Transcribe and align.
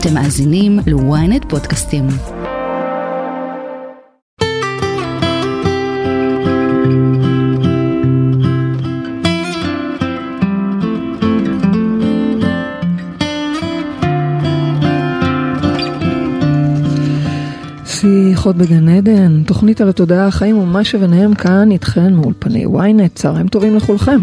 אתם 0.00 0.14
מאזינים 0.14 0.78
ל-ynet 0.86 1.48
פודקאסטים. 1.48 2.06
שיחות 17.86 18.56
בגן 18.56 18.88
עדן, 18.88 19.42
תוכנית 19.46 19.80
על 19.80 19.88
התודעה, 19.88 20.26
החיים 20.26 20.58
ומה 20.58 20.84
שביניהם 20.84 21.34
כאן 21.34 21.70
איתכן 21.70 22.14
מאולפני 22.14 22.64
ynet, 22.64 23.14
צהריים 23.14 23.48
טובים 23.48 23.76
לכולכם. 23.76 24.18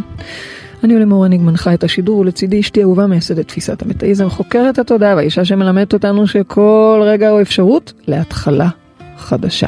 אני 0.85 0.93
אולי 0.93 1.25
אניג 1.25 1.41
מנחה 1.41 1.73
את 1.73 1.83
השידור 1.83 2.19
ולצידי 2.19 2.59
אשתי 2.59 2.81
אהובה 2.81 3.07
מייסדת 3.07 3.47
תפיסת 3.47 3.81
המטאיזם, 3.81 4.29
חוקרת 4.29 4.79
התודעה 4.79 5.15
והאישה 5.15 5.45
שמלמדת 5.45 5.93
אותנו 5.93 6.27
שכל 6.27 7.01
רגע 7.03 7.29
הוא 7.29 7.41
אפשרות 7.41 7.93
להתחלה 8.07 8.69
חדשה. 9.17 9.67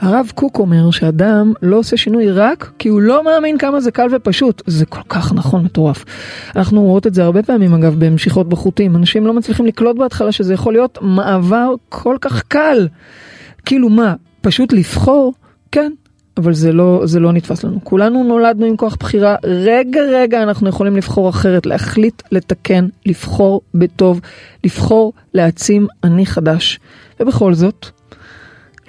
הרב 0.00 0.32
קוק 0.34 0.58
אומר 0.58 0.90
שאדם 0.90 1.52
לא 1.62 1.76
עושה 1.76 1.96
שינוי 1.96 2.30
רק 2.30 2.70
כי 2.78 2.88
הוא 2.88 3.00
לא 3.00 3.24
מאמין 3.24 3.58
כמה 3.58 3.80
זה 3.80 3.90
קל 3.90 4.06
ופשוט. 4.12 4.62
זה 4.66 4.86
כל 4.86 5.00
כך 5.08 5.32
נכון, 5.32 5.64
מטורף. 5.64 6.04
אנחנו 6.56 6.82
רואות 6.82 7.06
את 7.06 7.14
זה 7.14 7.24
הרבה 7.24 7.42
פעמים 7.42 7.74
אגב 7.74 7.94
במשיכות 7.98 8.48
בחוטים. 8.48 8.96
אנשים 8.96 9.26
לא 9.26 9.34
מצליחים 9.34 9.66
לקלוט 9.66 9.96
בהתחלה 9.96 10.32
שזה 10.32 10.54
יכול 10.54 10.72
להיות 10.72 10.98
מעבר 11.02 11.74
כל 11.88 12.16
כך 12.20 12.42
קל. 12.42 12.88
כאילו 13.64 13.88
מה, 13.88 14.14
פשוט 14.40 14.72
לבחור? 14.72 15.34
כן, 15.72 15.92
אבל 16.36 16.52
זה 16.54 16.72
לא, 16.72 17.02
זה 17.04 17.20
לא 17.20 17.32
נתפס 17.32 17.64
לנו. 17.64 17.78
כולנו 17.84 18.24
נולדנו 18.24 18.66
עם 18.66 18.76
כוח 18.76 18.96
בחירה, 19.00 19.36
רגע 19.44 20.00
רגע 20.12 20.42
אנחנו 20.42 20.68
יכולים 20.68 20.96
לבחור 20.96 21.28
אחרת, 21.28 21.66
להחליט, 21.66 22.22
לתקן, 22.32 22.86
לבחור 23.06 23.60
בטוב, 23.74 24.20
לבחור 24.64 25.12
להעצים 25.34 25.86
אני 26.04 26.26
חדש. 26.26 26.80
ובכל 27.20 27.54
זאת, 27.54 27.86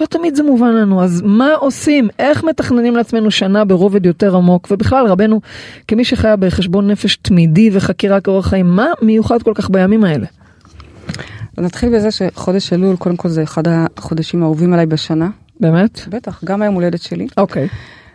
לא 0.01 0.05
תמיד 0.05 0.35
זה 0.35 0.43
מובן 0.43 0.73
לנו, 0.73 1.03
אז 1.03 1.21
מה 1.25 1.53
עושים? 1.53 2.09
איך 2.19 2.43
מתכננים 2.43 2.95
לעצמנו 2.95 3.31
שנה 3.31 3.65
ברובד 3.65 4.05
יותר 4.05 4.35
עמוק? 4.35 4.67
ובכלל, 4.71 5.05
רבנו, 5.07 5.41
כמי 5.87 6.05
שחיה 6.05 6.35
בחשבון 6.35 6.91
נפש 6.91 7.15
תמידי 7.15 7.69
וחקירה 7.73 8.21
כאורח 8.21 8.47
חיים, 8.47 8.75
מה 8.75 8.87
מיוחד 9.01 9.43
כל 9.43 9.51
כך 9.55 9.69
בימים 9.69 10.03
האלה? 10.03 10.25
נתחיל 11.57 11.95
בזה 11.95 12.11
שחודש 12.11 12.73
אלול, 12.73 12.95
קודם 12.95 13.15
כל 13.15 13.29
זה 13.29 13.43
אחד 13.43 13.63
החודשים 13.67 14.43
האהובים 14.43 14.73
עליי 14.73 14.85
בשנה. 14.85 15.29
באמת? 15.61 16.01
בטח, 16.09 16.43
גם 16.43 16.61
היום 16.61 16.75
הולדת 16.75 17.01
שלי. 17.01 17.27
אוקיי. 17.37 17.67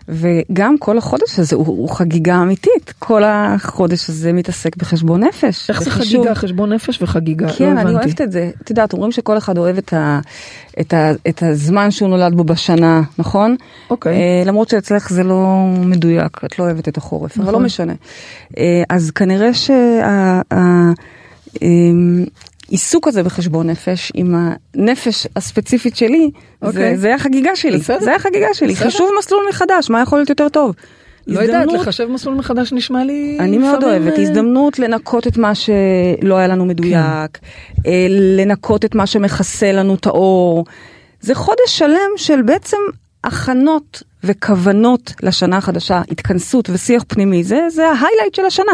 וגם 0.08 0.78
כל 0.78 0.98
החודש 0.98 1.38
הזה 1.38 1.56
הוא, 1.56 1.66
הוא 1.66 1.88
חגיגה 1.88 2.42
אמיתית, 2.42 2.92
כל 2.98 3.22
החודש 3.24 4.10
הזה 4.10 4.32
מתעסק 4.32 4.76
בחשבון 4.76 5.24
נפש. 5.24 5.70
איך 5.70 5.82
זה 5.82 5.90
חגיגה, 5.90 6.34
חשבון 6.34 6.72
נפש 6.72 7.02
וחגיגה? 7.02 7.48
כן, 7.48 7.76
לא 7.76 7.80
אני 7.80 7.94
אוהבת 7.94 8.20
את 8.20 8.32
זה. 8.32 8.50
את 8.62 8.70
יודעת, 8.70 8.92
אומרים 8.92 9.12
שכל 9.12 9.38
אחד 9.38 9.58
אוהב 9.58 9.78
את, 9.78 9.92
ה, 9.92 10.20
את, 10.80 10.94
ה, 10.94 11.12
את 11.28 11.42
הזמן 11.42 11.90
שהוא 11.90 12.08
נולד 12.08 12.34
בו 12.34 12.44
בשנה, 12.44 13.02
נכון? 13.18 13.56
אוקיי. 13.90 14.12
אה, 14.12 14.42
למרות 14.46 14.68
שאצלך 14.68 15.10
זה 15.12 15.22
לא 15.22 15.66
מדויק, 15.78 16.40
את 16.44 16.58
לא 16.58 16.64
אוהבת 16.64 16.88
את 16.88 16.96
החורף, 16.96 17.30
נכון. 17.30 17.42
אבל 17.42 17.52
לא 17.52 17.58
נכון. 17.58 17.66
משנה. 17.66 17.92
אה, 18.58 18.82
אז 18.88 19.10
כנראה 19.10 19.54
שה... 19.54 20.40
העיסוק 22.68 23.08
הזה 23.08 23.22
בחשבון 23.22 23.70
נפש 23.70 24.12
עם 24.14 24.34
הנפש 24.74 25.26
הספציפית 25.36 25.96
שלי, 25.96 26.30
okay. 26.34 26.38
זה, 26.60 26.66
אוקיי. 26.66 26.96
זה 26.96 27.14
החגיגה 27.14 27.56
שלי, 27.56 27.78
בסדר. 27.78 28.00
זה 28.00 28.14
החגיגה 28.14 28.54
שלי, 28.54 28.72
בסדר. 28.72 28.88
חשוב 28.88 29.10
מסלול 29.18 29.46
מחדש, 29.48 29.90
מה 29.90 30.02
יכול 30.02 30.18
להיות 30.18 30.30
יותר 30.30 30.48
טוב? 30.48 30.74
לא 31.26 31.40
יודעת, 31.40 31.72
לחשב 31.72 32.06
מסלול 32.06 32.34
מחדש 32.34 32.72
נשמע 32.72 33.04
לי... 33.04 33.36
אני 33.40 33.58
מאוד 33.58 33.84
אוהבת, 33.84 34.18
אה, 34.18 34.22
הזדמנות 34.22 34.78
לנקות 34.78 35.26
את 35.26 35.36
מה 35.36 35.52
שלא 35.54 36.34
היה 36.36 36.48
לנו 36.48 36.64
מדויק, 36.64 37.38
כן. 37.38 37.46
אה, 37.86 38.06
לנקות 38.10 38.84
את 38.84 38.94
מה 38.94 39.06
שמכסה 39.06 39.72
לנו 39.72 39.94
את 39.94 40.06
האור. 40.06 40.64
זה 41.20 41.34
חודש 41.34 41.66
שלם 41.66 42.10
של 42.16 42.42
בעצם 42.42 42.76
הכנות 43.24 44.02
וכוונות 44.24 45.12
לשנה 45.22 45.56
החדשה, 45.56 46.02
התכנסות 46.10 46.70
ושיח 46.70 47.04
פנימי, 47.08 47.44
זה, 47.44 47.60
זה 47.68 47.86
ההיילייט 47.86 48.34
של 48.34 48.44
השנה. 48.44 48.72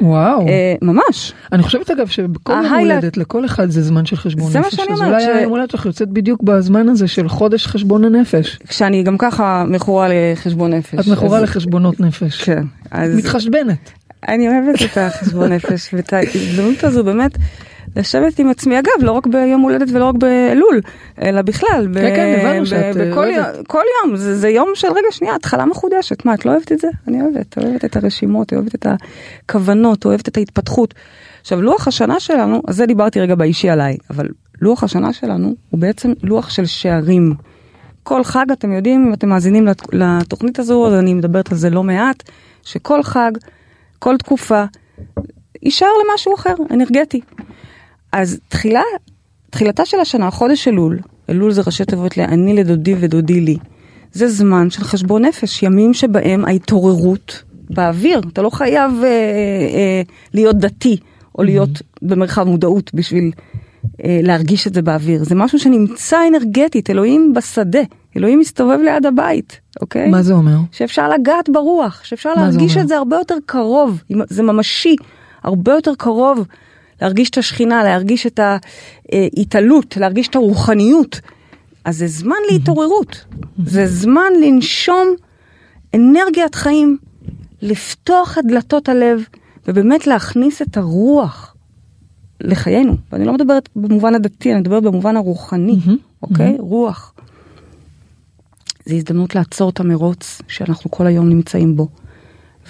וואו. 0.00 0.48
אה, 0.48 0.74
ממש. 0.82 1.32
אני 1.52 1.62
חושבת 1.62 1.90
אגב 1.90 2.06
שבכל 2.06 2.52
יום 2.52 2.74
הולדת 2.74 3.16
לכל 3.16 3.44
אחד 3.44 3.70
זה 3.70 3.82
זמן 3.82 4.06
של 4.06 4.16
חשבון 4.16 4.44
נפש. 4.44 4.52
זה 4.52 4.60
מה 4.60 4.70
שאני 4.70 4.92
אומרת. 4.92 5.14
אז 5.14 5.28
אולי. 5.28 5.38
היום 5.38 5.50
הולדת 5.50 5.70
שלך 5.70 5.86
יוצאת 5.86 6.08
בדיוק 6.08 6.42
בזמן 6.42 6.88
הזה 6.88 7.08
של 7.08 7.28
חודש 7.28 7.66
חשבון 7.66 8.04
הנפש. 8.04 8.58
כשאני 8.68 9.02
גם 9.02 9.18
ככה 9.18 9.64
מכורה 9.68 10.08
לחשבון 10.10 10.74
נפש. 10.74 10.94
את 10.94 11.12
מכורה 11.12 11.38
אז... 11.38 11.44
לחשבונות 11.44 12.00
נפש. 12.00 12.42
כן. 12.42 12.62
אז... 12.90 13.16
מתחשבנת. 13.16 13.90
אני 14.28 14.48
אוהבת 14.48 14.82
את 14.82 14.98
החשבון 14.98 15.52
נפש 15.52 15.94
ואת 15.94 16.12
ההזדמנות 16.12 16.84
הזו 16.84 17.04
באמת. 17.04 17.38
לשבת 17.96 18.38
עם 18.38 18.48
עצמי, 18.48 18.78
אגב, 18.78 19.02
לא 19.02 19.12
רק 19.12 19.26
ביום 19.26 19.60
הולדת 19.60 19.88
ולא 19.92 20.04
רק 20.04 20.14
באלול, 20.14 20.80
אלא 21.22 21.42
בכלל. 21.42 21.88
כן, 21.94 22.16
כן, 22.16 22.38
הבנו 22.40 22.66
שאת 22.66 22.96
בכל 22.96 23.26
יום, 23.26 23.46
כל 23.66 23.82
יום, 24.02 24.16
זה, 24.16 24.36
זה 24.36 24.48
יום 24.48 24.68
של 24.74 24.88
רגע 24.88 25.08
שנייה, 25.10 25.34
התחלה 25.34 25.64
מחודשת. 25.66 26.24
מה, 26.24 26.34
את 26.34 26.46
לא 26.46 26.50
אוהבת 26.50 26.72
את 26.72 26.78
זה? 26.78 26.88
אני 27.08 27.22
אוהבת, 27.22 27.58
אוהבת 27.58 27.84
את 27.84 27.96
הרשימות, 27.96 28.52
אוהבת 28.52 28.74
את 28.74 28.86
הכוונות, 28.86 30.04
אוהבת 30.04 30.28
את 30.28 30.36
ההתפתחות. 30.36 30.94
עכשיו, 31.40 31.62
לוח 31.62 31.88
השנה 31.88 32.20
שלנו, 32.20 32.62
אז 32.68 32.76
זה 32.76 32.86
דיברתי 32.86 33.20
רגע 33.20 33.34
באישי 33.34 33.70
עליי, 33.70 33.96
אבל 34.10 34.28
לוח 34.60 34.84
השנה 34.84 35.12
שלנו 35.12 35.54
הוא 35.70 35.80
בעצם 35.80 36.12
לוח 36.22 36.50
של 36.50 36.66
שערים. 36.66 37.34
כל 38.02 38.24
חג, 38.24 38.46
אתם 38.52 38.72
יודעים, 38.72 39.06
אם 39.06 39.12
אתם 39.12 39.28
מאזינים 39.28 39.68
לתוכנית 39.92 40.58
הזו, 40.58 40.86
אז 40.86 40.94
אני 40.94 41.14
מדברת 41.14 41.52
על 41.52 41.58
זה 41.58 41.70
לא 41.70 41.82
מעט, 41.82 42.22
שכל 42.62 43.02
חג, 43.02 43.30
כל 43.98 44.16
תקופה, 44.16 44.64
יישאר 45.62 45.88
למשהו 46.04 46.34
אחר, 46.34 46.54
אנרגטי. 46.70 47.20
אז 48.12 48.40
תחילה, 48.48 48.82
תחילתה 49.50 49.84
של 49.84 50.00
השנה, 50.00 50.30
חודש 50.30 50.68
אלול, 50.68 50.98
אלול 51.30 51.52
זה 51.52 51.62
ראשי 51.66 51.84
תיבות 51.84 52.16
לאני 52.16 52.54
לדודי 52.54 52.94
ודודי 53.00 53.40
לי. 53.40 53.56
זה 54.12 54.28
זמן 54.28 54.70
של 54.70 54.84
חשבון 54.84 55.24
נפש, 55.24 55.62
ימים 55.62 55.94
שבהם 55.94 56.44
ההתעוררות 56.44 57.42
באוויר, 57.70 58.20
אתה 58.32 58.42
לא 58.42 58.50
חייב 58.50 58.92
אה, 59.02 59.08
אה, 59.08 60.02
להיות 60.34 60.56
דתי 60.56 60.96
או 61.38 61.42
להיות 61.42 61.68
mm-hmm. 61.68 61.98
במרחב 62.02 62.44
מודעות 62.44 62.90
בשביל 62.94 63.30
אה, 64.04 64.20
להרגיש 64.22 64.66
את 64.66 64.74
זה 64.74 64.82
באוויר. 64.82 65.24
זה 65.24 65.34
משהו 65.34 65.58
שנמצא 65.58 66.18
אנרגטית, 66.28 66.90
אלוהים 66.90 67.32
בשדה, 67.32 67.80
אלוהים 68.16 68.38
מסתובב 68.38 68.78
ליד 68.84 69.06
הבית, 69.06 69.60
אוקיי? 69.80 70.10
מה 70.10 70.22
זה 70.22 70.32
אומר? 70.32 70.56
שאפשר 70.72 71.08
לגעת 71.08 71.48
ברוח, 71.48 72.04
שאפשר 72.04 72.34
להרגיש 72.34 72.76
את 72.76 72.88
זה 72.88 72.96
הרבה 72.96 73.16
יותר 73.16 73.36
קרוב, 73.46 74.02
זה 74.28 74.42
ממשי, 74.42 74.96
הרבה 75.42 75.72
יותר 75.72 75.92
קרוב 75.98 76.46
להרגיש 77.00 77.30
את 77.30 77.38
השכינה, 77.38 77.84
להרגיש 77.84 78.26
את 78.26 78.40
ההתעלות, 79.12 79.96
להרגיש 79.96 80.28
את 80.28 80.36
הרוחניות. 80.36 81.20
אז 81.84 81.98
זה 81.98 82.06
זמן 82.06 82.36
להתעוררות, 82.50 83.24
זה 83.66 83.86
זמן 83.86 84.32
לנשום 84.42 85.08
אנרגיית 85.94 86.54
חיים, 86.54 86.98
לפתוח 87.62 88.38
את 88.38 88.44
דלתות 88.46 88.88
הלב 88.88 89.24
ובאמת 89.68 90.06
להכניס 90.06 90.62
את 90.62 90.76
הרוח 90.76 91.54
לחיינו. 92.40 92.96
ואני 93.12 93.24
לא 93.24 93.32
מדברת 93.32 93.68
במובן 93.76 94.14
הדתי, 94.14 94.52
אני 94.52 94.60
מדברת 94.60 94.82
במובן 94.82 95.16
הרוחני, 95.16 95.78
אוקיי? 96.22 96.56
רוח. 96.58 97.14
זו 98.86 98.94
הזדמנות 98.94 99.34
לעצור 99.34 99.70
את 99.70 99.80
המרוץ 99.80 100.42
שאנחנו 100.48 100.90
כל 100.90 101.06
היום 101.06 101.28
נמצאים 101.28 101.76
בו. 101.76 101.88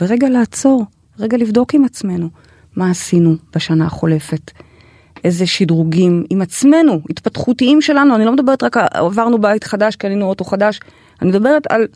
ורגע 0.00 0.28
לעצור, 0.28 0.84
רגע 1.18 1.36
לבדוק 1.36 1.74
עם 1.74 1.84
עצמנו. 1.84 2.28
מה 2.76 2.90
עשינו 2.90 3.36
בשנה 3.54 3.86
החולפת, 3.86 4.50
איזה 5.24 5.46
שדרוגים? 5.46 6.24
עם 6.30 6.42
עצמנו, 6.42 7.00
התפתחותיים 7.10 7.80
שלנו, 7.80 8.16
אני 8.16 8.24
לא 8.24 8.32
מדברת 8.32 8.62
רק 8.62 8.76
עברנו 8.76 9.40
בית 9.40 9.64
חדש, 9.64 9.96
קנינו 9.96 10.26
אוטו 10.26 10.44
חדש, 10.44 10.80
אני 11.22 11.30
מדברת 11.30 11.66
על 11.70 11.86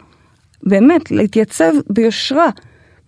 באמת 0.62 1.10
להתייצב 1.10 1.72
ביושרה 1.90 2.50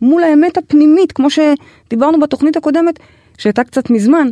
מול 0.02 0.24
האמת 0.24 0.58
הפנימית, 0.58 1.12
כמו 1.12 1.28
שדיברנו 1.30 2.20
בתוכנית 2.20 2.56
הקודמת, 2.56 2.98
שהייתה 3.38 3.64
קצת 3.64 3.90
מזמן, 3.90 4.28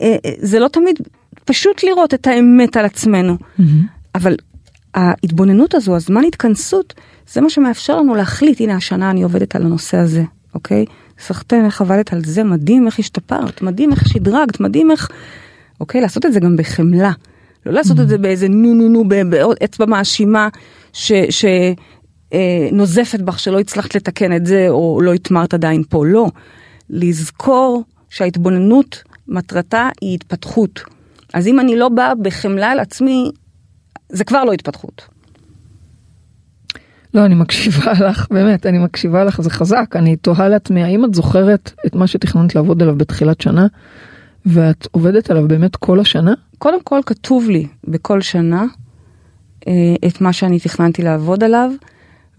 אה, 0.00 0.16
אה, 0.24 0.30
זה 0.38 0.58
לא 0.58 0.68
תמיד 0.68 0.98
פשוט 1.44 1.84
לראות 1.84 2.14
את 2.14 2.26
האמת 2.26 2.76
על 2.76 2.84
עצמנו, 2.84 3.36
mm-hmm. 3.36 3.62
אבל 4.14 4.36
ההתבוננות 4.94 5.74
הזו, 5.74 5.96
הזמן 5.96 6.24
התכנסות, 6.24 6.94
זה 7.28 7.40
מה 7.40 7.50
שמאפשר 7.50 7.96
לנו 7.96 8.14
להחליט, 8.14 8.60
הנה 8.60 8.76
השנה 8.76 9.10
אני 9.10 9.22
עובדת 9.22 9.56
על 9.56 9.62
הנושא 9.62 9.96
הזה, 9.96 10.22
אוקיי? 10.54 10.84
סחטיין, 11.22 11.64
איך 11.64 11.80
עבדת 11.80 12.12
על 12.12 12.24
זה, 12.24 12.44
מדהים 12.44 12.86
איך 12.86 12.98
השתפרת, 12.98 13.62
מדהים 13.62 13.92
איך 13.92 14.08
שדרגת, 14.08 14.60
מדהים 14.60 14.90
איך... 14.90 15.08
אוקיי, 15.80 16.00
לעשות 16.00 16.26
את 16.26 16.32
זה 16.32 16.40
גם 16.40 16.56
בחמלה. 16.56 17.12
לא 17.66 17.72
לעשות 17.72 18.00
את 18.00 18.08
זה. 18.08 18.18
באיזה 18.18 18.48
נו 18.48 18.74
נו 18.74 18.88
נו, 18.88 19.04
באצבע 19.08 19.86
מאשימה 19.86 20.48
שנוזפת 22.32 23.20
אה, 23.20 23.24
בך 23.24 23.38
שלא 23.38 23.60
הצלחת 23.60 23.94
לתקן 23.94 24.36
את 24.36 24.46
זה, 24.46 24.66
או 24.68 25.00
לא 25.02 25.12
התמרת 25.12 25.54
עדיין 25.54 25.82
פה, 25.88 26.06
לא. 26.06 26.28
לזכור 26.90 27.84
שההתבוננות, 28.08 29.02
מטרתה 29.28 29.88
היא 30.00 30.14
התפתחות. 30.14 30.80
אז 31.34 31.46
אם 31.46 31.60
אני 31.60 31.76
לא 31.76 31.88
באה 31.88 32.14
בחמלה 32.14 32.70
על 32.70 32.80
עצמי, 32.80 33.30
זה 34.08 34.24
כבר 34.24 34.44
לא 34.44 34.52
התפתחות. 34.52 35.11
לא, 37.14 37.24
אני 37.24 37.34
מקשיבה 37.34 37.92
לך, 38.08 38.26
באמת, 38.30 38.66
אני 38.66 38.78
מקשיבה 38.78 39.24
לך, 39.24 39.40
זה 39.40 39.50
חזק. 39.50 39.96
אני 39.96 40.16
תוהה 40.16 40.48
לעצמי, 40.48 40.84
האם 40.84 41.04
את 41.04 41.14
זוכרת 41.14 41.72
את 41.86 41.94
מה 41.94 42.06
שתכננת 42.06 42.54
לעבוד 42.54 42.82
עליו 42.82 42.96
בתחילת 42.96 43.40
שנה, 43.40 43.66
ואת 44.46 44.88
עובדת 44.90 45.30
עליו 45.30 45.48
באמת 45.48 45.76
כל 45.76 46.00
השנה? 46.00 46.34
קודם 46.58 46.82
כל 46.82 47.00
כתוב 47.06 47.50
לי 47.50 47.66
בכל 47.88 48.20
שנה 48.20 48.64
אה, 49.68 49.72
את 50.06 50.20
מה 50.20 50.32
שאני 50.32 50.60
תכננתי 50.60 51.02
לעבוד 51.02 51.44
עליו. 51.44 51.70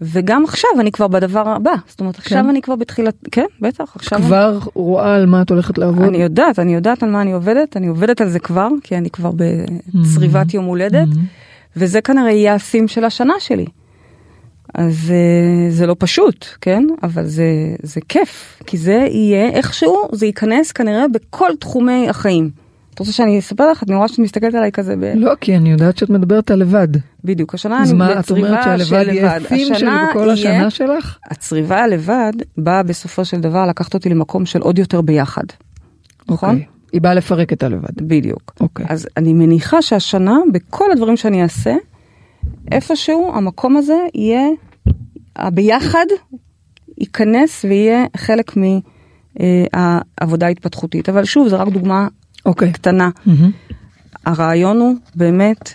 וגם 0.00 0.44
עכשיו 0.44 0.70
אני 0.80 0.92
כבר 0.92 1.08
בדבר 1.08 1.48
הבא, 1.48 1.74
זאת 1.88 2.00
אומרת 2.00 2.18
עכשיו 2.18 2.42
כן. 2.42 2.48
אני 2.48 2.62
כבר 2.62 2.76
בתחילת, 2.76 3.14
כן 3.32 3.46
בטח, 3.60 3.96
עכשיו. 3.96 4.18
כבר 4.18 4.50
אני... 4.50 4.70
רואה 4.74 5.14
על 5.14 5.26
מה 5.26 5.42
את 5.42 5.50
הולכת 5.50 5.78
לעבוד? 5.78 6.04
אני 6.04 6.18
יודעת, 6.18 6.58
אני 6.58 6.74
יודעת 6.74 7.02
על 7.02 7.10
מה 7.10 7.22
אני 7.22 7.32
עובדת, 7.32 7.76
אני 7.76 7.86
עובדת 7.86 8.20
על 8.20 8.28
זה 8.28 8.38
כבר, 8.38 8.68
כי 8.82 8.96
אני 8.96 9.10
כבר 9.10 9.30
בצריבת 9.30 10.46
mm-hmm. 10.46 10.54
יום 10.54 10.64
הולדת, 10.64 11.08
mm-hmm. 11.08 11.76
וזה 11.76 12.00
כנראה 12.00 12.30
יהיה 12.30 12.54
הסים 12.54 12.88
של 12.88 13.04
השנה 13.04 13.34
שלי. 13.38 13.66
אז 14.74 15.10
אה, 15.10 15.70
זה 15.70 15.86
לא 15.86 15.96
פשוט, 15.98 16.46
כן? 16.60 16.86
אבל 17.02 17.26
זה, 17.26 17.44
זה 17.82 18.00
כיף, 18.08 18.62
כי 18.66 18.76
זה 18.76 19.06
יהיה 19.10 19.48
איכשהו, 19.48 20.08
זה 20.12 20.26
ייכנס 20.26 20.72
כנראה 20.72 21.08
בכל 21.08 21.50
תחומי 21.60 22.08
החיים. 22.08 22.50
את 22.94 22.98
רוצה 22.98 23.12
שאני 23.12 23.38
אספר 23.38 23.70
לך? 23.70 23.82
אני 23.88 23.96
רואה 23.96 24.08
שאת 24.08 24.18
מסתכלת 24.18 24.54
עליי 24.54 24.72
כזה 24.72 24.96
ב... 24.96 25.04
לא, 25.16 25.32
כי 25.40 25.56
אני 25.56 25.70
יודעת 25.70 25.96
שאת 25.96 26.10
מדברת 26.10 26.50
על 26.50 26.58
לבד. 26.58 26.88
בדיוק, 27.24 27.54
השנה 27.54 27.82
אני 27.82 27.92
בצריבה 27.94 28.22
של 28.22 28.34
לבד. 28.34 28.48
אז 28.48 28.52
מה, 28.52 28.60
את 28.60 28.70
אומרת 28.70 28.88
שהלבד 28.88 29.12
יהיה 29.12 29.40
פים 29.40 29.74
שלי 29.74 29.90
בכל 30.10 30.30
השנה 30.30 30.70
שלך? 30.70 31.18
הצריבה 31.30 31.84
הלבד 31.84 32.32
באה 32.58 32.82
בסופו 32.82 33.24
של 33.24 33.40
דבר 33.40 33.66
לקחת 33.66 33.94
אותי 33.94 34.08
למקום 34.08 34.46
של 34.46 34.60
עוד 34.60 34.78
יותר 34.78 35.00
ביחד. 35.00 35.44
נכון? 36.28 36.50
אוקיי. 36.50 36.66
היא 36.92 37.00
באה 37.00 37.14
לפרק 37.14 37.52
את 37.52 37.62
הלבד. 37.62 37.96
בדיוק. 37.96 38.54
אוקיי. 38.60 38.86
אז 38.88 39.08
אני 39.16 39.32
מניחה 39.32 39.82
שהשנה, 39.82 40.38
בכל 40.52 40.92
הדברים 40.92 41.16
שאני 41.16 41.42
אעשה, 41.42 41.74
איפשהו 42.72 43.32
המקום 43.34 43.76
הזה 43.76 44.06
יהיה, 44.14 44.48
הביחד 45.36 46.06
ייכנס 46.98 47.64
ויהיה 47.64 48.04
חלק 48.16 48.52
מהעבודה 49.36 50.46
ההתפתחותית. 50.46 51.08
אבל 51.08 51.24
שוב, 51.24 51.48
זו 51.48 51.58
רק 51.58 51.68
דוגמה 51.68 52.08
okay. 52.08 52.40
אוקיי. 52.46 52.72
קטנה. 52.72 53.10
Mm-hmm. 53.26 53.74
הרעיון 54.26 54.78
הוא 54.78 54.94
באמת 55.14 55.72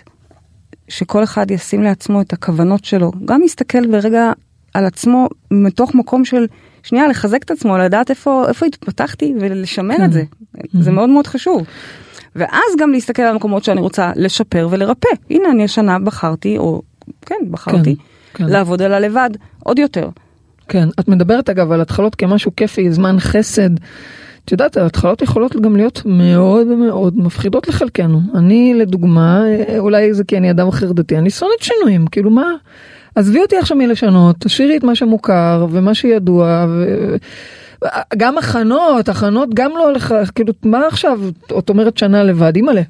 שכל 0.88 1.24
אחד 1.24 1.50
ישים 1.50 1.82
לעצמו 1.82 2.20
את 2.20 2.32
הכוונות 2.32 2.84
שלו, 2.84 3.12
גם 3.24 3.42
יסתכל 3.42 3.86
ברגע 3.86 4.32
על 4.74 4.86
עצמו 4.86 5.28
מתוך 5.50 5.94
מקום 5.94 6.24
של 6.24 6.46
שנייה 6.82 7.08
לחזק 7.08 7.42
את 7.42 7.50
עצמו, 7.50 7.78
לדעת 7.78 8.10
איפה, 8.10 8.44
איפה 8.48 8.66
התפתחתי 8.66 9.34
ולשמר 9.40 9.96
כן. 9.96 10.04
את 10.04 10.12
זה. 10.12 10.22
Mm-hmm. 10.22 10.68
זה 10.80 10.92
מאוד 10.92 11.08
מאוד 11.08 11.26
חשוב. 11.26 11.66
ואז 12.36 12.76
גם 12.78 12.90
להסתכל 12.90 13.22
על 13.22 13.32
המקומות 13.32 13.64
שאני 13.64 13.80
רוצה 13.80 14.12
לשפר 14.16 14.68
ולרפא. 14.70 15.08
הנה 15.30 15.50
אני 15.50 15.64
השנה 15.64 15.98
בחרתי, 15.98 16.58
או 16.58 16.82
כן, 17.26 17.34
בחרתי, 17.50 17.96
כן, 18.34 18.44
כן. 18.44 18.52
לעבוד 18.52 18.82
על 18.82 18.94
הלבד 18.94 19.30
עוד 19.64 19.78
יותר. 19.78 20.08
כן, 20.68 20.88
את 21.00 21.08
מדברת 21.08 21.50
אגב 21.50 21.72
על 21.72 21.80
התחלות 21.80 22.14
כמשהו 22.14 22.52
כיפי, 22.56 22.92
זמן 22.92 23.16
חסד. 23.18 23.70
את 24.44 24.52
יודעת, 24.52 24.76
ההתחלות 24.76 25.22
יכולות 25.22 25.56
גם 25.56 25.76
להיות 25.76 26.02
מאוד 26.04 26.66
מאוד 26.66 27.18
מפחידות 27.18 27.68
לחלקנו. 27.68 28.20
אני, 28.34 28.74
לדוגמה, 28.74 29.44
אולי 29.78 30.14
זה 30.14 30.24
כי 30.24 30.36
אני 30.36 30.50
אדם 30.50 30.70
חרדתי, 30.70 31.18
אני 31.18 31.30
שונאת 31.30 31.62
שינויים, 31.62 32.06
כאילו 32.06 32.30
מה? 32.30 32.52
עזבי 33.14 33.40
אותי 33.40 33.56
עכשיו 33.56 33.76
מלשנות, 33.76 34.36
תשאירי 34.38 34.76
את 34.76 34.84
מה 34.84 34.94
שמוכר 34.94 35.66
ומה 35.70 35.94
שידוע. 35.94 36.66
ו... 36.68 37.16
גם 38.16 38.38
הכנות, 38.38 39.08
הכנות 39.08 39.54
גם 39.54 39.70
לא 39.70 39.88
הולך, 39.88 40.14
כאילו, 40.34 40.52
מה 40.64 40.86
עכשיו, 40.86 41.20
את 41.58 41.68
אומרת 41.68 41.98
שנה 41.98 42.22
לבד, 42.22 42.56
אימא'לה. 42.56 42.82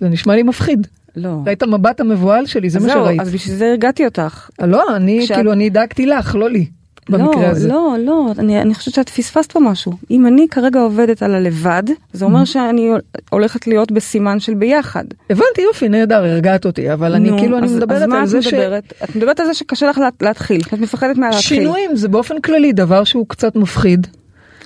זה 0.00 0.08
נשמע 0.08 0.34
לי 0.34 0.42
מפחיד. 0.42 0.86
לא. 1.16 1.42
ראית 1.46 1.62
המבט 1.62 2.00
המבוהל 2.00 2.46
שלי, 2.46 2.70
זה 2.70 2.80
מה 2.80 2.88
שראית. 2.88 3.16
זהו, 3.16 3.26
אז 3.26 3.34
בשביל 3.34 3.56
זה 3.56 3.68
הרגעתי 3.68 4.04
אותך. 4.04 4.50
לא, 4.62 4.96
אני, 4.96 5.20
כשה... 5.24 5.34
כאילו, 5.34 5.52
אני 5.52 5.70
דאגתי 5.70 6.06
לך, 6.06 6.34
לא 6.34 6.50
לי. 6.50 6.66
במקרה 7.08 7.42
לא, 7.42 7.46
הזה. 7.46 7.68
לא, 7.68 7.96
לא, 8.04 8.26
אני, 8.38 8.62
אני 8.62 8.74
חושבת 8.74 8.94
שאת 8.94 9.08
פספסת 9.08 9.52
פה 9.52 9.60
משהו. 9.60 9.92
אם 10.10 10.26
אני 10.26 10.46
כרגע 10.50 10.80
עובדת 10.80 11.22
על 11.22 11.34
הלבד, 11.34 11.82
זה 12.12 12.24
אומר 12.24 12.42
mm-hmm. 12.42 12.46
שאני 12.46 12.90
הולכת 13.30 13.66
להיות 13.66 13.92
בסימן 13.92 14.40
של 14.40 14.54
ביחד. 14.54 15.04
הבנתי, 15.30 15.62
יופי, 15.62 15.88
נהדר, 15.88 16.24
הרגעת 16.24 16.66
אותי, 16.66 16.92
אבל 16.92 17.14
אני 17.14 17.30
כאילו, 17.38 17.58
אני 17.58 17.66
מדברת 17.66 18.08
על 18.12 18.26
זה 18.26 18.42
ש... 18.42 18.46
אז 18.46 18.52
מה 18.52 18.58
את 18.58 18.64
מדברת? 18.64 18.92
את 19.04 19.16
מדברת 19.16 19.40
על 19.40 19.46
זה 19.46 19.54
שקשה 19.54 19.90
לך 19.90 20.00
להתחיל, 20.20 20.60
את 20.74 20.78
מפחדת 20.78 21.16
מהלהתחיל. 21.16 21.58
שינויים 21.58 21.96
זה 21.96 22.08
באופן 22.08 22.40
כללי 22.40 22.72
דבר 22.72 23.04
שהוא 23.04 23.26
קצת 23.28 23.56
מפחיד. 23.56 24.06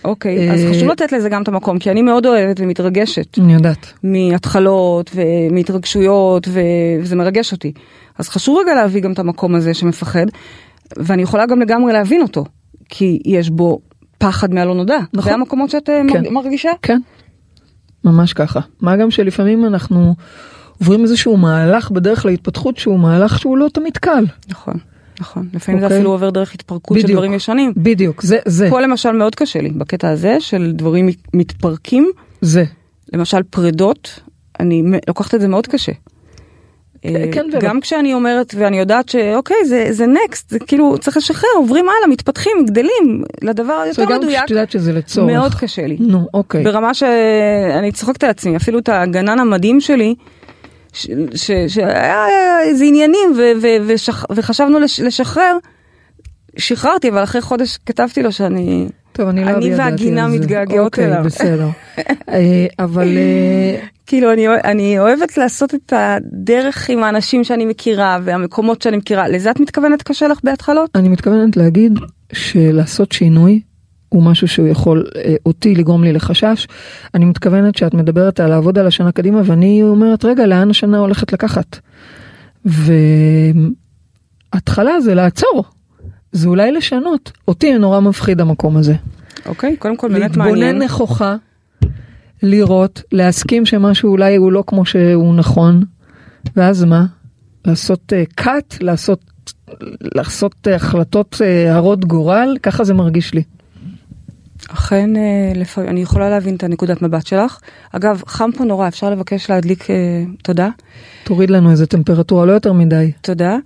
אוקיי, 0.05 0.51
אז 0.51 0.65
אה, 0.65 0.71
חשוב 0.71 0.89
לתת 0.89 1.13
לזה 1.13 1.29
גם 1.29 1.43
את 1.43 1.49
המקום, 1.49 1.79
כי 1.79 1.91
אני 1.91 2.03
מאוד 2.03 2.27
אוהבת 2.27 2.61
ומתרגשת. 2.61 3.39
אני 3.39 3.55
יודעת. 3.55 3.93
מהתחלות 4.03 5.11
ומהתרגשויות, 5.15 6.49
וזה 6.49 7.17
מרגש 7.17 7.53
אותי. 7.53 7.73
אז 8.19 8.29
חשוב 8.29 8.59
רגע 8.59 8.75
להביא 8.75 9.01
גם 9.01 9.13
את 9.13 9.19
המקום 9.19 9.55
הזה 9.55 9.75
שמפחד, 9.75 10.27
ואני 10.97 11.23
יכולה 11.23 11.47
גם 11.47 11.61
לגמרי 11.61 11.93
להבין 11.93 12.23
אותו, 12.23 12.45
כי 12.89 13.19
יש 13.25 13.51
בו 13.51 13.81
פחד 14.19 14.55
מהלא 14.55 14.75
נודע. 14.75 14.99
נכון. 15.13 15.31
זה 15.31 15.35
המקומות 15.35 15.71
שאת 15.71 15.91
אה, 15.91 16.03
כן. 16.13 16.33
מרגישה? 16.33 16.71
כן, 16.83 17.01
ממש 18.05 18.33
ככה. 18.33 18.61
מה 18.81 18.97
גם 18.97 19.11
שלפעמים 19.11 19.65
אנחנו 19.65 20.15
עוברים 20.79 21.03
איזשהו 21.03 21.37
מהלך 21.37 21.91
בדרך 21.91 22.27
להתפתחות 22.27 22.77
שהוא 22.77 22.99
מהלך 22.99 23.39
שהוא 23.39 23.59
לא 23.59 23.69
תמיד 23.73 23.97
קל. 23.97 24.25
נכון. 24.49 24.75
נכון, 25.21 25.49
לפעמים 25.53 25.79
okay. 25.79 25.81
זה 25.81 25.87
אוקיי. 25.87 25.99
אפילו 25.99 26.11
עובר 26.11 26.31
דרך 26.31 26.55
התפרקות 26.55 26.97
בדיוק, 26.97 27.09
של 27.09 27.15
דברים 27.15 27.35
ישנים. 27.35 27.73
בדיוק, 27.77 28.23
זה, 28.23 28.39
זה. 28.45 28.71
פה 28.71 28.81
למשל 28.81 29.13
מאוד 29.13 29.35
קשה 29.35 29.61
לי, 29.61 29.71
בקטע 29.71 30.09
הזה 30.11 30.37
של 30.41 30.73
דברים 30.77 31.09
מתפרקים. 31.35 32.11
זה. 32.41 32.65
למשל 33.13 33.43
פרדות, 33.43 34.21
אני 34.61 34.83
לוקחת 35.09 35.35
את 35.35 35.41
זה 35.41 35.49
מאוד 35.49 35.67
קשה. 35.67 35.93
אה, 37.05 37.25
כן 37.33 37.47
ולא. 37.53 37.61
גם 37.61 37.81
כשאני 37.81 38.15
אומרת 38.15 38.55
ואני 38.59 38.79
יודעת 38.79 39.09
שאוקיי 39.09 39.57
זה 39.65 39.87
זה 39.91 40.07
נקסט 40.07 40.51
זה 40.51 40.59
כאילו 40.59 40.99
צריך 40.99 41.17
לשחרר 41.17 41.51
עוברים 41.57 41.85
הלאה 41.85 42.09
מתפתחים 42.09 42.53
גדלים 42.67 43.25
לדבר 43.43 43.83
יותר 43.87 44.05
מדויק. 44.05 44.41
גם 44.41 44.47
יודעת 44.51 44.71
שזה 44.71 44.93
לצורך. 44.93 45.27
מאוד 45.27 45.55
קשה 45.55 45.87
לי. 45.87 45.97
נו 46.01 46.29
אוקיי. 46.35 46.65
ברמה 46.65 46.95
שאני 46.95 47.93
צוחקת 47.93 48.25
על 48.25 48.31
עצמי 48.31 48.57
אפילו 48.57 48.79
את 48.79 48.89
הגנן 48.89 49.39
המדהים 49.39 49.81
שלי. 49.81 50.15
שהיה 51.67 52.27
איזה 52.63 52.85
עניינים 52.85 53.33
ו, 53.37 53.53
ו, 53.63 53.67
ושח, 53.87 54.25
וחשבנו 54.31 54.81
לש, 54.81 55.01
לשחרר, 55.01 55.57
שחררתי 56.59 57.09
אבל 57.09 57.23
אחרי 57.23 57.41
חודש 57.41 57.79
כתבתי 57.87 58.23
לו 58.23 58.33
שאני 58.33 58.89
טוב, 59.13 59.29
אני 59.29 59.45
לא 59.45 59.51
אני 59.51 59.75
והגינה 59.75 60.29
מתגעגעות 60.29 60.85
אוקיי, 60.85 61.07
אליו. 61.07 61.25
בסדר. 61.25 61.69
אה, 62.29 62.67
אבל... 62.79 63.09
אה, 63.17 63.81
כאילו, 64.07 64.33
אני, 64.33 64.49
אני 64.49 64.99
אוהבת 64.99 65.37
לעשות 65.37 65.75
את 65.75 65.93
הדרך 65.97 66.91
עם 66.91 67.05
האנשים 67.05 67.45
שאני 67.45 67.65
מכירה 67.65 68.19
והמקומות 68.25 68.83
שאני 68.83 68.97
מכירה. 68.97 69.29
לזה 69.29 69.51
את 69.51 69.61
מתכוונת 69.61 70.03
קשה 70.03 70.29
לך 70.29 70.41
בהתחלות? 70.45 70.91
אני 70.95 71.09
מתכוונת 71.09 71.57
להגיד 71.57 71.99
שלעשות 72.33 73.13
שינוי 73.13 73.61
הוא 74.09 74.23
משהו 74.23 74.49
שהוא 74.49 74.69
יכול 74.69 75.07
אה, 75.17 75.35
אותי 75.47 75.75
לגרום 75.75 76.05
לי 76.05 76.13
לחשש. 76.13 76.67
אני 77.15 77.25
מתכוונת 77.25 77.75
שאת 77.75 77.95
מדברת 77.95 78.41
על 78.41 78.51
לעבוד 78.51 78.79
על 78.79 78.87
השנה 78.87 79.13
קדימה 79.13 79.41
ואני 79.45 79.83
אומרת 79.83 80.25
רגע 80.25 80.47
לאן 80.47 80.71
השנה 80.71 80.99
הולכת 80.99 81.33
לקחת. 81.33 81.79
והתחלה 84.55 85.01
זה 85.01 85.15
לעצור. 85.15 85.65
זה 86.35 86.49
אולי 86.49 86.73
לשנות. 86.73 87.33
אותי 87.49 87.79
נורא 87.79 88.01
מפחיד 88.01 88.41
המקום 88.41 88.77
הזה. 88.77 88.95
אוקיי, 89.47 89.77
קודם 89.77 89.97
כל 89.97 90.09
באמת 90.13 90.37
מעניין. 90.37 90.59
להתבונן 90.59 90.83
נכוחה, 90.85 91.37
לראות, 92.43 93.03
להסכים 93.13 93.67
שמשהו 93.67 94.11
אולי 94.11 94.37
הוא 94.37 94.53
לא 94.53 94.65
כמו 94.67 94.85
שהוא 94.85 95.35
נכון, 95.35 95.85
ואז 96.57 96.85
מה? 96.85 97.05
לעשות 97.65 98.13
uh, 98.13 98.43
cut, 98.43 98.77
לעשות, 98.81 99.21
לעשות 100.01 100.55
uh, 100.67 100.71
החלטות 100.71 101.35
uh, 101.35 101.71
הרות 101.71 102.05
גורל, 102.05 102.57
ככה 102.63 102.85
זה 102.85 102.95
מרגיש 102.95 103.35
לי. 103.35 103.43
אכן, 104.69 105.11
לפעמים, 105.55 105.91
אני 105.91 106.01
יכולה 106.03 106.31
להבין 106.31 106.57
את 106.57 106.63
הנקודת 106.63 107.03
מבט 107.03 107.27
שלך. 107.27 107.59
אגב, 107.93 108.23
חם 108.27 108.51
פה 108.57 108.65
נורא, 108.65 108.89
אפשר 108.89 109.11
לבקש 109.11 109.51
להדליק 109.51 109.87
תודה. 110.43 110.69
תוריד 111.25 111.51
לנו 111.51 111.71
איזה 111.71 111.87
טמפרטורה, 111.87 112.47
לא 112.47 112.53
יותר 112.53 112.73
מדי. 112.73 113.13
תודה. 113.21 113.57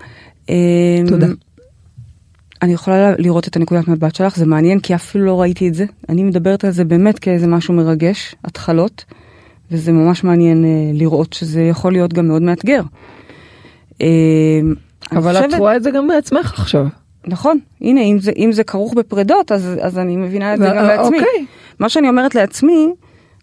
תודה. 1.09 1.27
אני 2.63 2.73
יכולה 2.73 3.13
לראות 3.19 3.49
את 3.49 3.57
הנקודת 3.57 3.89
מבט 3.89 4.15
שלך, 4.15 4.37
זה 4.37 4.47
מעניין 4.47 4.81
כי 4.81 4.95
אפילו 4.95 5.25
לא 5.25 5.41
ראיתי 5.41 5.69
את 5.69 5.75
זה. 5.75 5.85
אני 6.09 6.23
מדברת 6.23 6.65
על 6.65 6.71
זה 6.71 6.85
באמת 6.85 7.19
כאיזה 7.19 7.47
משהו 7.47 7.75
מרגש, 7.75 8.35
התחלות, 8.45 9.05
וזה 9.71 9.93
ממש 9.93 10.25
מעניין 10.25 10.65
אה, 10.65 10.69
לראות 10.95 11.33
שזה 11.33 11.63
יכול 11.63 11.93
להיות 11.93 12.13
גם 12.13 12.29
מאוד 12.29 12.43
מאתגר. 12.43 12.83
אה, 14.03 14.07
אבל 15.13 15.35
חושבת... 15.35 15.55
את 15.55 15.59
רואה 15.59 15.77
את 15.77 15.83
זה 15.83 15.91
גם 15.91 16.09
בעצמך 16.09 16.55
עכשיו. 16.59 16.87
נכון, 17.27 17.59
הנה, 17.81 18.01
אם 18.01 18.19
זה, 18.21 18.33
אם 18.37 18.53
זה 18.53 18.65
כרוך 18.65 18.95
בפרדות, 18.95 19.53
אז, 19.53 19.77
אז 19.81 19.99
אני 19.99 20.17
מבינה 20.17 20.55
את 20.55 20.59
זה 20.59 20.67
גם 20.67 20.85
לעצמי. 20.85 21.19
אוקיי. 21.19 21.47
מה 21.79 21.89
שאני 21.89 22.09
אומרת 22.09 22.35
לעצמי, 22.35 22.93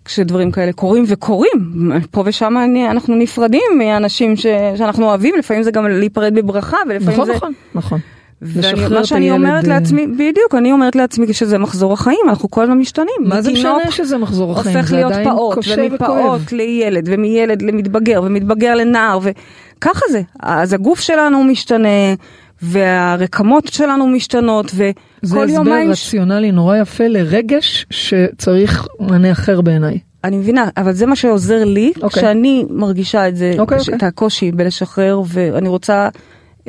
כשדברים 0.06 0.52
כאלה 0.52 0.74
קורים 0.74 1.04
וקורים, 1.08 1.92
פה 2.12 2.24
ושם 2.26 2.58
אני, 2.58 2.90
אנחנו 2.90 3.16
נפרדים 3.16 3.62
מאנשים 3.78 4.36
ש, 4.36 4.46
שאנחנו 4.78 5.06
אוהבים, 5.06 5.36
לפעמים 5.40 5.64
זה 5.64 5.72
גם 5.72 5.88
להיפרד 5.88 6.34
בברכה, 6.36 6.78
ולפעמים 6.90 7.14
נכון, 7.14 7.26
זה... 7.26 7.34
נכון, 7.34 7.54
נכון. 7.76 8.00
ומה 8.42 9.06
שאני 9.06 9.32
אומרת 9.32 9.64
אה, 9.64 9.70
לעצמי, 9.70 10.08
בדיוק, 10.08 10.56
אני 10.58 10.72
אומרת 10.72 10.96
לעצמי 10.96 11.34
שזה 11.34 11.58
מחזור 11.58 11.94
החיים, 11.94 12.20
אנחנו 12.30 12.52
כל 12.52 12.64
הזמן 12.64 12.78
משתנים. 12.78 13.16
מה 13.20 13.42
זה 13.42 13.52
משנה 13.52 13.92
שזה 13.92 14.18
מחזור 14.18 14.52
החיים? 14.52 14.78
הופך 14.78 14.92
להיות 14.92 15.14
פעוט, 15.24 15.58
ומפעוט 15.78 16.52
לילד, 16.52 17.10
ומילד 17.12 17.62
למתבגר, 17.62 18.22
ומתבגר 18.24 18.76
לנער, 18.76 19.20
וככה 19.22 20.06
זה. 20.12 20.22
אז 20.40 20.74
הגוף 20.74 21.00
שלנו 21.00 21.44
משתנה, 21.44 22.14
והרקמות 22.62 23.68
שלנו 23.68 24.08
משתנות, 24.08 24.72
וכל 24.76 25.50
יומיים... 25.50 25.86
זה 25.88 25.92
הסבר 25.92 25.92
רציונלי 25.92 26.52
נורא 26.52 26.78
יפה 26.78 27.08
לרגש 27.08 27.86
שצריך 27.90 28.88
מענה 29.00 29.32
אחר 29.32 29.62
בעיניי. 29.62 30.00
אני 30.24 30.38
מבינה, 30.38 30.70
אבל 30.78 30.92
זה 30.94 31.06
מה 31.06 31.16
שעוזר 31.16 31.64
לי, 31.64 31.94
אוקיי. 32.02 32.10
כשאני 32.24 32.66
מרגישה 32.70 33.28
את 33.28 33.36
זה, 33.36 33.54
אוקיי, 33.60 33.80
ש- 33.80 33.82
אוקיי. 33.82 33.96
את 33.98 34.04
הקושי 34.04 34.52
בלשחרר, 34.52 35.22
ואני 35.28 35.68
רוצה 35.70 36.10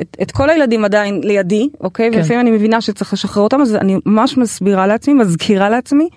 את, 0.01 0.17
את 0.21 0.31
כל 0.31 0.49
הילדים 0.49 0.85
עדיין 0.85 1.21
לידי, 1.23 1.69
אוקיי? 1.81 2.11
כן. 2.11 2.17
ולפעמים 2.17 2.39
אני 2.39 2.51
מבינה 2.51 2.81
שצריך 2.81 3.13
לשחרר 3.13 3.43
אותם, 3.43 3.61
אז 3.61 3.75
אני 3.75 3.97
ממש 4.05 4.37
מסבירה 4.37 4.87
לעצמי, 4.87 5.13
מזכירה 5.13 5.69
לעצמי, 5.69 6.09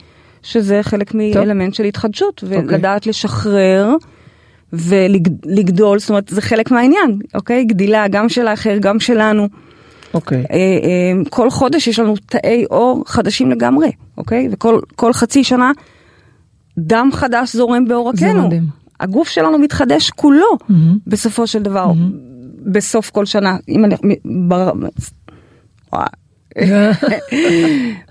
שזה 0.42 0.80
חלק 0.82 1.14
מאלמנט 1.14 1.74
של 1.74 1.84
התחדשות, 1.84 2.44
אוקיי. 2.44 2.58
ולדעת 2.58 3.06
לשחרר. 3.06 3.94
ולגדול, 4.72 5.98
זאת 5.98 6.08
אומרת 6.08 6.28
זה 6.28 6.42
חלק 6.42 6.70
מהעניין, 6.70 7.18
אוקיי? 7.34 7.64
גדילה 7.64 8.08
גם 8.08 8.28
של 8.28 8.48
האחר, 8.48 8.76
גם 8.80 9.00
שלנו. 9.00 9.48
אוקיי. 10.14 10.38
אה, 10.38 10.56
אה, 10.56 11.30
כל 11.30 11.50
חודש 11.50 11.86
יש 11.86 11.98
לנו 11.98 12.14
תאי 12.16 12.64
עור 12.68 13.04
חדשים 13.06 13.50
לגמרי, 13.50 13.92
אוקיי? 14.18 14.48
וכל 14.52 14.80
כל 14.96 15.12
חצי 15.12 15.44
שנה 15.44 15.72
דם 16.78 17.10
חדש 17.12 17.56
זורם 17.56 17.84
בעורקינו. 17.84 18.46
מדהים. 18.46 18.62
הגוף 19.00 19.28
שלנו 19.28 19.58
מתחדש 19.58 20.10
כולו 20.10 20.46
מהמם. 20.68 20.98
בסופו 21.06 21.46
של 21.46 21.62
דבר, 21.62 21.92
בסוף 22.66 23.10
כל 23.10 23.26
שנה. 23.26 23.56
אם 23.68 23.84
אני... 23.84 23.96
בר... 24.48 24.72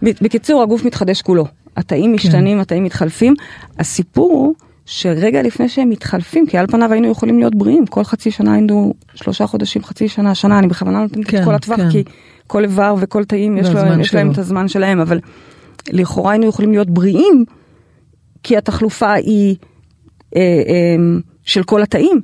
בקיצור, 0.02 0.64
הגוף 0.64 0.86
מתחדש 0.86 1.22
כולו. 1.22 1.46
התאים 1.78 2.14
משתנים, 2.14 2.60
התאים 2.60 2.84
מתחלפים. 2.84 3.34
הסיפור 3.80 4.32
הוא 4.32 4.56
שרגע 4.86 5.42
לפני 5.42 5.70
שהם 5.70 5.90
מתחלפים, 5.90 6.48
כי 6.48 6.58
על 6.58 6.68
פניו 6.68 6.92
היינו 6.92 7.12
יכולים 7.12 7.40
להיות 7.40 7.56
בריאים, 7.56 7.86
כל 7.86 8.04
חצי 8.04 8.32
שנה 8.32 8.54
היינו 8.54 8.94
שלושה 9.16 9.48
חודשים, 9.48 9.84
חצי 9.84 10.08
שנה, 10.08 10.36
שנה, 10.36 10.60
אני 10.60 10.68
בכוונה 10.68 11.02
נותנת 11.02 11.28
כן, 11.28 11.40
את 11.40 11.46
כל 11.46 11.56
הטווח, 11.56 11.78
כן. 11.78 11.90
כי 11.92 12.04
כל 12.48 12.64
איבר 12.64 12.96
וכל 13.00 13.24
תאים 13.24 13.58
יש, 13.58 13.70
לו, 13.70 13.80
יש 14.02 14.14
להם. 14.14 14.32
את 14.32 14.38
הזמן 14.38 14.68
שלהם, 14.68 15.00
אבל 15.00 15.20
לכאורה 15.90 16.32
היינו 16.32 16.46
יכולים 16.46 16.72
להיות 16.72 16.90
בריאים, 16.90 17.46
כי 18.44 18.58
התחלופה 18.58 19.14
היא 19.14 19.56
אה, 20.36 20.42
אה, 20.42 20.96
של 21.44 21.64
כל 21.64 21.82
התאים, 21.82 22.22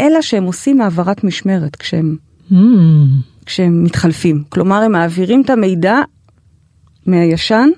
אלא 0.00 0.22
שהם 0.22 0.44
עושים 0.44 0.80
העברת 0.80 1.24
משמרת 1.24 1.76
כשהם, 1.76 2.16
מהמם. 2.50 3.06
כשהם 3.46 3.84
מתחלפים. 3.84 4.42
כלומר, 4.48 4.76
הם 4.82 4.92
מעבירים 4.92 5.42
את 5.42 5.50
המידע 5.50 5.96
מהישן 7.06 7.68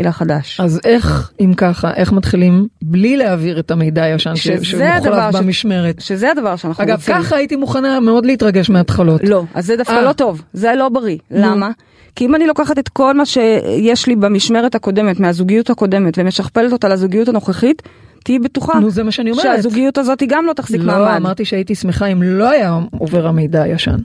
אל 0.00 0.06
החדש. 0.06 0.60
אז 0.60 0.80
איך, 0.84 1.30
אם 1.40 1.52
ככה, 1.56 1.94
איך 1.94 2.12
מתחילים 2.12 2.66
בלי 2.82 3.16
להעביר 3.16 3.58
את 3.58 3.70
המידע 3.70 4.02
הישן 4.02 4.36
שמוחלף 4.36 4.62
ש- 4.64 5.36
במשמרת? 5.36 6.00
שזה 6.00 6.30
הדבר 6.30 6.56
שאנחנו 6.56 6.84
אגב, 6.84 6.96
רוצים. 6.96 7.14
ככה 7.14 7.36
הייתי 7.36 7.56
מוכנה 7.56 8.00
מאוד 8.00 8.26
להתרגש 8.26 8.70
מההתחלות. 8.70 9.20
לא, 9.24 9.44
אז 9.54 9.66
זה 9.66 9.76
דווקא 9.76 9.92
אה. 9.92 10.02
לא 10.02 10.12
טוב, 10.12 10.42
זה 10.52 10.72
לא 10.76 10.88
בריא. 10.88 11.18
למה? 11.30 11.70
כי 12.16 12.26
אם 12.26 12.34
אני 12.34 12.46
לוקחת 12.46 12.78
את 12.78 12.88
כל 12.88 13.14
מה 13.14 13.26
שיש 13.26 14.06
לי 14.06 14.16
במשמרת 14.16 14.74
הקודמת, 14.74 15.20
מהזוגיות 15.20 15.70
הקודמת, 15.70 16.14
ומשכפלת 16.18 16.72
אותה 16.72 16.88
לזוגיות 16.88 17.28
הנוכחית, 17.28 17.82
תהיי 18.26 18.38
בטוחה 18.38 18.78
נו, 18.78 18.90
זה 18.90 19.02
מה 19.02 19.10
שאני 19.10 19.30
אומרת. 19.30 19.44
שהזוגיות 19.44 19.98
הזאת 19.98 20.20
היא 20.20 20.28
גם 20.28 20.46
לא 20.46 20.52
תחזיק 20.52 20.80
לא, 20.80 20.86
מעמד. 20.86 21.16
אמרתי 21.16 21.44
שהייתי 21.44 21.74
שמחה 21.74 22.06
אם 22.06 22.22
לא 22.22 22.50
היה 22.50 22.78
עובר 22.98 23.26
המידע 23.26 23.62
הישן. 23.62 23.96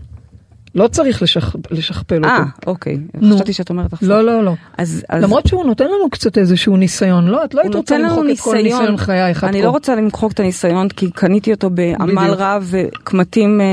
לא 0.75 0.87
צריך 0.87 1.21
לשכ... 1.21 1.55
לשכפל 1.71 2.25
אה, 2.25 2.37
אותו. 2.37 2.49
אוקיי. 2.67 2.97
נו. 3.21 3.35
חשבתי 3.35 3.53
שאת 3.53 3.69
אומרת 3.69 3.93
הפוך. 3.93 4.09
לא, 4.09 4.21
לא, 4.21 4.43
לא. 4.43 4.53
אז, 4.77 5.03
אז 5.09 5.23
למרות 5.23 5.47
שהוא 5.47 5.65
נותן 5.65 5.85
לנו 5.85 6.09
קצת 6.09 6.37
איזשהו 6.37 6.77
ניסיון, 6.77 7.27
לא? 7.27 7.45
את 7.45 7.53
לא 7.53 7.61
היית 7.61 7.75
רוצה 7.75 7.97
למחוק 7.97 8.17
את 8.17 8.39
כל 8.39 8.55
ניסיון. 8.55 8.63
ניסיון 8.63 8.97
חייך 8.97 9.43
אני. 9.43 9.61
לא 9.61 9.69
רוצה 9.69 9.95
למחוק 9.95 10.31
את 10.31 10.39
הניסיון, 10.39 10.89
כי 10.89 11.11
קניתי 11.11 11.53
אותו 11.53 11.69
בעמל 11.69 12.23
בדיוק. 12.23 12.39
רב 12.39 12.67
וקמטים... 12.71 13.61
אה, 13.61 13.65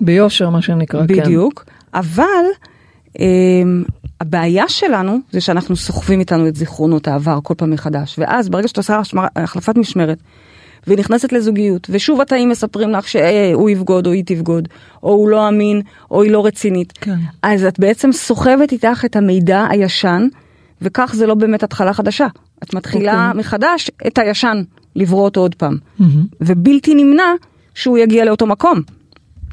ביושר, 0.00 0.50
מה 0.50 0.62
שנקרא, 0.62 1.00
כן. 1.00 1.06
בדיוק, 1.06 1.64
אבל 1.94 2.24
um, 3.16 3.20
הבעיה 4.20 4.68
שלנו 4.68 5.18
זה 5.32 5.40
שאנחנו 5.40 5.76
סוחבים 5.76 6.20
איתנו 6.20 6.48
את 6.48 6.56
זיכרונות 6.56 7.08
העבר 7.08 7.38
כל 7.42 7.54
פעם 7.56 7.70
מחדש, 7.70 8.18
ואז 8.18 8.48
ברגע 8.48 8.68
שאת 8.68 8.76
עושה 8.76 9.00
החלפת 9.36 9.76
משמרת, 9.76 10.18
ונכנסת 10.86 11.32
לזוגיות, 11.32 11.86
ושוב 11.90 12.20
התאים 12.20 12.48
מספרים 12.48 12.90
לך 12.90 13.08
שהוא 13.08 13.70
יבגוד 13.70 14.06
או 14.06 14.12
היא 14.12 14.22
תבגוד, 14.26 14.68
או 15.02 15.12
הוא 15.12 15.28
לא 15.28 15.48
אמין, 15.48 15.82
או 16.10 16.22
היא 16.22 16.30
לא 16.30 16.46
רצינית, 16.46 16.92
כן. 16.92 17.16
אז 17.42 17.64
את 17.64 17.78
בעצם 17.78 18.12
סוחבת 18.12 18.72
איתך 18.72 19.04
את 19.04 19.16
המידע 19.16 19.66
הישן, 19.70 20.28
וכך 20.82 21.12
זה 21.14 21.26
לא 21.26 21.34
באמת 21.34 21.62
התחלה 21.62 21.92
חדשה. 21.92 22.26
את 22.62 22.74
מתחילה 22.74 23.28
אוקיי. 23.28 23.40
מחדש 23.40 23.90
את 24.06 24.18
הישן, 24.18 24.62
לברוא 24.96 25.24
אותו 25.24 25.40
עוד 25.40 25.54
פעם. 25.54 25.76
מהמם. 25.98 26.24
ובלתי 26.40 26.94
נמנע 26.94 27.32
שהוא 27.74 27.98
יגיע 27.98 28.24
לאותו 28.24 28.46
מקום. 28.46 28.80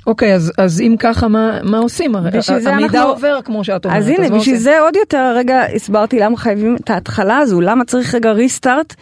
אוקיי, 0.08 0.34
אז, 0.34 0.52
אז 0.58 0.82
אם 0.82 0.96
ככה, 1.00 1.28
מה, 1.28 1.60
מה 1.64 1.78
עושים? 1.78 2.16
המידע 2.16 3.00
אנחנו- 3.00 3.02
עובר, 3.02 3.40
כמו 3.46 3.64
שאת 3.64 3.86
אומרת. 3.86 3.98
אז 4.00 4.08
הנה, 4.08 4.30
מה 4.30 4.38
בשביל? 4.40 4.56
זה 4.58 4.80
עוד 4.80 4.96
יותר 4.96 5.18
הרגע 5.18 5.62
הסברתי 5.76 6.20
למה 6.20 6.38
חייבים 6.38 6.76
את 6.76 6.90
ההתחלה 6.90 7.38
הזו, 7.38 7.62
למה 7.62 7.86
צריך 7.86 8.16
רגע 8.16 8.32
ריסטארט 8.32 8.96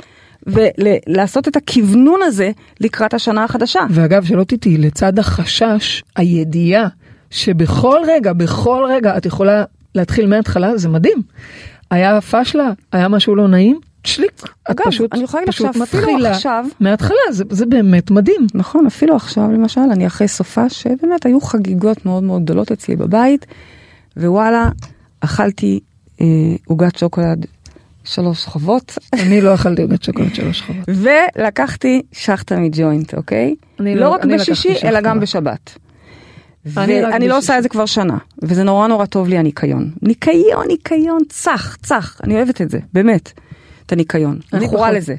ולעשות 0.48 1.48
את 1.48 1.56
הכוונון 1.56 2.20
הזה 2.24 2.52
לקראת 2.82 3.14
השנה 3.14 3.44
החדשה. 3.44 3.80
ואגב, 3.90 4.24
שלא 4.26 4.44
תטעי, 4.44 4.78
לצד 4.78 5.20
החשש, 5.20 6.04
הידיעה 6.16 6.88
שבכל 7.30 8.00
רגע, 8.08 8.34
בכל 8.34 8.86
רגע 8.90 9.18
את 9.18 9.26
יכולה 9.26 9.64
להתחיל 9.96 10.28
מההתחלה, 10.28 10.78
זה 10.78 10.90
מדהים. 10.90 11.22
היה 11.92 12.22
פשלה, 12.22 12.72
היה 12.92 13.08
משהו 13.08 13.36
לא 13.36 13.48
נעים, 13.48 13.80
צ'ליק. 14.04 14.32
את 14.44 14.50
אגב, 14.70 14.86
פשוט, 14.86 15.14
אני 15.14 15.24
יכולה 15.24 15.42
להגיד 15.42 15.54
שאפילו 15.54 15.84
מתחילה 15.84 16.32
עכשיו- 16.32 16.66
מההתחלה, 16.80 17.18
זה, 17.32 17.44
זה 17.50 17.66
באמת 17.66 18.12
מדהים. 18.12 18.48
נכון, 18.54 18.86
אפילו 18.86 19.16
עכשיו 19.16 19.52
למשל, 19.52 19.82
אני 19.92 20.08
אחרי 20.08 20.28
סופה 20.28 20.70
שבאמת 20.70 21.26
היו 21.26 21.42
חגיגות 21.42 22.06
מאוד 22.06 22.24
מאוד 22.24 22.44
גדולות 22.44 22.72
אצלי 22.72 22.96
בבית, 22.96 23.46
ווואלה, 24.18 24.70
אכלתי 25.22 25.80
אה, 26.22 26.26
עוגת 26.66 26.98
שוקולד 26.98 27.46
שלוש 28.04 28.44
שכבות, 28.44 28.98
אני 29.14 29.42
לא 29.42 29.54
אכלתי 29.54 29.82
עוגת 29.82 30.04
שוקולד 30.04 30.36
שלוש 30.36 30.60
שכבות. 30.60 30.86
ולקחתי 30.88 32.02
שחטה 32.12 32.58
מג'וינט, 32.60 33.14
אוקיי? 33.14 33.56
אני 33.80 33.96
לא 33.96 34.02
לא- 34.02 34.10
רק 34.10 34.24
אני 34.24 34.34
לקחתי 34.34 34.52
בשישי. 34.52 34.88
אלא 34.88 35.02
גם 35.02 35.20
בשבת. 35.20 35.78
אני 36.78 37.02
רק 37.02 37.14
ואני 37.14 37.28
לא. 37.28 37.38
עושה 37.38 37.58
את 37.58 37.64
זה 37.64 37.70
כבר 37.70 37.86
שנה, 37.86 38.18
וזה 38.42 38.64
נורא 38.64 38.88
נורא 38.88 39.06
טוב 39.06 39.28
לי 39.28 39.38
הניקיון. 39.38 39.92
ניקיון, 40.02 40.68
ניקיון, 40.68 41.20
צח, 41.30 41.76
צח, 41.84 42.22
אני 42.24 42.36
אוהבת 42.36 42.62
את 42.62 42.70
זה, 42.70 42.80
באמת, 42.94 43.32
את 43.94 43.98
הניקיון. 43.98 44.40
אני 44.54 44.66
מכורה 44.66 44.88
פחות. 44.88 44.98
לזה. 44.98 45.16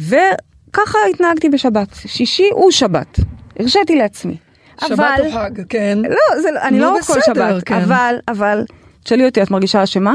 וככה 0.00 0.98
התנהגתי 1.10 1.48
בשבת, 1.48 1.88
שישי 2.06 2.48
הוא 2.52 2.70
שבת, 2.70 3.20
הרשיתי 3.58 3.96
לעצמי. 3.96 4.36
שבת 4.80 4.92
אבל, 4.92 5.26
או 5.26 5.30
חג, 5.32 5.50
כן. 5.68 5.98
לא, 5.98 6.42
זה, 6.42 6.48
אני 6.62 6.80
לא 6.80 6.94
כל 7.06 7.12
בסדר, 7.18 7.34
שבת, 7.34 7.62
כן. 7.64 7.74
אבל, 7.74 8.16
אבל, 8.28 8.64
תשאלי 9.04 9.26
אותי, 9.26 9.42
את 9.42 9.50
מרגישה 9.50 9.82
אשמה? 9.82 10.14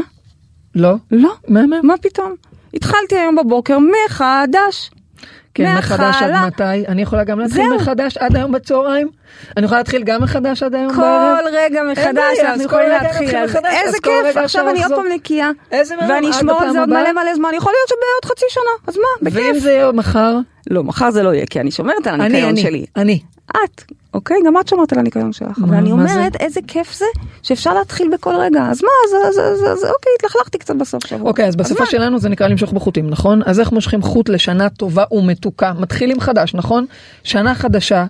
לא? 0.75 0.95
לא. 1.11 1.33
מהמם. 1.47 1.79
מה 1.83 1.93
פתאום? 2.01 2.33
התחלתי 2.73 3.15
היום 3.15 3.35
בבוקר 3.35 3.77
מחדש. 3.79 4.91
כן, 5.55 5.77
מחדש 5.77 6.21
עד. 6.21 6.45
מתי? 6.45 6.63
אני 6.87 7.01
יכולה 7.01 7.23
גם 7.23 7.39
להתחיל 7.39 7.65
זהו. 7.69 7.75
מחדש 7.75 8.17
עד 8.17 8.35
היום 8.35 8.51
בצהריים? 8.51 9.09
אני 9.57 9.65
יכולה 9.65 9.79
להתחיל 9.79 10.03
גם 10.03 10.23
מחדש 10.23 10.63
עד 10.63 10.75
היום 10.75 10.93
כל 10.93 11.01
בערב? 11.01 11.37
רגע 11.53 11.81
מחדש 11.91 12.39
אז 12.47 12.61
יכולים 12.61 12.85
כל 12.89 13.03
להתחיל. 13.03 13.37
אז 13.37 13.49
מחדש, 13.49 13.65
איזה 13.73 13.97
אז 13.97 13.99
כל 14.03 14.09
כיף, 14.25 14.37
עכשיו 14.37 14.69
אני 14.69 14.83
עוד. 14.83 14.93
פעם 14.93 15.05
נקייה. 15.15 15.49
איזה 15.71 15.95
מהמם, 15.95 16.09
ואני 16.09 16.29
אשמור 16.29 16.61
על 16.61 16.71
זה 16.71 16.79
עוד? 16.79 16.89
מלא 16.89 17.11
מלא 17.11 17.35
זמן, 17.35 17.49
יכול 17.55 17.71
להיות 17.71 17.89
שבעוד 17.89 18.35
חצי 18.35 18.45
שנה, 18.49 18.63
אז 18.87 18.97
מה, 18.97 19.29
ואם 19.31 19.51
בכיף. 19.51 19.63
זה 19.63 19.71
יהיה 19.71 19.91
מחר? 19.91 20.37
לא, 20.69 20.83
מחר 20.83 21.11
זה 21.11 21.23
לא 21.23 21.33
יהיה, 21.33 21.45
כי 21.45 21.59
אני 21.59 21.71
שומרת 21.71 22.07
על 22.07 22.13
אני, 22.13 22.23
הניקיון 22.25 22.49
אני, 22.49 22.61
שלי. 22.61 22.85
אני. 22.95 23.19
את, 23.51 23.83
אוקיי? 24.13 24.37
גם 24.45 24.53
את 24.59 24.67
שומרת 24.67 24.93
על 24.93 24.99
הניקיון 24.99 25.33
שלך. 25.33 25.59
מה- 25.59 25.67
אבל 25.67 25.75
אני 25.75 25.91
מה 25.91 26.07
זה? 26.07 26.13
אומרת, 26.15 26.35
איזה 26.35 26.59
כיף 26.67 26.93
זה 26.97 27.05
שאפשר 27.43 27.73
להתחיל 27.73 28.09
בכל 28.13 28.35
רגע. 28.35 28.61
אז 28.69 28.83
מה, 28.83 28.89
אז- 29.07 29.27
אז- 29.29 29.39
אז- 29.39 29.63
אז 29.63 29.83
אוקיי, 29.83 30.11
התלכלכתי 30.19 30.57
קצת 30.57 30.75
בסוף 30.75 31.07
שבוע. 31.07 31.29
אוקיי, 31.29 31.47
אז 31.47 31.55
בשפה 31.55 31.79
מה? 31.79 31.85
שלנו 31.85 32.19
זה 32.19 32.29
נקרא 32.29 32.47
למשוך 32.47 32.73
בחוטים, 32.73 33.09
נכון? 33.09 33.41
אז 33.45 33.59
איך 33.59 33.71
מושכים 33.71 34.01
חוט 34.01 34.29
לשנה 34.29 34.69
טובה 34.69 35.03
ומתוקה? 35.11 35.73
מתחילים 35.79 36.19
חדש, 36.19 36.53
נכון? 36.53 36.85
שנה 37.23 37.55
חדשה. 37.55 38.05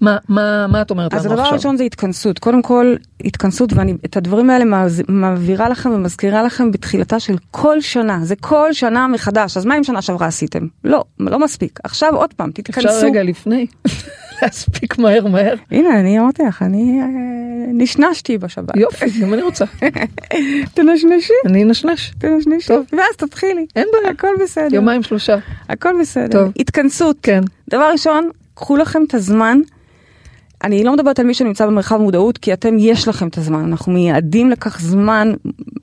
מה, 0.00 0.16
מה, 0.28 0.66
מה 0.66 0.82
את 0.82 0.90
אומרת 0.90 1.14
אז 1.14 1.20
לנו 1.24 1.30
הדבר 1.32 1.42
עכשיו? 1.42 1.54
הראשון 1.54 1.76
זה 1.76 1.84
התכנסות. 1.84 2.38
קודם 2.38 2.62
כל, 2.62 2.94
התכנסות, 3.24 3.72
ואני 3.72 3.94
את 4.04 4.16
הדברים 4.16 4.50
האלה 4.50 4.64
מעבירה 5.08 5.68
לכם 5.68 5.90
ומזכירה 5.90 6.42
לכם 6.42 6.70
בתחילתה 6.72 7.20
של 7.20 7.36
כל 7.50 7.80
שנה. 7.80 8.18
זה 8.22 8.34
כל 8.36 8.72
שנה 8.72 9.06
מחדש. 9.08 9.56
אז 9.56 9.64
מה 9.64 9.78
אם 9.78 9.84
שנה 9.84 10.02
שעברה 10.02 10.26
עשיתם? 10.26 10.66
לא, 10.84 11.04
לא 11.18 11.38
מספיק. 11.38 11.80
עכשיו 11.84 12.14
עוד 12.16 12.34
פעם, 12.34 12.50
תתכנסו. 12.54 12.88
אפשר 12.88 13.06
רגע 13.06 13.22
לפני? 13.22 13.66
להספיק 14.42 14.98
מהר 14.98 15.26
מהר. 15.26 15.54
הנה, 15.70 16.00
אני 16.00 16.20
אמרתי 16.20 16.42
לך, 16.42 16.62
אני 16.62 17.00
אה, 17.00 17.06
נשנשתי 17.74 18.38
בשבת. 18.38 18.76
יופי, 18.76 19.20
גם 19.20 19.34
אני 19.34 19.42
רוצה. 19.42 19.64
תנשנשי, 20.74 21.32
אני 21.46 21.62
אנשנש. 21.62 22.12
תנשנשי, 22.18 22.68
טוב. 22.68 22.86
ואז 22.92 23.16
תתחילי. 23.16 23.66
אין 23.76 23.88
בעיה. 23.92 24.10
הכל 24.10 24.28
בסדר. 24.42 24.74
יומיים 24.74 25.02
שלושה. 25.02 25.36
הכל 25.68 25.94
בסדר. 26.00 26.44
טוב. 26.44 26.52
התכנסות. 26.58 27.16
כן. 27.22 27.40
דבר 27.70 27.90
ראשון, 27.92 28.30
קחו 28.54 28.76
לכם 28.76 29.04
את 29.08 29.14
הזמן. 29.14 29.60
אני 30.64 30.84
לא 30.84 30.92
מדברת 30.92 31.18
על 31.18 31.26
מי 31.26 31.34
שנמצא 31.34 31.66
במרחב 31.66 31.96
מודעות, 31.96 32.38
כי 32.38 32.52
אתם, 32.52 32.76
יש 32.78 33.08
לכם 33.08 33.28
את 33.28 33.38
הזמן. 33.38 33.64
אנחנו 33.64 33.92
מייעדים 33.92 34.50
לכך 34.50 34.80
זמן 34.80 35.32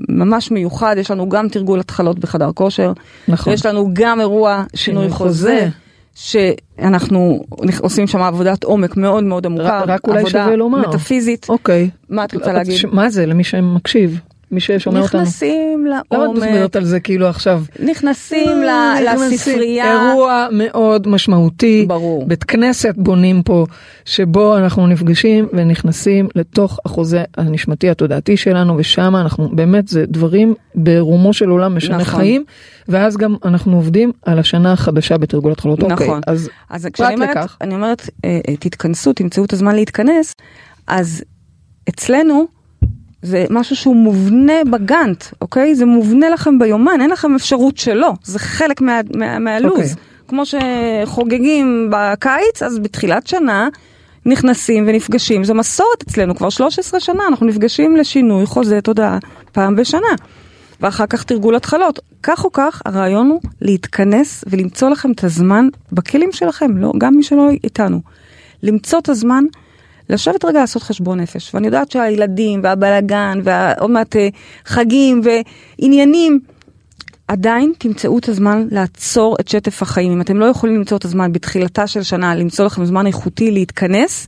ממש 0.10 0.52
מיוחד. 0.52 0.96
יש 1.00 1.12
לנו 1.12 1.30
גם 1.30 1.50
תרגול 1.50 1.80
התחלות 1.80 2.20
בחדר 2.20 2.52
כושר. 2.52 2.94
נכון. 3.28 3.52
ויש 3.52 3.66
לנו 3.66 3.90
גם 3.94 4.20
אירוע 4.20 4.64
שינוי 4.76 5.10
חוזה. 5.10 5.50
חוזה. 5.50 5.70
שאנחנו 6.18 7.44
עושים 7.80 8.08
שם 8.08 8.22
עבודת 8.22 8.64
עומק 8.64 8.98
מאוד 8.98 9.24
מאוד 9.24 9.46
עמוקה, 9.46 9.84
רק 9.88 10.08
אולי 10.08 10.30
שווה 10.30 10.56
לומר. 10.56 10.90
מטאפיזית. 10.90 11.46
אוקיי. 11.50 11.90
מה 12.10 12.24
את 12.24 12.34
רוצה 12.34 12.54
להגיד? 12.54 12.76
מה 12.92 13.10
זה 13.10 13.26
למי 13.26 13.44
שמקשיב? 13.44 14.20
מי 14.52 14.60
ששומע 14.60 15.00
אותנו. 15.00 15.22
נכנסים 15.22 15.86
לעומק. 15.86 16.06
למה 16.12 16.26
את 16.26 16.30
מדברת 16.30 16.76
על 16.76 16.86
זה 16.86 17.00
כאילו 17.00 17.28
עכשיו? 17.28 17.64
נכנסים 17.80 18.62
לספרייה. 19.06 20.10
אירוע 20.10 20.48
מאוד 20.52 21.08
משמעותי. 21.08 21.86
ברור. 21.88 22.26
בית 22.28 22.44
כנסת 22.44 22.94
בונים 22.98 23.44
פה, 23.44 23.66
שבו 24.06 24.58
אנחנו 24.58 24.88
נפגשים 24.88 25.48
ונכנסים 25.54 26.28
לתוך 26.36 26.80
החוזה 26.86 27.24
הנשמתי 27.38 27.90
התודעתי 27.90 28.38
שלנו, 28.38 28.78
ושם 28.78 29.16
אנחנו, 29.16 29.50
באמת, 29.56 29.88
זה 29.88 30.06
דברים 30.06 30.54
ברומו 30.76 31.34
של 31.34 31.50
עולם 31.50 31.76
משנה 31.76 31.98
נכון. 31.98 32.20
חיים, 32.20 32.44
ואז 32.88 33.18
גם 33.18 33.36
אנחנו 33.46 33.76
עובדים 33.76 34.12
על 34.26 34.40
השנה 34.40 34.74
החדשה 34.74 35.18
בתרגול 35.18 35.52
התחלות. 35.52 35.80
נכון. 35.80 35.92
אוקיי, 35.92 36.22
אז, 36.28 36.50
אז 36.70 36.88
כשאני 36.94 37.16
אומרת, 37.16 37.30
לכך. 37.30 37.58
אני 37.62 37.76
אומרת, 37.76 38.10
אה, 38.26 38.40
אה, 38.50 38.56
תתכנסו, 38.56 39.14
תמצאו 39.14 39.46
את 39.46 39.54
הזמן 39.54 39.76
להתכנס, 39.76 40.34
אז 40.88 41.24
אצלנו, 41.90 42.57
זה 43.22 43.46
משהו 43.50 43.76
שהוא 43.76 43.96
מובנה 43.96 44.64
בגאנט, 44.72 45.24
אוקיי? 45.42 45.76
זה 45.76 45.86
מובנה 45.86 46.30
לכם 46.30 46.60
ביומן, 46.60 47.02
אין 47.02 47.10
לכם 47.10 47.36
אפשרות 47.36 47.78
שלא, 47.78 48.14
זה 48.24 48.40
חלק 48.40 48.82
מה, 48.82 49.00
מה, 49.16 49.40
מהלוז. 49.40 49.72
אוקיי. 49.72 49.90
כמו 50.28 50.44
שחוגגים 50.46 51.90
בקיץ, 51.92 52.64
אז 52.64 52.80
בתחילת 52.80 53.28
שנה 53.28 53.70
נכנסים 54.26 54.84
ונפגשים, 54.88 55.44
זו 55.44 55.54
מסורת 55.54 56.04
אצלנו, 56.08 56.36
כבר 56.36 56.50
13 56.50 57.00
שנה, 57.00 57.24
אנחנו 57.28 57.46
נפגשים 57.46 57.98
לשינוי 57.98 58.46
חוזה 58.46 58.82
תודעה 58.82 59.18
פעם 59.52 59.76
בשנה. 59.76 60.08
ואחר 60.82 61.06
כך 61.06 61.24
תרגול 61.24 61.56
התחלות. 61.56 62.00
כך 62.24 62.46
או 62.46 62.52
כך, 62.52 62.82
הרעיון 62.86 63.30
הוא 63.30 63.42
להתכנס 63.62 64.44
ולמצוא 64.48 64.90
לכם 64.90 65.12
את 65.12 65.24
הזמן 65.24 65.68
בכלים 65.92 66.32
שלכם, 66.32 66.78
לא, 66.78 66.94
גם 66.98 67.16
מי 67.16 67.24
שלא 67.24 67.50
איתנו. 67.64 68.02
למצוא 68.64 69.00
את 69.00 69.10
הזמן 69.10 69.44
לשבת 70.10 70.46
רגע 70.46 70.60
לעשות 70.60 70.84
חשבון 70.84 71.20
נפש. 71.20 71.56
ואני 71.56 71.68
יודעת 71.68 71.92
שהילדים 71.92 72.60
והבלאגן 72.64 73.40
ועוד 73.44 73.92
מעט 73.92 74.16
אה, 74.16 74.30
חגים 74.66 75.22
ועניינים, 75.80 76.40
עדיין 77.28 77.74
תמצאו 77.78 78.18
את 78.18 78.30
הזמן 78.30 78.68
לעצור 78.72 79.36
את 79.40 79.48
שטף 79.48 79.82
החיים. 79.82 80.12
אם 80.12 80.22
אתם 80.22 80.40
לא 80.40 80.46
יכולים 80.46 80.76
למצוא 80.76 80.98
את 80.98 81.06
הזמן 81.06 81.34
בתחילתה 81.34 81.88
של 81.88 82.04
שנה, 82.04 82.36
למצוא 82.36 82.66
לכם 82.66 82.86
זמן 82.86 83.08
איכותי 83.08 83.52
להתכנס, 83.52 84.28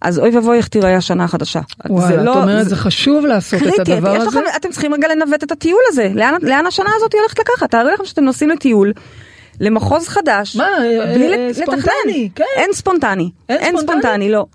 אז 0.00 0.18
אוי 0.18 0.30
ואבוי 0.36 0.56
איך 0.56 0.68
תיראה 0.68 0.96
השנה 0.96 1.24
החדשה. 1.24 1.60
וואלה, 1.88 2.22
לא, 2.22 2.32
את 2.32 2.36
אומרת, 2.36 2.64
זה, 2.64 2.70
זה 2.70 2.76
חשוב 2.76 3.26
לעשות 3.26 3.60
קריטי, 3.60 3.82
את 3.82 3.88
הדבר 3.88 4.10
הזה? 4.10 4.26
לכם, 4.26 4.40
אתם 4.56 4.70
צריכים 4.70 4.94
רגע 4.94 5.08
לנווט 5.08 5.44
את 5.44 5.52
הטיול 5.52 5.80
הזה. 5.88 6.10
לאן, 6.14 6.34
לאן 6.42 6.66
השנה 6.66 6.90
הזאת 6.96 7.14
הולכת 7.14 7.38
לקחת? 7.38 7.70
תארו 7.70 7.88
לכם 7.88 8.04
שאתם 8.04 8.24
נוסעים 8.24 8.50
לטיול. 8.50 8.92
למחוז 9.60 10.08
חדש, 10.08 10.56
מה, 10.56 10.66
בלי 11.14 11.34
אה, 11.34 11.54
ספונטני, 11.54 12.30
כן. 12.34 12.44
אין 12.56 12.72
ספונטני, 12.72 13.30
אין, 13.48 13.58
אין 13.58 13.76
ספונטני, 13.76 14.00
ספונטני, 14.00 14.30
לא. 14.32 14.46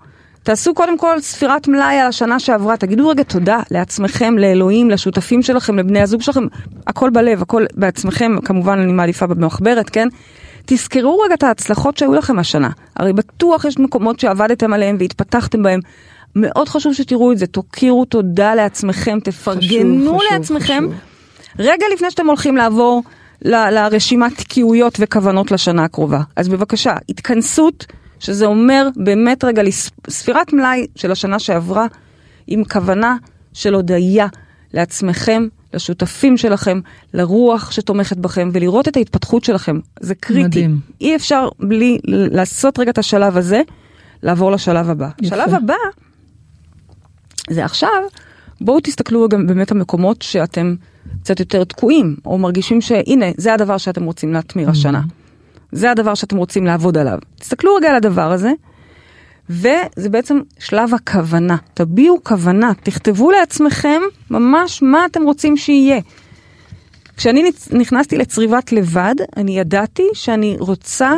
תעשו 0.46 0.74
קודם 0.74 0.98
כל 0.98 1.20
ספירת 1.20 1.68
מלאי 1.68 1.98
על 1.98 2.06
השנה 2.06 2.40
שעברה, 2.40 2.76
תגידו 2.76 3.08
רגע 3.08 3.22
תודה 3.22 3.60
לעצמכם, 3.70 4.38
לאלוהים, 4.38 4.90
לשותפים 4.90 5.42
שלכם, 5.42 5.78
לבני 5.78 6.00
הזוג 6.00 6.22
שלכם, 6.22 6.44
הכל 6.86 7.10
בלב, 7.10 7.42
הכל 7.42 7.64
בעצמכם, 7.74 8.36
כמובן 8.44 8.78
אני 8.78 8.92
מעדיפה 8.92 9.26
במחברת, 9.26 9.90
כן? 9.90 10.08
תזכרו 10.66 11.18
רגע 11.18 11.34
את 11.34 11.42
ההצלחות 11.42 11.96
שהיו 11.96 12.14
לכם 12.14 12.38
השנה. 12.38 12.70
הרי 12.96 13.12
בטוח 13.12 13.64
יש 13.64 13.78
מקומות 13.78 14.20
שעבדתם 14.20 14.72
עליהם 14.72 14.96
והתפתחתם 15.00 15.62
בהם. 15.62 15.80
מאוד 16.36 16.68
חשוב 16.68 16.92
שתראו 16.92 17.32
את 17.32 17.38
זה, 17.38 17.46
תוקירו 17.46 18.04
תודה 18.04 18.54
לעצמכם, 18.54 19.18
תפרגנו 19.20 20.18
חשוב, 20.18 20.32
לעצמכם. 20.32 20.84
חשוב. 20.88 21.00
רגע 21.58 21.86
לפני 21.94 22.10
שאתם 22.10 22.26
הולכים 22.26 22.56
לעבור 22.56 23.02
ל- 23.42 23.70
לרשימת 23.70 24.38
תקיעויות 24.38 24.96
וכוונות 25.00 25.50
לשנה 25.50 25.84
הקרובה. 25.84 26.20
אז 26.36 26.48
בבקשה, 26.48 26.94
התכנסות. 27.08 27.86
שזה 28.20 28.46
אומר 28.46 28.88
באמת 28.96 29.44
רגע 29.44 29.62
ספירת 30.10 30.52
מלאי 30.52 30.86
של 30.96 31.12
השנה 31.12 31.38
שעברה, 31.38 31.86
עם 32.46 32.64
כוונה 32.64 33.16
של 33.52 33.74
הודיה 33.74 34.26
לעצמכם, 34.74 35.46
לשותפים 35.74 36.36
שלכם, 36.36 36.80
לרוח 37.14 37.70
שתומכת 37.70 38.16
בכם, 38.16 38.48
ולראות 38.52 38.88
את 38.88 38.96
ההתפתחות 38.96 39.44
שלכם. 39.44 39.78
זה 40.00 40.14
קריטי. 40.14 40.46
מדהים. 40.46 40.80
אי 41.00 41.16
אפשר 41.16 41.48
בלי 41.60 41.98
לעשות 42.04 42.78
רגע 42.78 42.90
את 42.90 42.98
השלב 42.98 43.36
הזה, 43.36 43.62
לעבור 44.22 44.50
לשלב 44.52 44.90
הבא. 44.90 45.08
יפה. 45.22 45.36
השלב 45.36 45.54
הבא, 45.54 45.74
זה 47.50 47.64
עכשיו, 47.64 48.02
בואו 48.60 48.80
תסתכלו 48.80 49.28
גם 49.28 49.46
באמת 49.46 49.70
המקומות 49.70 50.22
שאתם 50.22 50.74
קצת 51.22 51.40
יותר 51.40 51.64
תקועים, 51.64 52.16
או 52.24 52.38
מרגישים 52.38 52.80
שהנה, 52.80 53.26
זה 53.36 53.54
הדבר 53.54 53.78
שאתם 53.78 54.04
רוצים 54.04 54.32
להטמיר 54.32 54.70
השנה. 54.70 55.00
Mm-hmm. 55.00 55.25
זה 55.72 55.90
הדבר 55.90 56.14
שאתם 56.14 56.36
רוצים 56.36 56.66
לעבוד 56.66 56.98
עליו. 56.98 57.18
תסתכלו 57.40 57.74
רגע 57.74 57.88
על 57.88 57.96
הדבר 57.96 58.32
הזה, 58.32 58.52
וזה 59.50 60.08
בעצם 60.10 60.40
שלב 60.58 60.94
הכוונה. 60.94 61.56
תביעו 61.74 62.24
כוונה, 62.24 62.72
תכתבו 62.82 63.30
לעצמכם 63.30 64.00
ממש 64.30 64.82
מה 64.82 65.06
אתם 65.06 65.22
רוצים 65.22 65.56
שיהיה. 65.56 66.00
כשאני 67.16 67.50
נכנסתי 67.72 68.18
לצריבת 68.18 68.72
לבד, 68.72 69.14
אני 69.36 69.58
ידעתי 69.58 70.02
שאני 70.12 70.56
רוצה, 70.60 71.12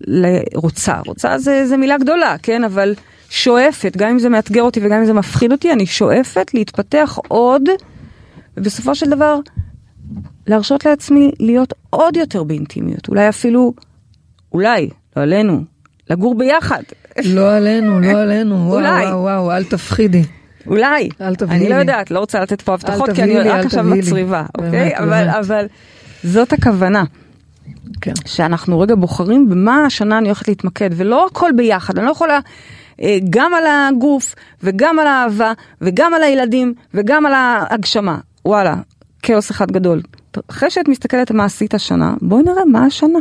ל... 0.00 0.26
רוצה, 0.54 1.00
רוצה 1.06 1.38
זה, 1.38 1.66
זה 1.66 1.76
מילה 1.76 1.98
גדולה, 1.98 2.36
כן? 2.42 2.64
אבל 2.64 2.94
שואפת, 3.30 3.96
גם 3.96 4.08
אם 4.08 4.18
זה 4.18 4.28
מאתגר 4.28 4.62
אותי 4.62 4.80
וגם 4.82 4.98
אם 4.98 5.04
זה 5.04 5.12
מפחיד 5.12 5.52
אותי, 5.52 5.72
אני 5.72 5.86
שואפת 5.86 6.54
להתפתח 6.54 7.18
עוד, 7.28 7.62
ובסופו 8.56 8.94
של 8.94 9.10
דבר 9.10 9.38
להרשות 10.46 10.84
לעצמי 10.84 11.30
להיות 11.40 11.74
עוד 11.90 12.16
יותר 12.16 12.42
באינטימיות, 12.44 13.08
אולי 13.08 13.28
אפילו, 13.28 13.74
אולי, 14.52 14.88
לא 15.16 15.22
עלינו, 15.22 15.64
לגור 16.10 16.34
ביחד. 16.34 16.82
לא 17.24 17.56
עלינו, 17.56 18.00
לא 18.00 18.20
עלינו, 18.20 18.54
וואו, 18.68 18.80
וואו, 18.80 19.20
וואו, 19.20 19.52
אל 19.52 19.64
תפחידי. 19.64 20.22
אולי, 20.66 21.08
אל 21.20 21.34
תבהילי. 21.34 21.64
אני 21.64 21.74
לא 21.74 21.74
יודעת, 21.74 22.10
לא 22.10 22.18
רוצה 22.18 22.40
לתת 22.40 22.62
פה 22.62 22.74
הבטחות, 22.74 23.10
כי 23.10 23.22
אני 23.22 23.38
רק 23.38 23.64
עכשיו 23.64 23.84
מצריבה, 23.84 24.44
אוקיי? 24.58 24.98
אבל, 24.98 25.28
אבל 25.28 25.66
זאת 26.24 26.52
הכוונה. 26.52 27.04
כן. 28.00 28.12
שאנחנו 28.26 28.80
רגע 28.80 28.94
בוחרים 28.94 29.48
במה 29.48 29.86
השנה 29.86 30.18
אני 30.18 30.28
הולכת 30.28 30.48
להתמקד, 30.48 30.90
ולא 30.92 31.26
הכל 31.26 31.50
ביחד, 31.56 31.98
אני 31.98 32.06
לא 32.06 32.10
יכולה 32.10 32.38
אה, 33.02 33.18
גם 33.30 33.54
על 33.54 33.64
הגוף, 33.66 34.34
וגם 34.62 34.98
על 34.98 35.06
האהבה, 35.06 35.52
וגם 35.80 36.14
על 36.14 36.22
הילדים, 36.22 36.74
וגם 36.94 37.26
על 37.26 37.32
ההגשמה. 37.34 38.18
וואלה, 38.44 38.74
כאוס 39.22 39.50
אחד 39.50 39.70
גדול. 39.72 40.00
אחרי 40.50 40.70
שאת 40.70 40.88
מסתכלת 40.88 41.30
מה 41.30 41.44
עשית 41.44 41.74
השנה, 41.74 42.14
בואי 42.22 42.42
נראה 42.42 42.64
מה 42.64 42.84
השנה. 42.84 43.18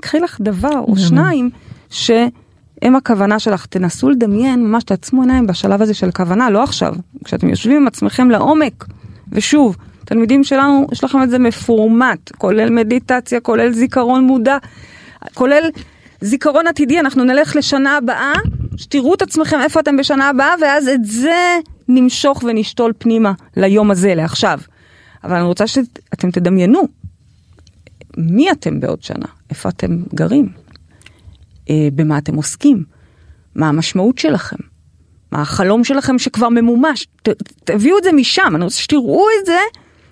קחי 0.00 0.20
לך 0.20 0.40
דבר 0.40 0.78
או 0.78 0.96
שניים 0.96 1.50
שהם 1.90 2.96
הכוונה 2.96 3.38
שלך. 3.38 3.66
תנסו 3.66 4.10
לדמיין, 4.10 4.66
ממש 4.66 4.84
תעצמו 4.84 5.22
עיניים 5.22 5.46
בשלב 5.46 5.82
הזה 5.82 5.94
של 5.94 6.10
כוונה, 6.10 6.50
לא 6.50 6.62
עכשיו. 6.62 6.94
כשאתם 7.24 7.48
יושבים 7.48 7.76
עם 7.76 7.86
עצמכם 7.86 8.30
לעומק, 8.30 8.84
ושוב, 9.32 9.76
תלמידים 10.04 10.44
שלנו, 10.44 10.86
יש 10.92 11.04
לכם 11.04 11.22
את 11.22 11.30
זה 11.30 11.38
מפורמט, 11.38 12.32
כולל 12.38 12.70
מדיטציה, 12.70 13.40
כולל 13.40 13.72
זיכרון 13.72 14.24
מודע, 14.24 14.56
כולל 15.34 15.70
זיכרון 16.20 16.66
עתידי, 16.66 17.00
אנחנו 17.00 17.24
נלך 17.24 17.56
לשנה 17.56 17.96
הבאה, 17.96 18.32
שתראו 18.76 19.14
את 19.14 19.22
עצמכם 19.22 19.60
איפה 19.60 19.80
אתם 19.80 19.96
בשנה 19.96 20.28
הבאה, 20.28 20.54
ואז 20.60 20.88
את 20.88 21.04
זה 21.04 21.58
נמשוך 21.88 22.44
ונשתול 22.46 22.92
פנימה 22.98 23.32
ליום 23.56 23.90
הזה, 23.90 24.14
לעכשיו. 24.14 24.60
אבל 25.24 25.36
אני 25.36 25.44
רוצה 25.44 25.66
שאתם 25.66 26.30
תדמיינו 26.30 26.82
מי 28.16 28.50
אתם 28.50 28.80
בעוד 28.80 29.02
שנה, 29.02 29.26
איפה 29.50 29.68
אתם 29.68 30.02
גרים, 30.14 30.48
אה, 31.70 31.88
במה 31.94 32.18
אתם 32.18 32.34
עוסקים, 32.34 32.84
מה 33.54 33.68
המשמעות 33.68 34.18
שלכם, 34.18 34.56
מה 35.32 35.42
החלום 35.42 35.84
שלכם 35.84 36.18
שכבר 36.18 36.48
ממומש, 36.48 37.06
ת, 37.22 37.28
תביאו 37.64 37.98
את 37.98 38.04
זה 38.04 38.12
משם, 38.12 38.52
אני 38.54 38.64
רוצה 38.64 38.76
שתראו 38.76 39.24
את 39.40 39.46
זה, 39.46 39.58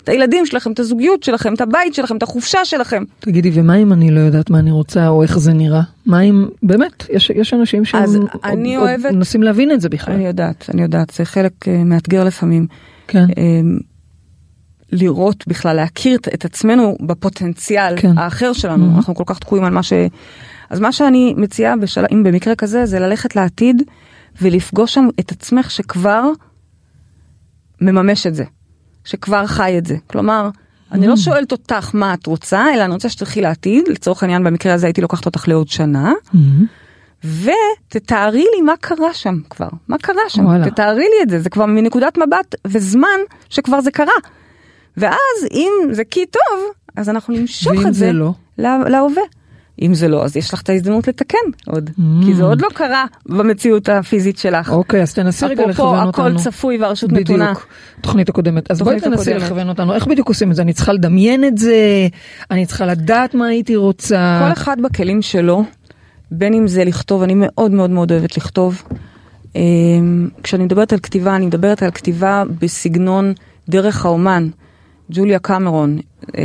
את 0.03 0.09
הילדים 0.09 0.45
שלכם, 0.45 0.71
את 0.71 0.79
הזוגיות 0.79 1.23
שלכם, 1.23 1.53
את 1.53 1.61
הבית 1.61 1.93
שלכם, 1.93 2.17
את 2.17 2.23
החופשה 2.23 2.65
שלכם. 2.65 3.03
תגידי, 3.19 3.51
ומה 3.53 3.75
אם 3.75 3.93
אני 3.93 4.11
לא 4.11 4.19
יודעת 4.19 4.49
מה 4.49 4.59
אני 4.59 4.71
רוצה 4.71 5.07
או 5.07 5.23
איך 5.23 5.39
זה 5.39 5.53
נראה? 5.53 5.81
מה 6.05 6.21
אם, 6.21 6.45
באמת, 6.63 7.03
יש, 7.09 7.29
יש 7.29 7.53
אנשים 7.53 7.85
שהם 7.85 8.03
עוד, 8.03 8.57
אוהבת, 8.77 9.05
עוד 9.05 9.15
מנסים 9.15 9.43
להבין 9.43 9.71
את 9.71 9.81
זה 9.81 9.89
בכלל. 9.89 10.13
אני 10.13 10.27
יודעת, 10.27 10.69
אני 10.73 10.81
יודעת, 10.81 11.09
זה 11.09 11.25
חלק 11.25 11.51
uh, 11.63 11.69
מאתגר 11.85 12.23
לפעמים. 12.23 12.67
כן. 13.07 13.25
לראות 14.91 15.47
בכלל, 15.47 15.75
להכיר 15.75 16.19
את 16.33 16.45
עצמנו 16.45 16.97
בפוטנציאל 17.01 17.93
כן. 17.97 18.17
האחר 18.17 18.53
שלנו, 18.53 18.85
mm-hmm. 18.85 18.97
אנחנו 18.97 19.15
כל 19.15 19.23
כך 19.25 19.39
תקועים 19.39 19.65
על 19.65 19.73
מה 19.73 19.83
ש... 19.83 19.93
אז 20.69 20.79
מה 20.79 20.91
שאני 20.91 21.33
מציעה, 21.37 21.75
בשל... 21.75 22.05
אם 22.11 22.23
במקרה 22.23 22.55
כזה, 22.55 22.85
זה 22.85 22.99
ללכת 22.99 23.35
לעתיד 23.35 23.83
ולפגוש 24.41 24.93
שם 24.93 25.07
את 25.19 25.31
עצמך 25.31 25.71
שכבר 25.71 26.23
מממש 27.81 28.27
את 28.27 28.35
זה, 28.35 28.43
שכבר 29.03 29.47
חי 29.47 29.77
את 29.77 29.85
זה. 29.85 29.95
כלומר, 30.07 30.49
mm-hmm. 30.53 30.93
אני 30.95 31.07
לא 31.07 31.13
mm. 31.13 31.17
שואלת 31.17 31.51
אותך 31.51 31.89
מה 31.93 32.13
את 32.13 32.25
רוצה, 32.25 32.65
אלא 32.73 32.83
אני 32.83 32.93
רוצה 32.93 33.09
שתלכי 33.09 33.41
לעתיד, 33.41 33.87
לצורך 33.87 34.23
העניין 34.23 34.43
במקרה 34.43 34.73
הזה 34.73 34.87
הייתי 34.87 35.01
לוקחת 35.01 35.25
אותך 35.25 35.47
לעוד 35.47 35.67
שנה. 35.67 36.13
Mm-hmm. 36.33 36.65
ותתארי 37.23 38.45
לי 38.55 38.61
מה 38.61 38.73
קרה 38.81 39.13
שם 39.13 39.39
כבר, 39.49 39.67
מה 39.87 39.97
קרה 39.97 40.21
שם, 40.29 40.45
וואלה. 40.45 40.69
תתארי 40.69 40.99
לי 41.03 41.23
את 41.23 41.29
זה, 41.29 41.39
זה 41.39 41.49
כבר 41.49 41.65
מנקודת 41.65 42.17
מבט 42.17 42.55
וזמן 42.67 43.19
שכבר 43.49 43.81
זה 43.81 43.91
קרה. 43.91 44.13
ואז 44.97 45.47
אם 45.51 45.71
זה 45.91 46.03
קי 46.03 46.25
טוב, 46.25 46.59
אז 46.95 47.09
אנחנו 47.09 47.33
נמשוך 47.33 47.85
את 47.87 47.93
זה 47.93 48.11
לא? 48.11 48.31
להווה. 48.57 49.21
אם 49.81 49.93
זה 49.93 50.07
לא, 50.07 50.23
אז 50.23 50.37
יש 50.37 50.53
לך 50.53 50.61
את 50.61 50.69
ההזדמנות 50.69 51.07
לתקן 51.07 51.37
עוד, 51.67 51.89
mm. 51.89 52.25
כי 52.25 52.33
זה 52.33 52.43
עוד 52.43 52.61
לא 52.61 52.67
קרה 52.73 53.05
במציאות 53.25 53.89
הפיזית 53.89 54.37
שלך. 54.37 54.71
אוקיי, 54.71 55.01
אז 55.01 55.13
תנסי 55.13 55.45
רגע 55.45 55.67
לכוון 55.67 55.87
אותנו. 55.87 56.09
אפרופו 56.09 56.21
הכל 56.21 56.37
צפוי 56.37 56.77
והרשות 56.77 57.11
בדיוק, 57.11 57.29
נתונה. 57.29 57.45
בדיוק, 57.45 57.67
תוכנית 58.01 58.29
הקודמת. 58.29 58.71
אז 58.71 58.81
בואי 58.81 58.99
תנסי 58.99 59.33
לכוון 59.33 59.69
אותנו, 59.69 59.93
איך 59.93 60.07
בדיוק 60.07 60.27
עושים 60.27 60.51
את 60.51 60.55
זה? 60.55 60.61
אני 60.61 60.73
צריכה 60.73 60.93
לדמיין 60.93 61.43
את 61.43 61.57
זה, 61.57 62.07
אני 62.51 62.65
צריכה 62.65 62.85
לדעת 62.85 63.35
מה 63.35 63.47
הייתי 63.47 63.75
רוצה. 63.75 64.39
כל 64.45 64.53
אחד 64.53 64.77
בכלים 64.81 65.21
שלו, 65.21 65.63
בין 66.31 66.53
אם 66.53 66.67
זה 66.67 66.83
לכתוב, 66.83 67.23
אני 67.23 67.33
מאוד 67.35 67.71
מאוד 67.71 67.89
מאוד 67.89 68.11
אוהבת 68.11 68.37
לכתוב. 68.37 68.83
אמ, 69.55 70.29
כשאני 70.43 70.63
מדברת 70.63 70.93
על 70.93 70.99
כתיבה, 70.99 71.35
אני 71.35 71.45
מדברת 71.45 71.83
על 71.83 71.91
כתיבה 71.91 72.43
בסגנון 72.61 73.33
דרך 73.69 74.05
האומן. 74.05 74.49
ג'וליה 75.11 75.39
קמרון, 75.39 75.97
אה, 75.97 76.41
אה, 76.41 76.43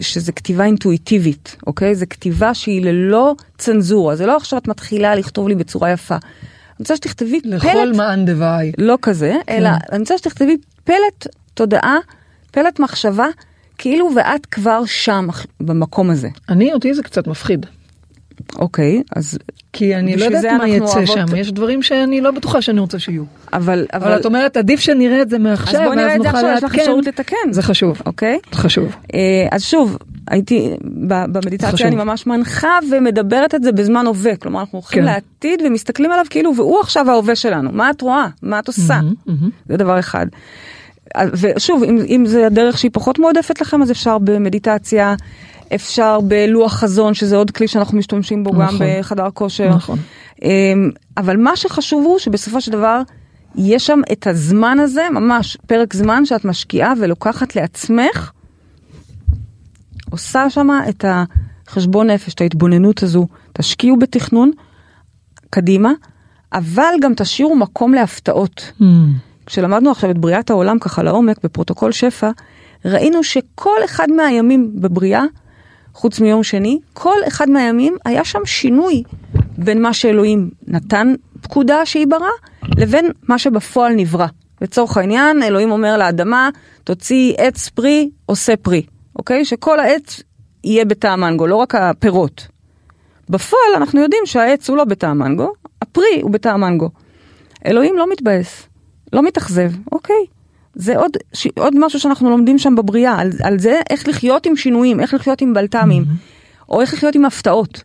שזה 0.00 0.32
כתיבה 0.32 0.64
אינטואיטיבית, 0.64 1.56
אוקיי? 1.66 1.94
זה 1.94 2.06
כתיבה 2.06 2.54
שהיא 2.54 2.84
ללא 2.84 3.34
צנזורה, 3.58 4.16
זה 4.16 4.26
לא 4.26 4.36
עכשיו 4.36 4.58
את 4.58 4.68
מתחילה 4.68 5.14
לכתוב 5.14 5.48
לי 5.48 5.54
בצורה 5.54 5.90
יפה. 5.90 6.14
אני 6.14 6.78
רוצה 6.78 6.96
שתכתבי 6.96 7.40
פלט... 7.40 7.52
לכל 7.52 7.92
מאן 7.96 8.24
דוואי. 8.24 8.72
לא 8.78 8.98
כזה, 9.02 9.34
כן. 9.46 9.56
אלא 9.56 9.68
אני 9.92 9.98
רוצה 9.98 10.18
שתכתבי 10.18 10.56
פלט 10.84 11.26
תודעה, 11.54 11.96
פלט 12.50 12.80
מחשבה, 12.80 13.26
כאילו 13.78 14.10
ואת 14.16 14.46
כבר 14.46 14.82
שם, 14.86 15.28
במקום 15.60 16.10
הזה. 16.10 16.28
אני, 16.48 16.72
אותי 16.72 16.94
זה 16.94 17.02
קצת 17.02 17.26
מפחיד. 17.26 17.66
אוקיי, 18.58 19.02
אז... 19.16 19.38
כי 19.72 19.96
אני 19.96 20.16
לא 20.16 20.24
יודעת 20.24 20.44
מה 20.58 20.68
יצא 20.68 20.84
אוהבות... 20.84 21.06
שם, 21.06 21.36
יש 21.36 21.52
דברים 21.52 21.82
שאני 21.82 22.20
לא 22.20 22.30
בטוחה 22.30 22.62
שאני 22.62 22.80
רוצה 22.80 22.98
שיהיו. 22.98 23.24
אבל, 23.52 23.86
אבל... 23.92 24.06
אבל 24.06 24.20
את 24.20 24.26
אומרת, 24.26 24.56
עדיף 24.56 24.80
שנראה 24.80 25.22
את 25.22 25.30
זה 25.30 25.38
מעכשיו, 25.38 25.80
אז 25.80 25.86
בוא 25.86 25.94
נראה 25.94 26.16
את 26.16 26.22
זה 26.22 26.30
עכשיו, 26.30 26.50
יש 26.56 26.64
לך 26.64 26.74
אפשרות 26.74 27.06
לתקן. 27.06 27.36
זה 27.50 27.62
חשוב. 27.62 28.02
אוקיי? 28.06 28.38
חשוב. 28.54 28.96
אה, 29.14 29.20
אז 29.50 29.62
שוב, 29.64 29.98
הייתי, 30.30 30.70
במדיטציה 31.06 31.88
אני 31.88 31.96
ממש 31.96 32.26
מנחה 32.26 32.78
ומדברת 32.90 33.54
את 33.54 33.62
זה 33.62 33.72
בזמן 33.72 34.06
הווה, 34.06 34.36
כלומר 34.36 34.60
אנחנו 34.60 34.78
הולכים 34.78 35.02
כן. 35.02 35.06
לעתיד 35.06 35.62
ומסתכלים 35.66 36.12
עליו 36.12 36.24
כאילו, 36.30 36.56
והוא 36.56 36.80
עכשיו 36.80 37.10
ההווה 37.10 37.34
שלנו, 37.34 37.70
מה 37.72 37.90
את 37.90 38.00
רואה? 38.00 38.26
מה 38.42 38.58
את 38.58 38.68
עושה? 38.68 39.00
Mm-hmm, 39.00 39.28
mm-hmm. 39.28 39.68
זה 39.68 39.76
דבר 39.76 39.98
אחד. 39.98 40.26
ושוב, 41.32 41.82
אם, 41.82 41.98
אם 42.08 42.26
זה 42.26 42.46
הדרך 42.46 42.78
שהיא 42.78 42.90
פחות 42.94 43.18
מועדפת 43.18 43.60
לכם, 43.60 43.82
אז 43.82 43.90
אפשר 43.90 44.18
במדיטציה. 44.18 45.14
אפשר 45.74 46.20
בלוח 46.20 46.72
חזון, 46.72 47.14
שזה 47.14 47.36
עוד 47.36 47.50
כלי 47.50 47.68
שאנחנו 47.68 47.98
משתמשים 47.98 48.44
בו 48.44 48.50
נכון, 48.50 48.66
גם 48.66 48.78
בחדר 48.78 49.30
כושר. 49.34 49.68
נכון. 49.68 49.98
אמ, 50.42 50.90
אבל 51.16 51.36
מה 51.36 51.56
שחשוב 51.56 52.04
הוא 52.04 52.18
שבסופו 52.18 52.60
של 52.60 52.72
דבר, 52.72 53.02
יש 53.54 53.86
שם 53.86 54.00
את 54.12 54.26
הזמן 54.26 54.78
הזה, 54.80 55.02
ממש 55.12 55.56
פרק 55.66 55.94
זמן 55.94 56.24
שאת 56.24 56.44
משקיעה 56.44 56.92
ולוקחת 57.00 57.56
לעצמך, 57.56 58.30
עושה 60.10 60.50
שם 60.50 60.68
את 60.88 61.04
החשבון 61.08 62.10
נפש, 62.10 62.34
את 62.34 62.40
ההתבוננות 62.40 63.02
הזו, 63.02 63.26
תשקיעו 63.52 63.98
בתכנון 63.98 64.50
קדימה, 65.50 65.92
אבל 66.52 66.94
גם 67.00 67.14
תשאירו 67.14 67.56
מקום 67.56 67.94
להפתעות. 67.94 68.72
Mm. 68.80 68.84
כשלמדנו 69.46 69.90
עכשיו 69.90 70.10
את 70.10 70.18
בריאת 70.18 70.50
העולם 70.50 70.78
ככה 70.78 71.02
לעומק 71.02 71.44
בפרוטוקול 71.44 71.92
שפע, 71.92 72.30
ראינו 72.84 73.24
שכל 73.24 73.84
אחד 73.84 74.10
מהימים 74.10 74.70
בבריאה 74.80 75.24
חוץ 75.96 76.20
מיום 76.20 76.42
שני, 76.42 76.78
כל 76.92 77.16
אחד 77.28 77.50
מהימים 77.50 77.96
היה 78.04 78.24
שם 78.24 78.44
שינוי 78.44 79.02
בין 79.58 79.82
מה 79.82 79.92
שאלוהים 79.92 80.50
נתן 80.66 81.14
פקודה 81.40 81.86
שהיא 81.86 82.06
ברא, 82.06 82.30
לבין 82.76 83.10
מה 83.22 83.38
שבפועל 83.38 83.92
נברא. 83.94 84.26
לצורך 84.60 84.96
העניין, 84.96 85.42
אלוהים 85.42 85.70
אומר 85.70 85.96
לאדמה, 85.96 86.50
תוציא 86.84 87.34
עץ 87.38 87.68
פרי, 87.68 88.10
עושה 88.26 88.56
פרי. 88.56 88.82
אוקיי? 89.18 89.44
שכל 89.44 89.80
העץ 89.80 90.22
יהיה 90.64 90.84
בטעם 90.84 91.20
מנגו, 91.20 91.46
לא 91.46 91.56
רק 91.56 91.74
הפירות. 91.74 92.48
בפועל 93.28 93.72
אנחנו 93.76 94.00
יודעים 94.00 94.22
שהעץ 94.24 94.68
הוא 94.68 94.76
לא 94.76 94.84
בטעם 94.84 95.18
מנגו, 95.18 95.52
הפרי 95.82 96.20
הוא 96.22 96.30
בטעם 96.30 96.60
מנגו. 96.60 96.90
אלוהים 97.66 97.96
לא 97.96 98.10
מתבאס, 98.12 98.68
לא 99.12 99.22
מתאכזב, 99.22 99.70
אוקיי. 99.92 100.35
זה 100.76 100.96
עוד, 100.96 101.10
ש, 101.32 101.48
עוד 101.58 101.74
משהו 101.78 102.00
שאנחנו 102.00 102.30
לומדים 102.30 102.58
שם 102.58 102.74
בבריאה, 102.76 103.20
על, 103.20 103.30
על 103.42 103.58
זה 103.58 103.80
איך 103.90 104.08
לחיות 104.08 104.46
עם 104.46 104.56
שינויים, 104.56 105.00
איך 105.00 105.14
לחיות 105.14 105.40
עם 105.40 105.54
בלת"מים, 105.54 106.02
mm-hmm. 106.02 106.62
או 106.68 106.80
איך 106.80 106.94
לחיות 106.94 107.14
עם 107.14 107.24
הפתעות. 107.24 107.82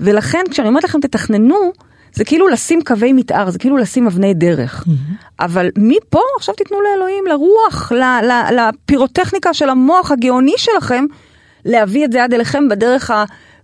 ולכן 0.00 0.42
כשאני 0.50 0.68
אומרת 0.68 0.84
לכם 0.84 1.00
תתכננו, 1.00 1.72
זה 2.12 2.24
כאילו 2.24 2.48
לשים 2.48 2.82
קווי 2.82 3.12
מתאר, 3.12 3.50
זה 3.50 3.58
כאילו 3.58 3.76
לשים 3.76 4.06
אבני 4.06 4.34
דרך. 4.34 4.84
Mm-hmm. 4.86 5.24
אבל 5.40 5.70
מפה 5.78 6.20
עכשיו 6.36 6.54
תיתנו 6.54 6.78
לאלוהים, 6.80 7.24
לרוח, 7.26 7.92
ל, 7.92 8.02
ל, 8.02 8.60
לפירוטכניקה 8.60 9.54
של 9.54 9.68
המוח 9.68 10.10
הגאוני 10.10 10.54
שלכם, 10.56 11.04
להביא 11.64 12.04
את 12.04 12.12
זה 12.12 12.24
עד 12.24 12.34
אליכם 12.34 12.68
בדרך 12.68 13.10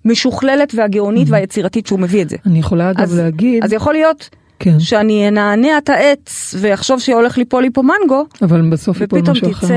המשוכללת 0.04 0.72
והגאונית 0.74 1.28
mm-hmm. 1.28 1.32
והיצירתית 1.32 1.86
שהוא 1.86 2.00
מביא 2.00 2.22
את 2.22 2.28
זה. 2.28 2.36
אני 2.46 2.58
יכולה 2.58 2.90
אגב 2.90 3.00
אז, 3.00 3.18
להגיד... 3.18 3.64
אז 3.64 3.72
יכול 3.72 3.92
להיות 3.92 4.30
כן. 4.60 4.80
שאני 4.80 5.28
אנענע 5.28 5.78
את 5.78 5.88
העץ 5.88 6.54
ואחשוב 6.60 7.00
שהולך 7.00 7.38
ליפול 7.38 7.62
לי 7.62 7.70
פה 7.70 7.82
מנגו, 7.82 8.26
אבל 8.42 8.70
בסוף 8.70 9.00
ייפול 9.00 9.20
משהו 9.20 9.32
אחר. 9.32 9.66
ופתאום 9.66 9.70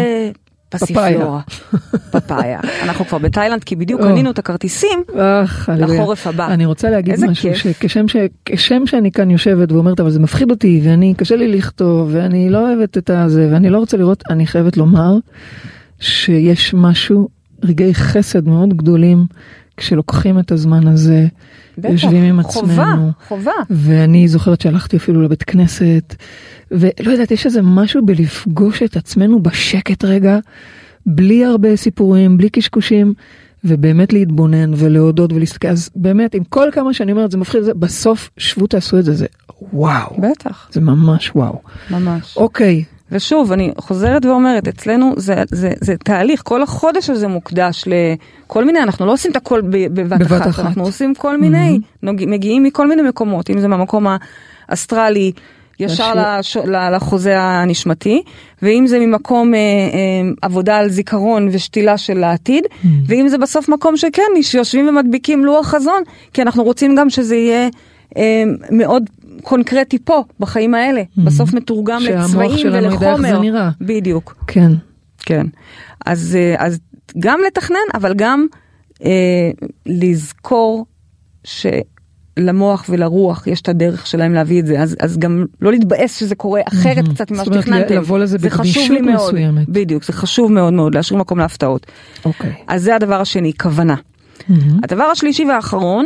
תצא 0.69 0.85
פסיפיורה, 0.85 1.39
פפאיה. 2.11 2.59
אנחנו 2.81 3.05
כבר 3.05 3.17
בתאילנד 3.17 3.63
כי 3.63 3.75
בדיוק 3.75 4.01
קנינו 4.01 4.31
את 4.31 4.39
הכרטיסים 4.39 5.03
לחורף 5.77 6.27
הבא. 6.27 6.47
אני 6.47 6.65
רוצה 6.65 6.89
להגיד 6.89 7.25
משהו, 7.25 7.49
שכשם 7.55 8.85
שאני 8.87 9.11
כאן 9.11 9.31
יושבת 9.31 9.71
ואומרת 9.71 9.99
אבל 9.99 10.09
זה 10.09 10.19
מפחיד 10.19 10.51
אותי 10.51 10.81
ואני 10.83 11.13
קשה 11.17 11.35
לי 11.35 11.47
לכתוב 11.47 12.09
ואני 12.11 12.49
לא 12.49 12.67
אוהבת 12.67 12.97
את 12.97 13.09
הזה 13.09 13.49
ואני 13.51 13.69
לא 13.69 13.77
רוצה 13.77 13.97
לראות, 13.97 14.23
אני 14.29 14.47
חייבת 14.47 14.77
לומר 14.77 15.17
שיש 15.99 16.73
משהו, 16.73 17.27
רגעי 17.63 17.93
חסד 17.93 18.47
מאוד 18.47 18.77
גדולים 18.77 19.25
כשלוקחים 19.77 20.39
את 20.39 20.51
הזמן 20.51 20.87
הזה. 20.87 21.27
בטח, 21.77 21.89
יושבים 21.89 22.23
עם 22.23 22.39
עצמנו. 22.39 22.65
חובה, 22.67 23.09
חובה. 23.27 23.51
ואני 23.69 24.27
זוכרת 24.27 24.61
שהלכתי 24.61 24.97
אפילו 24.97 25.21
לבית 25.21 25.43
כנסת, 25.43 26.15
ולא 26.71 27.11
יודעת, 27.11 27.31
יש 27.31 27.45
איזה 27.45 27.61
משהו 27.61 28.05
בלפגוש 28.05 28.83
את 28.83 28.95
עצמנו 28.97 29.43
בשקט 29.43 30.03
רגע, 30.03 30.39
בלי 31.05 31.45
הרבה 31.45 31.75
סיפורים, 31.75 32.37
בלי 32.37 32.49
קשקושים, 32.49 33.13
ובאמת 33.63 34.13
להתבונן 34.13 34.71
ולהודות 34.77 35.33
ולהסתכל. 35.33 35.67
אז 35.67 35.89
באמת, 35.95 36.35
עם 36.35 36.43
כל 36.43 36.69
כמה 36.71 36.93
שאני 36.93 37.11
אומרת, 37.11 37.31
זה 37.31 37.37
מפחיד, 37.37 37.63
בסוף 37.63 38.29
שבו 38.37 38.67
תעשו 38.67 38.99
את 38.99 39.05
זה, 39.05 39.13
זה 39.13 39.25
וואו. 39.73 40.17
בטח. 40.19 40.69
זה 40.71 40.81
ממש 40.81 41.31
וואו. 41.35 41.61
ממש. 41.89 42.37
אוקיי, 42.37 42.83
ושוב, 43.13 43.51
אני 43.51 43.71
חוזרת 43.77 44.25
ואומרת, 44.25 44.67
אצלנו 44.67 45.13
זה, 45.17 45.43
זה, 45.51 45.71
זה 45.81 45.95
תהליך, 45.97 46.41
כל 46.45 46.63
החודש 46.63 47.09
הזה 47.09 47.27
מוקדש 47.27 47.83
לכל 47.87 48.65
מיני, 48.65 48.79
אנחנו 48.79 49.05
לא 49.05 49.11
עושים 49.11 49.31
את 49.31 49.35
הכל 49.35 49.61
בבת, 49.61 49.89
בבת 49.91 50.21
אחת, 50.21 50.47
אחת, 50.47 50.65
אנחנו 50.65 50.83
עושים 50.83 51.15
כל 51.15 51.37
מיני, 51.37 51.77
mm-hmm. 51.77 51.97
נוג, 52.03 52.23
מגיעים 52.27 52.63
מכל 52.63 52.87
מיני 52.87 53.01
מקומות, 53.01 53.49
אם 53.49 53.59
זה 53.59 53.67
מהמקום 53.67 54.07
האסטרלי, 54.69 55.31
ישר 55.79 56.13
לש... 56.15 56.57
לחוזה 56.65 57.39
הנשמתי, 57.39 58.23
ואם 58.61 58.87
זה 58.87 58.99
ממקום 58.99 59.53
אה, 59.53 59.59
אה, 59.59 60.31
עבודה 60.41 60.77
על 60.77 60.89
זיכרון 60.89 61.49
ושתילה 61.51 61.97
של 61.97 62.23
העתיד, 62.23 62.63
mm-hmm. 62.63 62.87
ואם 63.07 63.27
זה 63.27 63.37
בסוף 63.37 63.69
מקום 63.69 63.97
שכן, 63.97 64.23
יושבים 64.53 64.87
ומדביקים 64.87 65.45
לוח 65.45 65.67
חזון, 65.67 66.03
כי 66.33 66.41
אנחנו 66.41 66.63
רוצים 66.63 66.95
גם 66.95 67.09
שזה 67.09 67.35
יהיה 67.35 67.69
מאוד 68.71 69.09
קונקרטי 69.41 69.99
פה, 69.99 70.23
בחיים 70.39 70.73
האלה. 70.73 71.01
Mm-hmm. 71.01 71.21
בסוף 71.21 71.53
מתורגם 71.53 72.01
לצבעים 72.01 72.67
ולחומר. 72.71 73.69
בדיוק. 73.81 74.43
כן. 74.47 74.71
כן. 75.19 75.45
אז, 76.05 76.37
אה, 76.39 76.55
אז 76.65 76.79
גם 77.19 77.39
לתכנן, 77.47 77.77
אבל 77.93 78.13
גם 78.13 78.45
אה, 79.05 79.51
לזכור 79.85 80.85
שלמוח 81.43 82.85
ולרוח 82.89 83.47
יש 83.47 83.61
את 83.61 83.69
הדרך 83.69 84.07
שלהם 84.07 84.33
להביא 84.33 84.59
את 84.59 84.65
זה, 84.65 84.81
אז, 84.81 84.95
אז 84.99 85.17
גם 85.17 85.45
לא 85.61 85.71
להתבאס 85.71 86.19
שזה 86.19 86.35
קורה 86.35 86.61
אחרת 86.67 87.05
mm-hmm. 87.05 87.13
קצת 87.13 87.31
ממה 87.31 87.45
שתכננתם. 87.45 87.95
לבוא 87.95 88.19
לזה 88.19 88.37
בגמישות 88.37 88.99
מסוימת. 89.01 89.69
בדיוק, 89.69 90.03
זה 90.03 90.13
חשוב 90.13 90.51
מאוד 90.51 90.73
מאוד, 90.73 90.95
להשאיר 90.95 91.19
מקום 91.19 91.39
להפתעות. 91.39 91.85
אוקיי. 92.25 92.51
Okay. 92.51 92.63
אז 92.67 92.83
זה 92.83 92.95
הדבר 92.95 93.21
השני, 93.21 93.53
כוונה. 93.53 93.95
Mm-hmm. 93.95 94.53
הדבר 94.83 95.03
השלישי 95.03 95.45
והאחרון, 95.45 96.05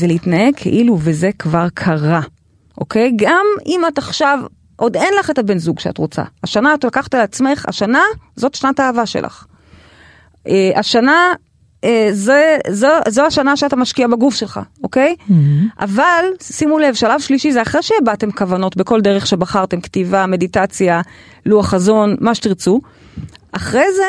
זה 0.00 0.06
להתנהג 0.06 0.54
כאילו 0.56 0.98
וזה 1.00 1.30
כבר 1.38 1.66
קרה, 1.74 2.20
אוקיי? 2.78 3.12
גם 3.16 3.46
אם 3.66 3.80
את 3.88 3.98
עכשיו, 3.98 4.38
עוד 4.76 4.96
אין 4.96 5.14
לך 5.20 5.30
את 5.30 5.38
הבן 5.38 5.58
זוג 5.58 5.80
שאת 5.80 5.98
רוצה. 5.98 6.22
השנה 6.44 6.74
את 6.74 6.84
לקחת 6.84 7.14
על 7.14 7.20
עצמך, 7.20 7.64
השנה 7.68 8.02
זאת 8.36 8.54
שנת 8.54 8.80
האהבה 8.80 9.06
שלך. 9.06 9.44
אה, 10.46 10.70
השנה, 10.76 11.32
אה, 11.84 12.08
זה, 12.12 12.58
זו, 12.70 12.88
זו 13.08 13.26
השנה 13.26 13.56
שאתה 13.56 13.76
משקיע 13.76 14.08
בגוף 14.08 14.34
שלך, 14.34 14.60
אוקיי? 14.82 15.16
Mm-hmm. 15.18 15.32
אבל 15.80 16.24
שימו 16.42 16.78
לב, 16.78 16.94
שלב 16.94 17.20
שלישי 17.20 17.52
זה 17.52 17.62
אחרי 17.62 17.82
שהבעתם 17.82 18.30
כוונות 18.30 18.76
בכל 18.76 19.00
דרך 19.00 19.26
שבחרתם, 19.26 19.80
כתיבה, 19.80 20.26
מדיטציה, 20.26 21.00
לוח 21.46 21.66
חזון, 21.66 22.16
מה 22.20 22.34
שתרצו. 22.34 22.80
אחרי 23.52 23.84
זה, 23.96 24.04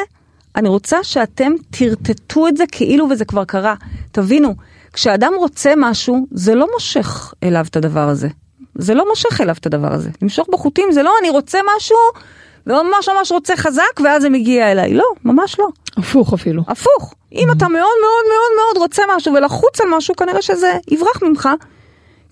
אני 0.55 0.69
רוצה 0.69 1.03
שאתם 1.03 1.51
תרטטו 1.69 2.47
את 2.47 2.57
זה 2.57 2.63
כאילו 2.71 3.07
וזה 3.09 3.25
כבר 3.25 3.45
קרה. 3.45 3.75
תבינו, 4.11 4.55
כשאדם 4.93 5.33
רוצה 5.37 5.73
משהו, 5.77 6.27
זה 6.31 6.55
לא 6.55 6.67
מושך 6.73 7.33
אליו 7.43 7.65
את 7.69 7.75
הדבר 7.75 8.09
הזה. 8.09 8.27
זה 8.75 8.93
לא 8.93 9.09
מושך 9.09 9.41
אליו 9.41 9.55
את 9.59 9.65
הדבר 9.65 9.93
הזה. 9.93 10.09
למשוך 10.21 10.47
בחוטים 10.51 10.91
זה 10.91 11.03
לא 11.03 11.11
אני 11.21 11.29
רוצה 11.29 11.59
משהו 11.77 11.97
וממש 12.67 13.09
ממש 13.17 13.31
רוצה 13.31 13.57
חזק, 13.57 13.99
ואז 14.03 14.21
זה 14.21 14.29
מגיע 14.29 14.71
אליי. 14.71 14.93
לא, 14.93 15.05
ממש 15.25 15.59
לא. 15.59 15.67
הפוך 15.97 16.33
אפילו. 16.33 16.63
הפוך. 16.67 17.13
אם 17.33 17.47
אתה 17.51 17.67
מאוד 17.67 17.73
מאוד 18.01 18.25
מאוד 18.27 18.51
מאוד 18.57 18.77
רוצה 18.77 19.03
משהו 19.15 19.33
ולחוץ 19.33 19.81
על 19.81 19.87
משהו, 19.97 20.15
כנראה 20.15 20.41
שזה 20.41 20.71
יברח 20.87 21.23
ממך, 21.23 21.49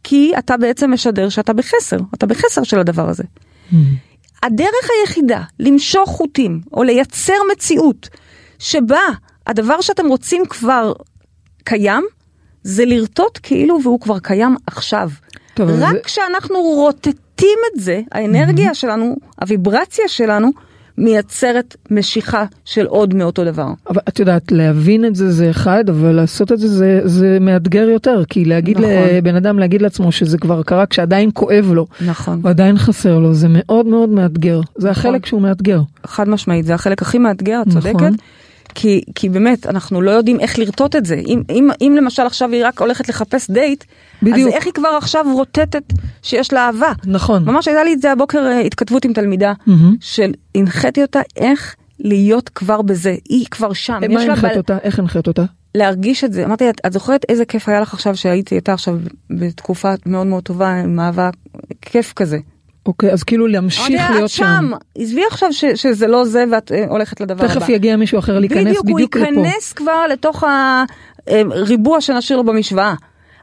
כי 0.04 0.34
אתה 0.38 0.58
בעצם 0.58 0.94
משדר 0.94 1.30
שאתה 1.30 1.54
בחסר, 1.54 1.98
אתה 2.14 2.26
בחסר 2.26 2.64
של 2.64 2.80
הדבר 2.80 3.10
הזה. 3.10 3.24
הדרך 4.44 4.90
היחידה 5.00 5.42
למשוך 5.60 6.10
חוטים, 6.10 6.62
או 6.74 6.84
לייצר 6.84 7.34
מציאות, 7.52 8.10
שבה 8.60 9.02
הדבר 9.48 9.82
שאתם 9.82 10.08
רוצים 10.08 10.46
כבר 10.46 10.94
קיים, 11.64 12.04
זה 12.64 12.86
לרטוט 12.86 13.40
כאילו 13.44 13.80
והוא 13.84 14.00
כבר 14.00 14.20
קיים 14.20 14.56
עכשיו. 14.68 15.10
טוב, 15.54 15.70
רק 15.70 15.94
זה... 15.94 16.00
כשאנחנו 16.04 16.62
רוטטים 16.62 17.58
את 17.74 17.82
זה, 17.82 18.02
האנרגיה 18.12 18.72
mm-hmm. 18.72 18.74
שלנו, 18.74 19.16
הוויברציה 19.42 20.06
שלנו, 20.08 20.52
מייצרת 21.00 21.76
משיכה 21.92 22.46
של 22.66 22.86
עוד 22.86 23.14
מאותו 23.14 23.46
דבר. 23.46 23.68
אבל 23.90 24.02
את 24.10 24.20
יודעת, 24.20 24.52
להבין 24.52 25.06
את 25.06 25.16
זה 25.16 25.32
זה 25.32 25.50
אחד, 25.50 25.90
אבל 25.90 26.12
לעשות 26.12 26.52
את 26.52 26.60
זה 26.60 26.68
זה, 26.68 27.02
זה 27.04 27.38
מאתגר 27.42 27.90
יותר, 27.90 28.24
כי 28.30 28.46
להגיד 28.46 28.78
נכון. 28.78 28.90
לבן 28.90 29.36
אדם, 29.36 29.60
להגיד 29.60 29.82
לעצמו 29.82 30.12
שזה 30.12 30.38
כבר 30.38 30.64
קרה 30.64 30.86
כשעדיין 30.86 31.30
כואב 31.34 31.72
לו, 31.74 31.88
נכון. 32.06 32.40
ועדיין 32.44 32.78
חסר 32.78 33.20
לו, 33.20 33.34
זה 33.34 33.48
מאוד 33.50 33.86
מאוד 33.86 34.10
מאתגר. 34.10 34.62
זה 34.78 34.90
נכון. 34.90 35.06
החלק 35.06 35.26
שהוא 35.26 35.42
מאתגר. 35.42 35.82
חד 36.06 36.30
משמעית, 36.30 36.66
זה 36.66 36.74
החלק 36.74 37.02
הכי 37.02 37.18
מאתגר, 37.18 37.62
את 37.62 37.74
צודקת. 37.74 37.96
נכון. 37.96 38.14
כי, 38.76 39.02
כי 39.16 39.30
באמת, 39.30 39.68
אנחנו 39.68 40.02
לא 40.02 40.12
יודעים 40.12 40.40
איך 40.40 40.60
לרטוט 40.60 40.96
את 40.96 41.06
זה. 41.06 41.16
אם, 41.16 41.42
אם, 41.50 41.70
אם 41.82 41.94
למשל 41.98 42.22
עכשיו 42.22 42.52
היא 42.52 42.66
רק 42.66 42.82
הולכת 42.82 43.10
לחפש 43.10 43.52
דייט, 43.52 43.84
בדיוק. 44.24 44.50
אז 44.50 44.56
איך 44.56 44.66
היא 44.66 44.74
כבר 44.74 44.90
עכשיו 44.90 45.26
רוטטת 45.34 45.84
שיש 46.22 46.54
לה 46.54 46.68
אהבה? 46.68 46.92
נכון. 47.06 47.46
ממש 47.46 47.68
הייתה 47.68 47.84
לי 47.84 47.94
את 47.94 48.02
זה 48.02 48.12
הבוקר 48.12 48.40
אה, 48.40 48.60
התכתבות 48.60 49.06
עם 49.06 49.14
תלמידה, 49.14 49.54
mm-hmm. 49.68 49.72
של 50.00 50.32
הנחיתי 50.56 51.02
אותה 51.02 51.20
איך 51.36 51.76
להיות 52.00 52.50
כבר 52.50 52.82
בזה, 52.82 53.16
היא 53.30 53.46
כבר 53.52 53.74
שם. 53.74 54.00
מה 54.10 54.22
הנחית 54.22 54.52
בל... 54.52 54.58
אותה? 54.58 54.78
איך 54.84 55.00
הנחית 55.00 55.28
אותה? 55.28 55.46
להרגיש 55.76 56.24
את 56.24 56.34
זה. 56.34 56.46
אמרתי, 56.46 56.70
את, 56.70 56.82
את 56.86 56.94
זוכרת 56.94 57.26
איזה 57.30 57.46
כיף 57.46 57.70
היה 57.70 57.82
לך 57.82 57.94
עכשיו 57.94 58.16
שהייתי 58.16 58.56
איתה 58.56 58.74
עכשיו 58.74 58.98
בתקופה 59.30 59.94
מאוד 60.06 60.28
מאוד 60.28 60.44
טובה 60.44 60.74
עם 60.74 61.00
אהבה, 61.00 61.30
כיף 61.82 62.14
כזה. 62.14 62.38
אוקיי, 62.90 63.12
אז 63.12 63.24
כאילו 63.24 63.48
להמשיך 63.48 64.12
להיות 64.12 64.30
שם. 64.30 64.46
שם. 64.46 64.72
עזבי 64.96 65.22
עכשיו 65.32 65.54
ש, 65.54 65.66
שזה 65.66 66.08
לא 66.08 66.26
זה 66.26 66.44
ואת 66.52 66.72
אה, 66.72 66.86
הולכת 66.90 67.22
לדבר 67.22 67.46
הבא. 67.46 67.54
תכף 67.54 67.70
יגיע 67.70 67.96
מישהו 67.96 68.20
אחר 68.20 68.40
להיכנס 68.40 68.68
בדיוק, 68.68 68.86
בדיוק 68.86 69.16
לפה. 69.16 69.26
בדיוק, 69.26 69.38
הוא 69.38 69.46
ייכנס 69.46 69.74
כבר 69.74 70.08
לתוך 70.10 70.44
הריבוע 71.28 71.96
אה, 71.96 72.02
שנשאיר 72.02 72.38
לו 72.38 72.46
במשוואה. 72.46 72.94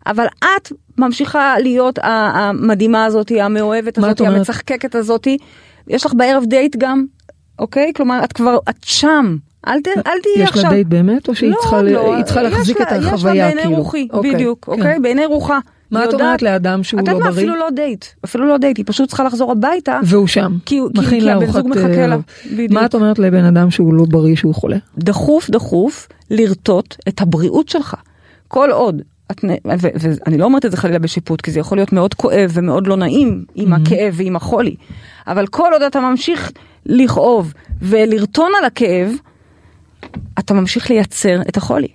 אבל 0.07 0.27
את 0.39 0.73
ממשיכה 0.99 1.55
להיות 1.59 1.99
המדהימה 2.03 3.05
הזאת, 3.05 3.33
המאוהבת 3.41 3.99
הזאת, 3.99 4.21
המצחקקת 4.21 4.95
הזאת. 4.95 5.29
יש 5.89 6.07
לך 6.07 6.15
בערב 6.15 6.45
דייט 6.47 6.77
גם, 6.77 7.05
אוקיי? 7.59 7.93
כלומר, 7.97 8.25
את 8.25 8.33
כבר, 8.33 8.59
את 8.71 8.77
שם. 8.83 9.37
אל, 9.69 9.81
ת, 9.81 9.89
אל 9.89 10.19
תהיי 10.23 10.43
עכשיו. 10.43 10.59
יש 10.59 10.65
לה 10.65 10.71
דייט 10.71 10.87
באמת, 10.87 11.29
או 11.29 11.35
שהיא 11.35 11.51
לא, 11.51 11.57
צריכה, 11.61 11.83
לא, 11.83 12.17
צריכה 12.25 12.43
להחזיק 12.43 12.81
את 12.81 12.87
החוויה, 12.93 13.01
כאילו? 13.01 13.17
יש 13.17 13.25
לה 13.25 13.33
בעיני 13.33 13.77
רוחי, 13.77 14.09
אוקיי, 14.13 14.35
בדיוק, 14.35 14.67
כן. 14.67 14.73
אוקיי? 14.73 14.99
בעיני 14.99 15.27
רוחה. 15.27 15.59
מה 15.91 16.05
את 16.05 16.15
אומרת 16.15 16.43
לאדם 16.43 16.83
שהוא 16.83 17.01
לא 17.01 17.05
בריא? 17.05 17.15
את 17.15 17.19
יודעת 17.19 17.35
מה, 17.35 17.41
אפילו 17.41 17.57
לא 17.57 17.71
דייט, 17.71 18.05
אפילו 18.25 18.47
לא 18.47 18.59
דייט, 18.59 18.77
היא 18.77 18.85
פשוט 18.89 19.09
צריכה 19.09 19.25
לחזור 19.25 19.53
הביתה. 19.53 20.01
והוא 20.05 20.27
שם, 20.27 20.57
כי, 20.67 20.81
מכין 20.95 21.09
כי, 21.09 21.21
לארוחת... 21.21 21.53
כי 21.53 21.59
הבן 21.59 21.63
זוג 21.63 21.69
מחכה 21.69 22.07
לה, 22.07 22.17
בדיוק. 22.53 22.73
מה 22.73 22.85
את 22.85 22.95
אומרת 22.95 23.19
לבן 23.19 23.45
אדם 23.45 23.71
שהוא 23.71 23.95
לא 23.95 24.05
בריא, 24.09 24.37
שהוא 24.37 24.55
חולה? 24.55 24.77
דחוף 24.99 25.51
דחוף 25.51 26.09
לרטוט 26.31 26.97
את 27.09 27.21
הבריאות 27.21 27.69
שלך. 27.69 27.95
כל 28.49 28.71
עוד 28.71 29.03
את, 29.31 29.45
ואני 30.01 30.39
לא 30.39 30.45
אומרת 30.45 30.65
את 30.65 30.71
זה 30.71 30.77
חלילה 30.77 30.99
בשיפוט, 30.99 31.41
כי 31.41 31.51
זה 31.51 31.61
יכול 31.61 31.79
להיות 31.79 31.93
מאוד 31.93 32.15
כואב 32.15 32.51
ומאוד 32.55 32.87
לא 32.87 32.97
נעים 32.97 33.45
עם 33.55 33.73
mm-hmm. 33.73 33.77
הכאב 33.77 34.15
ועם 34.17 34.37
החולי, 34.37 34.77
אבל 35.27 35.47
כל 35.47 35.73
עוד 35.73 35.83
אתה 35.83 36.01
ממשיך 36.01 36.53
לכאוב 36.87 37.53
ולרטון 37.83 38.53
על 38.59 38.65
הכאב, 38.65 39.13
אתה 40.39 40.55
ממשיך 40.55 40.91
לייצר 40.91 41.41
את 41.49 41.57
החולי. 41.57 41.89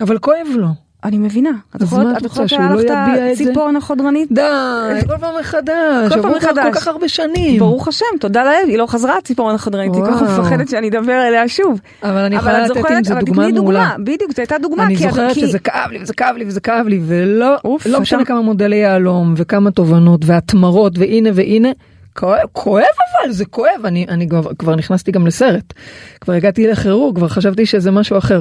אבל 0.00 0.18
כואב 0.18 0.46
לו. 0.56 0.87
אני 1.04 1.18
מבינה. 1.18 1.50
את 1.76 1.82
יכולה, 1.82 2.12
את 2.12 2.48
שהוא 2.48 2.62
לא 2.62 2.80
יביע 2.80 3.32
את 3.32 3.36
זה? 3.36 3.44
ציפורן 3.44 3.76
החודרנית? 3.76 4.32
די, 4.32 4.42
כל 5.08 5.18
פעם 5.20 5.34
מחדש. 5.40 6.12
כל 6.12 6.22
פעם 6.22 6.32
מחדש. 6.36 6.64
כל 6.64 6.72
כך 6.72 6.88
הרבה 6.88 7.08
שנים. 7.08 7.58
ברוך 7.58 7.88
השם, 7.88 8.06
תודה 8.20 8.44
לאל, 8.44 8.68
היא 8.68 8.78
לא 8.78 8.86
חזרה 8.86 9.18
הציפורן 9.18 9.54
החודרנית, 9.54 9.94
היא 9.94 10.02
כל 10.02 10.10
כך 10.10 10.22
מפחדת 10.22 10.68
שאני 10.68 10.88
אדבר 10.88 11.28
אליה 11.28 11.48
שוב. 11.48 11.80
אבל 12.02 12.18
אני 12.18 12.36
יכולה 12.36 12.66
לתת 12.66 12.90
עם 12.90 13.04
זה 13.04 13.14
דוגמה 13.14 13.52
מעולה. 13.52 13.94
בדיוק, 13.98 14.32
זו 14.32 14.42
הייתה 14.42 14.58
דוגמה. 14.58 14.84
אני 14.84 14.96
זוכרת 14.96 15.34
שזה 15.34 15.58
כאב 15.58 15.90
לי 15.90 15.98
וזה 16.02 16.12
כאב 16.12 16.36
לי 16.36 16.44
וזה 16.44 16.60
כאב 16.60 16.86
לי, 16.86 17.00
ולא 17.06 17.56
לא 17.86 18.00
משנה 18.00 18.24
כמה 18.24 18.40
מודלי 18.40 18.76
יהלום 18.76 19.34
וכמה 19.36 19.70
תובנות 19.70 20.20
והתמרות 20.24 20.98
והנה 20.98 21.30
והנה. 21.34 21.68
כואב, 22.16 22.48
כואב 22.52 22.84
אבל 23.22 23.32
זה 23.32 23.44
כואב 23.44 23.80
אני 23.84 24.06
אני 24.08 24.28
כבר, 24.28 24.54
כבר 24.58 24.76
נכנסתי 24.76 25.12
גם 25.12 25.26
לסרט 25.26 25.72
כבר 26.20 26.34
הגעתי 26.34 26.66
לחירור 26.66 27.14
כבר 27.14 27.28
חשבתי 27.28 27.66
שזה 27.66 27.90
משהו 27.90 28.18
אחר. 28.18 28.40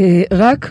אה, 0.00 0.22
רק 0.32 0.70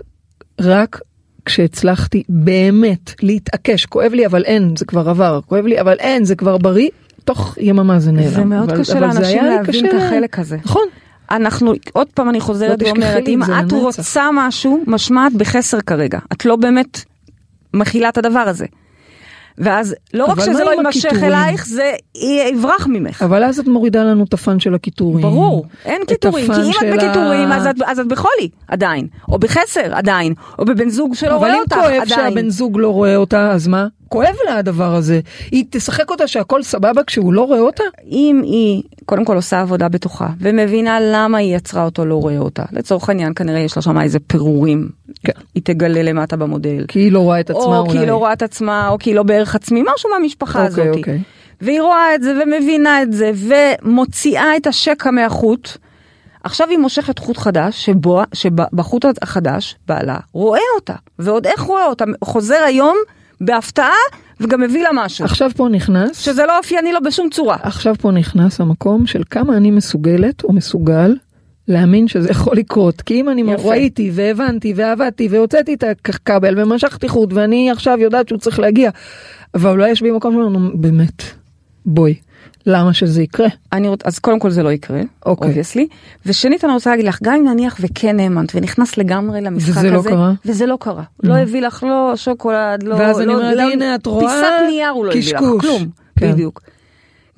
רק 0.62 1.02
כשהצלחתי 1.46 2.24
באמת 2.30 3.14
להתעקש, 3.22 3.86
כואב 3.86 4.14
לי 4.14 4.26
אבל 4.26 4.44
אין, 4.44 4.76
זה 4.76 4.86
כבר 4.86 5.10
עבר, 5.10 5.40
כואב 5.46 5.66
לי 5.66 5.82
אבל 5.82 5.96
אין, 6.00 6.26
זה 6.26 6.36
כבר 6.36 6.58
בריא, 6.58 6.90
תוך 7.26 7.58
יממה 7.62 8.00
זה 8.00 8.12
נעלם. 8.12 8.30
זה 8.30 8.46
מאוד 8.46 8.70
אבל, 8.70 8.80
קשה 8.80 8.94
אבל 8.94 9.02
לאנשים 9.02 9.44
להבין 9.44 9.86
את 9.86 9.94
החלק 9.94 10.40
הזה. 10.40 10.58
נכון. 10.66 10.84
אנחנו, 11.32 11.74
עוד 11.94 12.08
פעם 12.14 12.30
אני 12.30 12.40
חוזרת 12.40 12.84
ואומרת, 12.84 13.28
אם 13.28 13.44
את. 13.44 13.72
רוצה 13.72 14.30
משהו, 14.34 14.84
משמע 14.88 15.28
את 15.28 15.34
בחסר 15.34 15.82
כרגע. 15.82 16.20
את 16.34 16.46
לא 16.46 16.56
באמת 16.56 17.02
מכילה 17.74 18.10
את 18.10 18.18
הדבר 18.18 18.40
הזה. 18.40 18.66
ואז 19.58 19.96
לא 20.14 20.26
רק 20.26 20.40
שזה 20.40 20.64
לא 20.64 20.72
יימשך 20.72 21.24
אלייך, 21.24 21.66
זה 21.66 21.92
יברח 22.50 22.88
ממך. 22.88 23.22
אבל 23.22 23.44
אז 23.44 23.60
את 23.60 23.68
מורידה 23.68 24.04
לנו 24.04 24.24
את 24.24 24.34
הפאן 24.34 24.60
של 24.60 24.76
הקיטורים. 24.76 25.22
ברור, 25.22 25.66
אין 25.86 26.02
קיטורים, 26.08 26.54
כי 26.54 26.62
אם 26.62 26.72
את 26.72 26.96
בקיטורים 26.96 27.52
אז, 27.52 27.68
את, 27.68 27.76
אז 27.86 28.00
את 28.00 28.08
בחולי 28.08 28.50
עדיין, 28.68 29.08
או 29.30 29.40
בחסר 29.40 29.94
עדיין, 29.96 30.34
או 30.60 30.66
בבן 30.66 30.90
זוג 30.90 31.16
שלא 31.16 31.36
רואה 31.36 31.56
אותך 31.60 31.74
עדיין. 31.74 31.86
אבל 31.86 31.94
אם 31.94 32.06
כואב 32.06 32.08
שהבן 32.08 32.50
זוג 32.50 32.78
לא 32.80 32.94
רואה 32.94 33.16
אותה, 33.16 33.52
אז 33.52 33.68
מה? 33.68 33.88
כואב 34.10 34.36
לה 34.46 34.58
הדבר 34.58 34.96
הזה. 34.96 35.20
היא 35.52 35.66
תשחק 35.70 36.10
אותה 36.10 36.28
שהכל 36.28 36.64
סבבה 36.64 37.04
כשהוא 37.04 37.34
לא 37.34 37.42
רואה 37.42 37.60
אותה? 37.60 37.84
אם 38.06 38.42
היא 38.44 38.84
קודם 39.06 39.26
כל 39.26 39.36
עושה 39.36 39.62
עבודה 39.62 39.90
בתוכה 39.90 40.28
ומבינה 40.40 40.98
למה 41.02 41.38
היא 41.38 41.56
יצרה 41.56 41.86
אותו 41.86 42.06
לא 42.06 42.16
רואה 42.16 42.38
אותה. 42.38 42.64
לצורך 42.72 43.10
העניין 43.10 43.34
כנראה 43.36 43.60
יש 43.60 43.76
לה 43.76 43.82
שם 43.82 44.02
איזה 44.02 44.20
פירורים. 44.20 44.90
כן. 45.24 45.32
היא 45.56 45.64
תגלה 45.64 46.04
למטה 46.04 46.38
במודל. 46.38 46.86
כי 46.88 47.00
היא 47.00 47.12
לא 47.12 47.20
רואה 47.20 47.40
את 47.40 47.50
עצמה 47.50 47.64
או 47.64 47.70
אולי. 47.70 47.88
או 47.88 47.92
כי 47.92 47.98
היא 47.98 48.08
לא 48.08 48.16
רואה 48.16 48.34
את 48.34 48.42
עצמה 48.42 48.90
או 48.90 49.00
כי 49.00 49.10
היא 49.10 49.16
לא 49.16 49.24
בערך 49.24 49.56
עצמי 49.56 49.84
משהו 49.94 50.10
מהמשפחה 50.10 50.68
אוקיי, 50.68 50.84
הזאת. 50.84 50.98
אוקיי. 50.98 51.20
והיא 51.62 51.82
רואה 51.82 52.16
את 52.16 52.24
זה 52.24 52.34
ומבינה 52.44 53.02
את 53.02 53.14
זה 53.14 53.32
ומוציאה 53.36 54.58
את 54.58 54.68
השקע 54.68 55.12
מהחוט. 55.12 55.70
עכשיו 56.44 56.68
היא 56.70 56.78
מושכת 56.78 57.20
חוט 57.20 57.38
חדש, 57.38 57.86
שבו, 57.86 58.22
שבחוט 58.34 59.06
החדש 59.22 59.76
בעלה 59.88 60.18
רואה 60.34 60.60
אותה, 60.76 60.94
ועוד 61.20 61.48
איך 61.48 61.62
רואה 61.62 61.86
אותה, 61.86 62.06
חוזר 62.24 62.64
היום 62.66 62.98
בהפתעה 63.42 63.96
וגם 64.40 64.62
מביא 64.62 64.84
לה 64.84 64.90
משהו. 64.94 65.26
עכשיו 65.26 65.52
פה 65.56 65.68
נכנס. 65.72 66.20
שזה 66.20 66.46
לא 66.46 66.58
אופייני 66.58 66.94
לו 66.94 67.00
בשום 67.06 67.30
צורה. 67.30 67.58
עכשיו 67.62 67.96
פה 67.96 68.12
נכנס 68.12 68.62
המקום 68.62 69.08
של 69.08 69.24
כמה 69.30 69.58
אני 69.58 69.72
מסוגלת 69.72 70.44
או 70.44 70.54
מסוגל 70.54 71.16
להאמין 71.68 72.08
שזה 72.08 72.30
יכול 72.30 72.58
לקרות. 72.58 73.02
כי 73.02 73.22
אם 73.22 73.30
אני 73.30 73.42
יפה. 73.42 73.70
ראיתי 73.70 74.12
והבנתי 74.14 74.74
ועבדתי 74.76 75.28
והוצאתי 75.32 75.74
את 75.74 75.84
הכבל 75.84 76.60
ומשכתי 76.60 77.10
חוט 77.10 77.34
ואני 77.34 77.72
עכשיו 77.72 77.98
יודעת 78.00 78.28
שהוא 78.28 78.40
צריך 78.40 78.60
להגיע. 78.60 78.90
אבל 79.54 79.70
אולי 79.70 79.90
יש 79.90 80.02
בי 80.02 80.12
מקום 80.12 80.34
שאומרים 80.34 80.82
באמת 80.82 81.24
בואי. 81.86 82.16
למה 82.66 82.94
שזה 82.94 83.22
יקרה? 83.22 83.48
אני 83.74 83.88
רוצ... 83.88 84.00
אז 84.06 84.20
קודם 84.20 84.40
כל 84.40 84.50
זה 84.50 84.64
לא 84.64 84.72
יקרה, 84.72 85.02
obviously. 85.26 85.88
Okay. 85.92 86.20
ושנית 86.26 86.66
אני 86.66 86.74
רוצה 86.74 86.90
להגיד 86.90 87.06
לך, 87.06 87.20
גם 87.24 87.34
אם 87.34 87.48
נניח 87.48 87.78
וכן 87.80 88.20
האמנת 88.20 88.52
ונכנס 88.56 88.98
לגמרי 88.98 89.42
למשחק 89.42 89.70
וזה 89.78 89.90
לא 89.92 89.98
הזה, 89.98 90.10
לא 90.10 90.16
קרה? 90.16 90.34
וזה 90.46 90.66
לא 90.66 90.78
קרה. 90.80 91.04
Mm. 91.04 91.28
לא 91.28 91.38
הביא 91.38 91.62
לך 91.62 91.84
לא 91.84 92.14
שוקולד, 92.16 92.84
לא... 92.84 92.96
ואז 92.96 93.18
לא, 93.18 93.24
אני 93.24 93.34
אומרת, 93.34 93.58
לא, 93.58 93.62
הנה 93.62 93.96
את 93.96 94.06
רואה? 94.06 94.28
פיסת 94.28 94.70
נייר 94.70 94.90
הוא 94.90 95.06
לא 95.06 95.12
הביא 95.12 95.34
לך, 95.34 95.40
כלום. 95.62 95.90
כן. 96.16 96.32
בדיוק. 96.32 96.62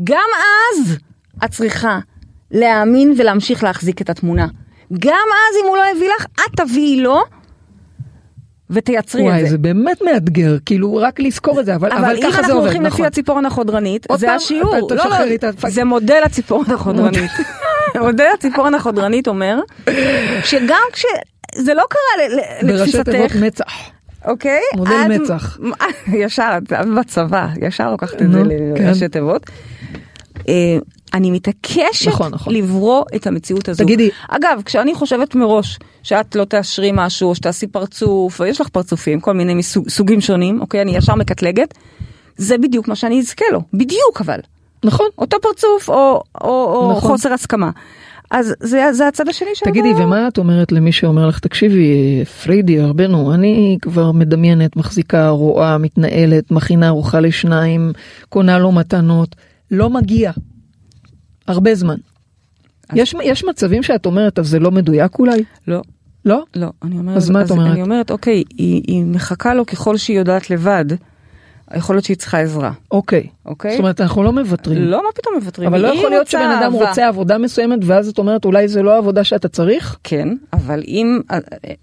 גם 0.03 0.27
אז 0.39 0.97
את 1.45 1.51
צריכה 1.51 1.99
להאמין 2.51 3.13
ולהמשיך 3.17 3.63
להחזיק 3.63 4.01
את 4.01 4.09
התמונה. 4.09 4.47
גם 4.93 5.13
אז 5.13 5.57
אם 5.63 5.67
הוא 5.67 5.77
לא 5.77 5.83
הביא 5.95 6.09
לך, 6.19 6.25
את 6.25 6.57
תביאי 6.57 7.01
לו. 7.01 7.21
ותייצרי 8.71 9.21
וואי, 9.21 9.33
את 9.33 9.37
זה. 9.37 9.41
וואי, 9.43 9.51
זה 9.51 9.57
באמת 9.57 10.01
מאתגר, 10.01 10.57
כאילו 10.65 10.95
רק 10.95 11.19
לזכור 11.19 11.59
את 11.59 11.65
זה, 11.65 11.75
אבל, 11.75 11.91
אבל, 11.91 12.05
אבל 12.05 12.21
ככה 12.21 12.21
זה 12.21 12.27
עובד, 12.27 12.45
נכון. 12.45 12.45
אבל 12.45 12.45
אם 12.45 12.45
אנחנו 12.45 12.59
הולכים 12.61 12.81
לפי 12.83 13.05
הציפורן 13.05 13.45
החודרנית, 13.45 14.07
זה 14.17 14.27
פעם, 14.27 14.35
השיעור. 14.35 14.87
אתה, 14.87 14.95
לא, 14.95 15.05
לא, 15.05 15.35
את. 15.35 15.45
זה 15.67 15.83
מודל 15.83 16.21
הציפורן 16.25 16.71
החודרנית. 16.71 17.31
מודל 18.01 18.27
הציפורן 18.33 18.75
החודרנית 18.75 19.27
אומר, 19.27 19.59
שגם 20.43 20.81
כש... 20.93 21.05
זה 21.55 21.73
לא 21.73 21.83
קרה 21.89 22.25
לתפיסתך. 22.25 22.67
בראשי 22.67 23.03
תיבות 23.03 23.35
מצח. 23.41 23.73
אוקיי? 24.25 24.61
מודל 24.75 24.91
את, 25.15 25.21
מצח. 25.21 25.57
ישר, 26.23 26.57
את 26.57 26.73
בצבא, 26.99 27.47
ישר 27.61 27.91
לוקחת 27.91 28.21
את 28.21 28.31
זה 28.31 28.41
לראשי 28.45 28.99
כן. 28.99 29.07
תיבות. 29.07 29.49
אני 31.13 31.31
מתעקשת 31.31 32.07
נכון, 32.07 32.31
נכון. 32.33 32.53
לברוא 32.53 33.03
את 33.15 33.27
המציאות 33.27 33.69
הזו. 33.69 33.83
תגידי. 33.83 34.09
אגב, 34.29 34.61
כשאני 34.65 34.95
חושבת 34.95 35.35
מראש 35.35 35.79
שאת 36.03 36.35
לא 36.35 36.45
תאשרי 36.45 36.91
משהו, 36.93 37.29
או 37.29 37.35
שתעשי 37.35 37.67
פרצוף, 37.67 38.39
או 38.41 38.45
יש 38.45 38.61
לך 38.61 38.67
פרצופים, 38.69 39.19
כל 39.19 39.33
מיני 39.33 39.53
מסוג, 39.53 39.89
סוגים 39.89 40.21
שונים, 40.21 40.61
אוקיי? 40.61 40.81
אני 40.81 40.95
ישר 40.95 41.15
מקטלגת, 41.15 41.73
זה 42.37 42.57
בדיוק 42.57 42.87
מה 42.87 42.95
שאני 42.95 43.19
אזכה 43.19 43.45
לו. 43.51 43.61
בדיוק 43.73 44.21
אבל. 44.21 44.39
נכון. 44.85 45.07
אותו 45.17 45.37
פרצוף 45.41 45.89
או, 45.89 46.23
או, 46.41 46.49
או 46.49 46.93
נכון. 46.97 47.09
חוסר 47.11 47.33
הסכמה. 47.33 47.71
אז 48.31 48.53
זה, 48.59 48.93
זה 48.93 49.07
הצד 49.07 49.29
השני 49.29 49.49
של 49.53 49.65
תגידי, 49.65 49.89
הבעיה. 49.89 50.05
ומה 50.05 50.27
את 50.27 50.37
אומרת 50.37 50.71
למי 50.71 50.91
שאומר 50.91 51.27
לך, 51.27 51.39
תקשיבי, 51.39 52.23
פרידי, 52.43 52.81
ארבנו, 52.81 53.33
אני 53.33 53.77
כבר 53.81 54.11
מדמיינת, 54.11 54.75
מחזיקה, 54.75 55.29
רואה, 55.29 55.77
מתנהלת, 55.77 56.51
מכינה 56.51 56.87
ארוחה 56.87 57.19
לשניים, 57.19 57.93
קונה 58.29 58.59
לו 58.59 58.71
מתנות, 58.71 59.35
לא 59.71 59.89
מגיע. 59.89 60.31
הרבה 61.47 61.75
זמן. 61.75 61.95
יש, 62.93 63.15
יש 63.23 63.43
מצבים 63.43 63.83
שאת 63.83 64.05
אומרת, 64.05 64.39
אז 64.39 64.47
זה 64.47 64.59
לא 64.59 64.71
מדויק 64.71 65.19
אולי? 65.19 65.43
לא. 65.67 65.81
לא? 66.25 66.43
לא. 66.55 66.67
אני 66.83 66.97
אומרת, 66.97 67.17
אז 67.17 67.29
מה 67.29 67.41
את 67.41 67.51
אומרת? 67.51 67.71
אני 67.71 67.81
אומרת, 67.81 68.11
אוקיי, 68.11 68.43
היא, 68.57 68.83
היא 68.87 69.05
מחכה 69.05 69.53
לו 69.53 69.65
ככל 69.65 69.97
שהיא 69.97 70.17
יודעת 70.17 70.49
לבד. 70.49 70.85
יכול 71.75 71.95
להיות 71.95 72.05
שהיא 72.05 72.17
צריכה 72.17 72.39
עזרה. 72.39 72.71
אוקיי. 72.91 73.27
אוקיי? 73.45 73.71
זאת 73.71 73.79
אומרת, 73.79 74.01
אנחנו 74.01 74.23
לא 74.23 74.31
מוותרים. 74.31 74.81
לא, 74.81 74.97
מה 75.03 75.09
פתאום 75.15 75.35
מוותרים? 75.35 75.67
אבל 75.67 75.81
לא 75.81 75.87
יכול 75.87 76.09
להיות 76.09 76.27
שבן 76.27 76.57
אדם 76.61 76.73
רוצה 76.73 77.07
עבודה 77.07 77.37
מסוימת, 77.37 77.79
ואז 77.83 78.07
את 78.07 78.17
אומרת, 78.17 78.45
אולי 78.45 78.67
זה 78.67 78.81
לא 78.81 78.93
העבודה 78.93 79.23
שאתה 79.23 79.47
צריך? 79.47 79.97
כן, 80.03 80.27
אבל 80.53 80.83
אם, 80.87 81.19
אה, 81.31 81.37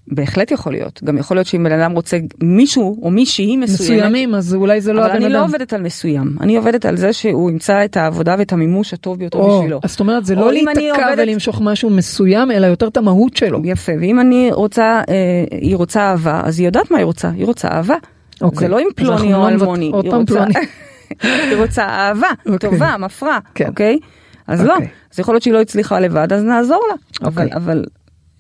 בהחלט 0.09 0.51
יכול 0.51 0.73
להיות. 0.73 1.01
גם 1.05 1.19
יכול 1.19 1.37
להיות 1.37 1.47
שאם 1.47 1.65
בן 1.65 1.73
אדם 1.81 1.93
רוצה 1.93 2.19
מישהו 2.43 2.99
או 3.03 3.11
מישהי 3.11 3.57
מסוימת. 3.57 3.81
מסוימים, 3.81 4.35
אז 4.35 4.55
אולי 4.55 4.81
זה 4.81 4.93
לא 4.93 5.01
הבן 5.01 5.11
אדם. 5.11 5.17
אבל 5.17 5.25
אני 5.25 5.35
לא 5.35 5.45
עובדת 5.45 5.73
על 5.73 5.83
מסוים. 5.83 6.37
אני 6.41 6.57
עובדת 6.57 6.87
על 6.87 6.97
זה 6.97 7.13
שהוא 7.13 7.51
ימצא 7.51 7.85
את 7.85 7.97
העבודה 7.97 8.37
ואת 8.39 8.53
המימוש 8.53 8.95
הטוב 8.95 9.19
ביותר 9.19 9.39
בשבילו. 9.39 9.81
אז 9.83 9.91
זאת 9.91 10.01
אומרת, 10.01 10.25
זה 10.27 10.35
לא 10.35 10.53
להיתקע 10.53 11.15
ולמשוך 11.19 11.61
משהו 11.61 11.91
מסוים, 11.91 12.51
אלא 12.51 12.67
יותר 12.67 12.89
את 12.89 12.97
המהות 12.97 13.37
שלו. 13.37 13.61
יפה, 13.65 13.93
ואם 14.01 14.21
אני 14.21 14.51
רוצה, 14.53 15.03
אה, 15.09 15.45
היא 15.51 15.77
רוצה 15.77 16.01
אהבה, 16.01 16.41
אז 16.45 16.59
היא 16.59 16.67
יודעת 16.67 16.91
מה 16.91 16.99
היא 16.99 17.05
רוצה. 17.05 17.31
היא 17.31 17.47
רוצה 17.47 17.69
אהבה. 17.69 17.97
אוקיי. 18.41 18.59
זה 18.59 18.69
לא 18.69 18.79
עם 18.79 18.87
פלוני 18.97 19.35
או 19.35 19.41
לא 19.41 19.49
אלמוני. 19.49 19.91
עוד 19.93 20.07
פעם 20.11 20.27
פלוני. 20.27 20.55
היא 21.23 21.57
רוצה 21.57 21.83
אהבה, 21.83 22.29
אוקיי. 22.47 22.71
טובה, 22.71 22.97
מפרה, 22.99 23.39
כן. 23.55 23.69
אוקיי? 23.69 23.99
אז 24.47 24.65
לא, 24.65 24.73
אוקיי. 24.75 24.89
אז 25.13 25.19
יכול 25.19 25.35
להיות 25.35 25.43
שהיא 25.43 25.55
לא 25.55 25.61
הצליחה 25.61 26.01
לבד, 26.01 26.33
אז 26.33 26.43
נעזור 26.43 26.83
לה. 26.89 27.29
אבל, 27.29 27.49
אבל 27.55 27.85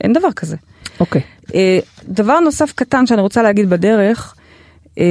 אין 0.01 0.13
דבר 0.13 0.33
כזה. 0.33 0.57
אוקיי. 1.01 1.21
אה, 1.55 1.79
דבר 2.05 2.41
נוסף 2.41 2.73
קטן 2.73 3.07
שאני 3.07 3.21
רוצה 3.21 3.43
להגיד 3.43 3.71
בדרך, 3.71 4.35
אה, 4.99 5.05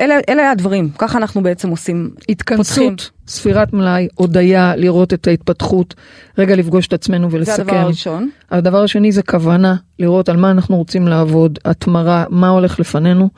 אלה, 0.00 0.14
אלה 0.28 0.50
הדברים, 0.50 0.90
ככה 0.98 1.18
אנחנו 1.18 1.42
בעצם 1.42 1.68
עושים. 1.68 2.10
התכנסות, 2.28 2.68
פותחים. 2.68 2.96
ספירת 3.28 3.72
מלאי, 3.72 4.08
הודיה, 4.14 4.76
לראות 4.76 5.12
את 5.12 5.26
ההתפתחות, 5.26 5.94
רגע 6.38 6.56
לפגוש 6.56 6.86
את 6.86 6.92
עצמנו 6.92 7.30
ולסכם. 7.30 7.54
זה 7.56 7.62
הדבר 7.62 7.76
הראשון. 7.76 8.30
הדבר 8.50 8.82
השני 8.82 9.12
זה 9.12 9.22
כוונה, 9.22 9.74
לראות 9.98 10.28
על 10.28 10.36
מה 10.36 10.50
אנחנו 10.50 10.76
רוצים 10.76 11.08
לעבוד, 11.08 11.58
התמרה, 11.64 12.24
מה 12.30 12.48
הולך 12.48 12.80
לפנינו. 12.80 13.28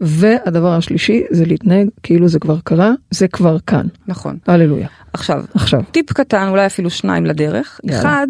והדבר 0.00 0.72
השלישי 0.72 1.22
זה 1.30 1.44
להתנהג 1.44 1.88
כאילו 2.02 2.28
זה 2.28 2.38
כבר 2.38 2.58
קרה, 2.64 2.92
זה 3.10 3.28
כבר 3.28 3.56
כאן. 3.66 3.86
נכון. 4.08 4.38
הללויה. 4.46 4.88
עכשיו, 5.12 5.44
עכשיו. 5.54 5.80
טיפ 5.90 6.12
קטן, 6.12 6.48
אולי 6.48 6.66
אפילו 6.66 6.90
שניים 6.90 7.26
לדרך. 7.26 7.80
יאללה. 7.84 8.00
אחד, 8.00 8.26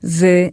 זה 0.00 0.48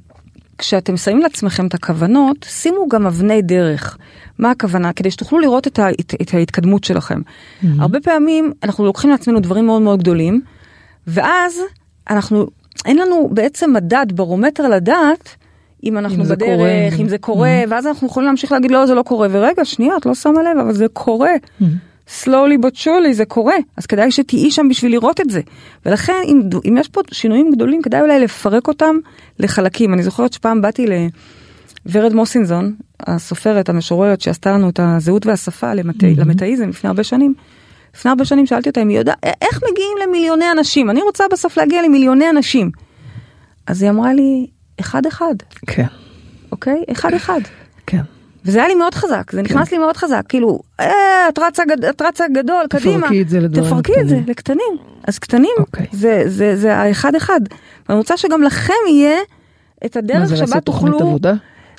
כשאתם 0.58 0.97
שמים 0.97 1.19
לעצמכם 1.19 1.67
את 1.67 1.73
הכוונות, 1.73 2.45
שימו 2.49 2.88
גם 2.89 3.08
אבני 3.08 3.41
דרך. 3.41 3.97
מה 4.39 4.52
הכוונה? 4.52 4.93
כדי 4.93 5.12
שתוכלו 5.12 5.39
לראות 5.39 5.67
את, 5.67 5.80
ה, 5.80 5.89
את, 5.89 6.13
את 6.22 6.34
ההתקדמות 6.34 6.84
שלכם. 6.84 7.19
Mm-hmm. 7.19 7.67
הרבה 7.80 8.00
פעמים 8.00 8.52
אנחנו 8.63 8.86
לוקחים 8.86 9.10
לעצמנו 9.10 9.39
דברים 9.39 9.65
מאוד 9.65 9.82
מאוד 9.82 10.00
גדולים, 10.00 10.41
ואז 11.08 11.60
אנחנו, 12.10 12.48
אין 12.86 12.98
לנו 12.98 13.30
בעצם 13.32 13.74
מדד, 13.74 14.06
ברומטר 14.13 14.69
לדעת 14.69 15.30
אם 15.84 15.98
אנחנו 15.98 16.24
אם 16.24 16.30
בדרך, 16.30 16.58
קורה. 16.58 16.69
אם 17.00 17.10
זה 17.10 17.17
קורה, 17.17 17.63
mm-hmm. 17.63 17.72
ואז 17.72 17.88
אנחנו 17.88 18.08
יכולים 18.08 18.28
להמשיך 18.28 18.52
להגיד 18.52 18.72
לא, 18.72 18.86
זה 18.86 18.93
לא 18.93 19.02
קורה, 19.02 19.28
ורגע, 19.32 19.65
שנייה, 19.65 19.98
את 19.98 20.06
לא 20.06 20.15
שמה 20.15 20.43
לב, 20.43 20.58
אבל 20.58 20.74
זה 20.74 20.86
קורה. 20.93 21.32
Mm-hmm. 21.34 21.65
slowly 22.24 22.58
but 22.62 22.76
surely 22.76 23.12
זה 23.12 23.26
קורה, 23.26 23.56
אז 23.78 23.86
כדאי 23.86 24.12
שתהיי 24.12 24.52
שם 24.52 24.69
בשביל 24.69 24.91
לראות 24.91 25.22
את 25.22 25.30
זה. 25.30 25.41
ולכן 25.86 26.13
אם, 26.26 26.41
אם 26.67 26.78
יש 26.78 26.88
פה 26.88 27.02
שינויים 27.12 27.52
גדולים, 27.52 27.82
כדאי 27.82 28.02
אולי 28.02 28.19
לפרק 28.19 28.67
אותם 28.67 28.96
לחלקים. 29.39 29.93
אני 29.93 30.04
זוכרת 30.04 30.34
שפעם 30.34 30.62
באתי 30.62 30.86
לוורד 31.86 32.13
מוסינזון, 32.13 32.76
הסופרת, 33.07 33.69
המשוררת, 33.69 34.21
שעשתה 34.21 34.51
לנו 34.51 34.69
את 34.69 34.79
הזהות 34.83 35.25
והשפה 35.25 35.71
mm-hmm. 35.71 36.17
למטאיזם 36.17 36.69
לפני 36.69 36.87
הרבה 36.87 37.03
שנים. 37.03 37.33
לפני 37.95 38.09
הרבה 38.09 38.25
שנים 38.25 38.45
שאלתי 38.45 38.69
אותה 38.69 38.81
אם 38.81 38.89
היא 38.89 38.97
יודעת, 38.97 39.17
איך 39.41 39.59
מגיעים 39.71 39.97
למיליוני 40.03 40.51
אנשים? 40.51 40.89
אני 40.89 41.01
רוצה 41.01 41.23
בסוף 41.31 41.57
להגיע 41.57 41.81
למיליוני 41.81 42.29
אנשים. 42.29 42.71
אז 43.67 43.81
היא 43.81 43.89
אמרה 43.89 44.13
לי, 44.13 44.47
אחד 44.79 45.05
אחד. 45.05 45.35
כן. 45.67 45.85
אוקיי? 46.51 46.83
אחד 46.91 47.13
אחד. 47.13 47.41
כן. 47.87 48.01
וזה 48.45 48.59
היה 48.59 48.67
לי 48.67 48.75
מאוד 48.75 48.95
חזק, 48.95 49.31
זה 49.31 49.41
נכנס 49.41 49.69
כן. 49.69 49.75
לי 49.75 49.79
מאוד 49.79 49.97
חזק, 49.97 50.21
כאילו, 50.29 50.59
אה, 50.79 51.29
את 51.29 51.39
רצה, 51.39 51.63
את 51.89 52.01
רצה 52.01 52.25
גדול, 52.33 52.65
קדימה. 52.69 52.97
תפרקי 52.97 53.21
את 53.21 53.29
זה 53.29 53.39
לדברים 53.39 53.65
תפרקי 53.65 53.91
קטנים. 53.91 54.03
את 54.03 54.09
זה 54.09 54.19
לקטנים. 54.27 54.77
אז 55.07 55.19
קטנים, 55.19 55.55
אוקיי. 55.59 55.85
זה, 55.91 56.23
זה, 56.25 56.55
זה 56.55 56.77
האחד 56.77 57.15
אחד. 57.15 57.41
ואני 57.89 57.97
רוצה 57.97 58.17
שגם 58.17 58.43
לכם 58.43 58.73
יהיה 58.89 59.17
את 59.85 59.97
הדרך 59.97 60.29
שבה 60.29 60.29
תוכלו... 60.29 60.31
מה 60.31 60.35
זה 60.35 60.41
לעשות 60.41 60.63
תוכנית 60.63 61.01
עבודה? 61.01 61.33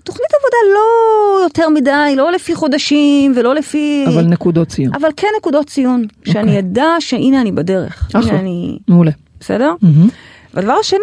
תוכנית 0.05 0.29
עבודה 0.40 0.75
לא 0.75 1.43
יותר 1.45 1.69
מדי, 1.69 2.17
לא 2.17 2.33
לפי 2.33 2.55
חודשים 2.55 3.33
ולא 3.37 3.55
לפי... 3.55 4.05
אבל 4.09 4.23
נקודות 4.25 4.69
ציון. 4.69 4.95
אבל 4.95 5.09
כן 5.17 5.29
נקודות 5.38 5.67
ציון, 5.67 6.05
okay. 6.05 6.33
שאני 6.33 6.43
אוקיי. 6.43 6.59
אדע 6.59 6.87
שהנה 7.01 7.40
אני 7.40 7.53
בדרך. 7.53 8.09
אחלה, 8.12 8.38
אני... 8.38 8.79
מעולה. 8.88 9.11
בסדר? 9.40 9.75
Mm-hmm. 9.83 10.11
והדבר 10.55 10.73
השני, 10.73 11.01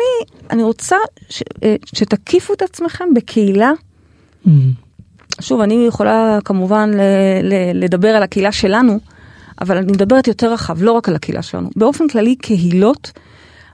אני 0.50 0.64
רוצה 0.64 0.96
ש... 1.30 1.44
אה, 1.64 1.76
שתקיפו 1.86 2.54
את 2.54 2.62
עצמכם 2.62 3.14
בקהילה. 3.16 3.72
Mm-hmm. 4.46 4.50
שוב, 5.42 5.62
אני 5.62 5.86
יכולה 5.88 6.40
כמובן 6.46 6.92
ל... 6.94 7.02
ל... 7.44 7.84
לדבר 7.84 8.10
על 8.10 8.24
הקהילה 8.24 8.52
שלנו, 8.52 9.00
אבל 9.62 9.78
אני 9.78 9.92
מדברת 9.92 10.28
יותר 10.28 10.54
רחב, 10.54 10.84
לא 10.84 10.92
רק 10.92 11.10
על 11.10 11.16
הקהילה 11.16 11.42
שלנו. 11.42 11.70
באופן 11.76 12.08
כללי, 12.08 12.36
קהילות 12.36 13.12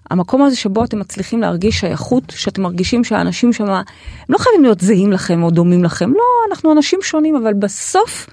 המקום 0.10 0.42
הזה 0.42 0.56
שבו 0.56 0.84
אתם 0.84 1.00
מצליחים 1.00 1.42
להרגיש 1.42 1.80
שייכות, 1.80 2.24
שאתם 2.36 2.62
מרגישים 2.62 3.04
שהאנשים 3.04 3.54
שם, 3.54 3.70
הם 3.70 3.84
לא 4.30 4.38
חייבים 4.38 4.64
להיות 4.64 4.82
זהים 4.82 5.12
לכם 5.12 5.44
או 5.44 5.50
דומים 5.50 5.84
לכם, 5.84 6.10
לא, 6.12 6.24
אנחנו 6.50 6.72
אנשים 6.72 7.00
שונים, 7.02 7.36
אבל 7.36 7.54
בסוף, 7.54 8.30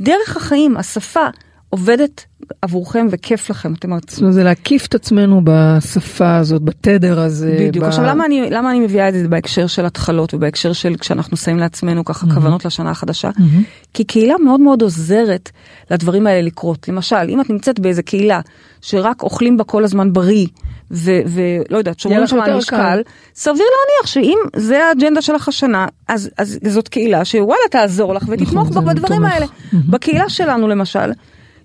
דרך 0.00 0.36
החיים, 0.36 0.76
השפה, 0.76 1.26
עובדת 1.70 2.24
עבורכם 2.62 3.06
וכיף 3.10 3.50
לכם. 3.50 3.72
אתם 3.72 3.88
זאת 4.08 4.20
אומרת, 4.20 4.34
זה 4.34 4.44
להקיף 4.44 4.86
את 4.86 4.94
עצמנו 4.94 5.40
בשפה 5.44 6.36
הזאת, 6.36 6.62
בתדר 6.62 7.20
הזה. 7.20 7.56
בדיוק. 7.60 7.84
ב... 7.84 7.88
עכשיו, 7.88 8.04
למה 8.04 8.26
אני, 8.26 8.50
למה 8.50 8.70
אני 8.70 8.80
מביאה 8.80 9.08
את 9.08 9.14
זה 9.14 9.28
בהקשר 9.28 9.66
של 9.66 9.86
התחלות 9.86 10.34
ובהקשר 10.34 10.72
של 10.72 10.96
כשאנחנו 10.96 11.36
שמים 11.36 11.58
לעצמנו 11.58 12.04
ככה 12.04 12.26
mm-hmm. 12.26 12.34
כוונות 12.34 12.64
לשנה 12.64 12.90
החדשה? 12.90 13.30
Mm-hmm. 13.30 13.92
כי 13.94 14.04
קהילה 14.04 14.34
מאוד 14.44 14.60
מאוד 14.60 14.82
עוזרת 14.82 15.50
לדברים 15.90 16.26
האלה 16.26 16.42
לקרות. 16.42 16.88
למשל, 16.88 17.28
אם 17.28 17.40
את 17.40 17.50
נמצאת 17.50 17.80
באיזה 17.80 18.02
קהילה 18.02 18.40
שרק 18.80 19.22
אוכלים 19.22 19.56
בה 19.56 19.64
כל 19.64 19.84
הזמן 19.84 20.12
בריא, 20.12 20.46
ולא 20.90 21.78
יודעת, 21.78 22.00
שומרים 22.00 22.26
שם 22.26 22.40
על 22.40 22.56
משקל, 22.56 23.02
סביר 23.34 23.66
להניח 23.66 24.06
שאם 24.06 24.38
זה 24.56 24.84
האג'נדה 24.84 25.22
שלך 25.22 25.48
השנה, 25.48 25.86
אז, 26.08 26.30
אז 26.38 26.58
זאת 26.68 26.88
קהילה 26.88 27.24
שוואלה 27.24 27.68
תעזור 27.70 28.14
לך 28.14 28.24
ותתמוך 28.28 28.68
נכון, 28.70 28.84
בך 28.84 28.90
בדברים 28.90 29.24
האלה. 29.24 29.46
בקהילה 29.72 30.28
שלנו 30.28 30.68
למשל, 30.68 31.12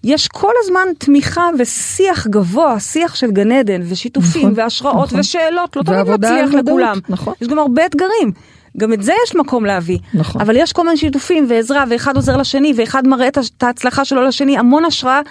יש 0.04 0.28
כל 0.28 0.52
הזמן 0.64 0.88
תמיכה 0.98 1.50
ושיח 1.60 2.28
גבוה, 2.28 2.80
שיח 2.80 3.16
של 3.16 3.32
גן 3.32 3.52
עדן 3.52 3.82
ושיתופים 3.90 4.42
נכון, 4.42 4.54
והשראות 4.56 5.08
נכון. 5.08 5.20
ושאלות, 5.20 5.76
לא 5.76 5.84
תמיד 5.84 6.00
מצליח 6.00 6.54
לכולם. 6.54 7.00
נכון. 7.10 7.34
יש 7.42 7.48
גם 7.48 7.60
הרבה 7.60 7.86
אתגרים. 7.86 8.32
גם 8.78 8.94
את 8.94 9.04
זה 9.04 9.14
יש 9.26 9.36
מקום 9.36 9.66
להביא. 9.66 9.98
נכון. 10.14 10.42
אבל 10.42 10.56
יש 10.58 10.74
כל 10.74 10.84
מיני 10.84 10.98
שיתופים 10.98 11.46
ועזרה, 11.50 11.84
ואחד 11.90 12.16
עוזר 12.16 12.38
לשני, 12.38 12.74
ואחד 12.76 13.08
מראה 13.08 13.28
את 13.28 13.64
ההצלחה 13.64 14.06
שלו 14.06 14.24
לשני, 14.28 14.58
המון 14.58 14.86
השראה. 14.86 15.22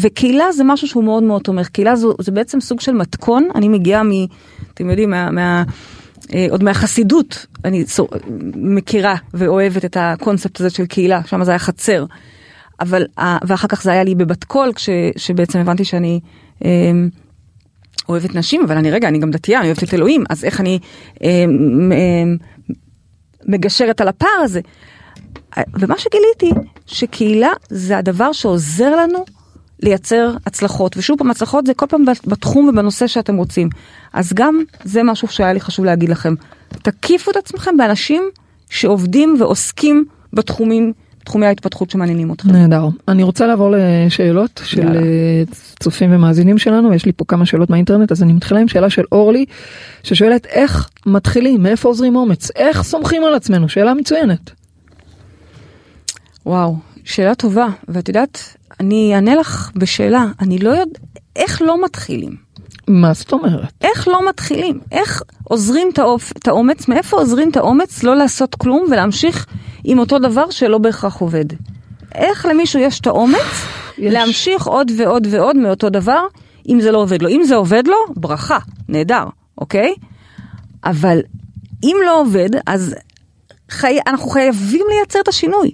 וקהילה 0.00 0.52
זה 0.52 0.64
משהו 0.64 0.88
שהוא 0.88 1.04
מאוד 1.04 1.22
מאוד 1.22 1.42
תומך. 1.42 1.68
קהילה 1.68 1.96
זו, 1.96 2.14
זה 2.20 2.32
בעצם 2.32 2.60
סוג 2.60 2.80
של 2.80 2.92
מתכון, 2.92 3.48
אני 3.54 3.68
מגיעה 3.68 4.02
מ... 4.02 4.10
אתם 4.74 4.90
יודעים, 4.90 5.10
מה... 5.10 5.30
מה 5.30 5.64
אה, 6.34 6.46
עוד 6.50 6.64
מהחסידות, 6.64 7.46
אני 7.64 7.86
סו, 7.86 8.08
מכירה 8.54 9.14
ואוהבת 9.34 9.84
את 9.84 9.96
הקונספט 10.00 10.60
הזה 10.60 10.70
של 10.70 10.86
קהילה, 10.86 11.20
שם 11.26 11.44
זה 11.44 11.50
היה 11.50 11.58
חצר. 11.58 12.04
אבל, 12.80 13.06
ואחר 13.46 13.68
כך 13.68 13.82
זה 13.82 13.92
היה 13.92 14.04
לי 14.04 14.14
בבת 14.14 14.44
קול, 14.44 14.72
כש, 14.72 14.88
שבעצם 15.16 15.58
הבנתי 15.58 15.84
שאני 15.84 16.20
אה, 16.64 16.70
אוהבת 18.08 18.34
נשים, 18.34 18.64
אבל 18.64 18.76
אני 18.76 18.90
רגע, 18.90 19.08
אני 19.08 19.18
גם 19.18 19.30
דתייה, 19.30 19.60
אני 19.60 19.66
אוהבת 19.66 19.82
את 19.82 19.94
אלוהים, 19.94 20.24
אז 20.30 20.44
איך 20.44 20.60
אני 20.60 20.78
אה, 21.22 21.28
אה, 21.92 22.24
מגשרת 23.46 24.00
על 24.00 24.08
הפער 24.08 24.40
הזה? 24.42 24.60
ומה 25.80 25.94
שגיליתי, 25.98 26.60
שקהילה 26.86 27.50
זה 27.68 27.98
הדבר 27.98 28.32
שעוזר 28.32 28.96
לנו 28.96 29.24
לייצר 29.82 30.34
הצלחות, 30.46 30.96
ושוב 30.96 31.18
פעם 31.18 31.30
הצלחות 31.30 31.66
זה 31.66 31.74
כל 31.74 31.86
פעם 31.86 32.04
בתחום 32.26 32.68
ובנושא 32.68 33.06
שאתם 33.06 33.36
רוצים. 33.36 33.68
אז 34.12 34.32
גם 34.32 34.62
זה 34.84 35.02
משהו 35.02 35.28
שהיה 35.28 35.52
לי 35.52 35.60
חשוב 35.60 35.84
להגיד 35.84 36.08
לכם. 36.08 36.34
תקיפו 36.68 37.30
את 37.30 37.36
עצמכם 37.36 37.76
באנשים 37.76 38.22
שעובדים 38.70 39.36
ועוסקים 39.38 40.04
בתחומים 40.32 40.92
תחומי 41.24 41.46
ההתפתחות 41.46 41.90
שמעניינים 41.90 42.32
אתכם. 42.32 42.50
נהדר. 42.50 42.88
אני 43.08 43.22
רוצה 43.22 43.46
לעבור 43.46 43.74
לשאלות 43.76 44.60
של 44.64 44.78
יאללה. 44.78 45.00
אה, 45.00 45.42
צופים 45.80 46.12
ומאזינים 46.12 46.58
שלנו, 46.58 46.94
יש 46.94 47.04
לי 47.04 47.12
פה 47.12 47.24
כמה 47.24 47.46
שאלות 47.46 47.70
מהאינטרנט, 47.70 48.12
אז 48.12 48.22
אני 48.22 48.32
מתחילה 48.32 48.60
עם 48.60 48.68
שאלה 48.68 48.90
של 48.90 49.02
אורלי, 49.12 49.44
ששואלת 50.02 50.46
איך 50.46 50.88
מתחילים, 51.06 51.62
מאיפה 51.62 51.88
עוזרים 51.88 52.16
אומץ, 52.16 52.50
איך 52.56 52.82
סומכים 52.82 53.24
על 53.24 53.34
עצמנו, 53.34 53.68
שאלה 53.68 53.94
מצוינת. 53.94 54.50
וואו, 56.46 56.76
שאלה 57.04 57.34
טובה, 57.34 57.66
ואת 57.88 58.08
יודעת, 58.08 58.56
אני 58.82 59.14
אענה 59.14 59.34
לך 59.34 59.70
בשאלה, 59.74 60.26
אני 60.40 60.58
לא 60.58 60.70
יודע, 60.70 60.98
איך 61.36 61.62
לא 61.62 61.84
מתחילים? 61.84 62.36
מה 62.88 63.12
זאת 63.12 63.32
אומרת? 63.32 63.72
איך 63.80 64.08
לא 64.08 64.28
מתחילים? 64.28 64.80
איך 64.92 65.22
עוזרים 65.44 65.88
את 66.38 66.48
האומץ? 66.48 66.88
מאיפה 66.88 67.16
עוזרים 67.16 67.50
את 67.50 67.56
האומץ 67.56 68.02
לא 68.02 68.16
לעשות 68.16 68.54
כלום 68.54 68.86
ולהמשיך 68.90 69.46
עם 69.84 69.98
אותו 69.98 70.18
דבר 70.18 70.50
שלא 70.50 70.78
בהכרח 70.78 71.16
עובד? 71.16 71.44
איך 72.14 72.46
למישהו 72.46 72.80
יש 72.80 73.00
את 73.00 73.06
האומץ 73.06 73.66
יש. 73.98 74.12
להמשיך 74.12 74.66
עוד 74.66 74.92
ועוד 74.96 75.26
ועוד 75.30 75.56
מאותו 75.56 75.90
דבר, 75.90 76.26
אם 76.68 76.80
זה 76.80 76.90
לא 76.90 76.98
עובד 76.98 77.22
לו? 77.22 77.28
אם 77.28 77.42
זה 77.44 77.54
עובד 77.54 77.86
לו, 77.86 77.96
ברכה, 78.16 78.58
נהדר, 78.88 79.24
אוקיי? 79.58 79.94
אבל 80.84 81.20
אם 81.82 81.96
לא 82.06 82.20
עובד, 82.20 82.50
אז 82.66 82.94
חי... 83.70 83.98
אנחנו 84.06 84.28
חייבים 84.30 84.86
לייצר 84.88 85.20
את 85.20 85.28
השינוי. 85.28 85.70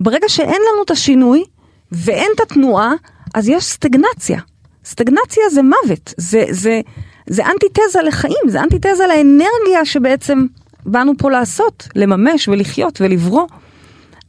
ברגע 0.00 0.28
שאין 0.28 0.62
לנו 0.72 0.82
את 0.84 0.90
השינוי 0.90 1.44
ואין 1.92 2.30
את 2.34 2.40
התנועה, 2.40 2.92
אז 3.34 3.48
יש 3.48 3.64
סטגנציה. 3.64 4.40
סטגנציה 4.84 5.42
זה 5.50 5.60
מוות, 5.62 6.14
זה, 6.16 6.44
זה, 6.50 6.80
זה 7.26 7.46
אנטיתזה 7.46 8.02
לחיים, 8.06 8.48
זה 8.48 8.62
אנטיתזה 8.62 9.04
לאנרגיה 9.08 9.84
שבעצם 9.84 10.46
באנו 10.86 11.12
פה 11.18 11.30
לעשות, 11.30 11.88
לממש 11.96 12.48
ולחיות 12.48 13.00
ולברוא. 13.00 13.46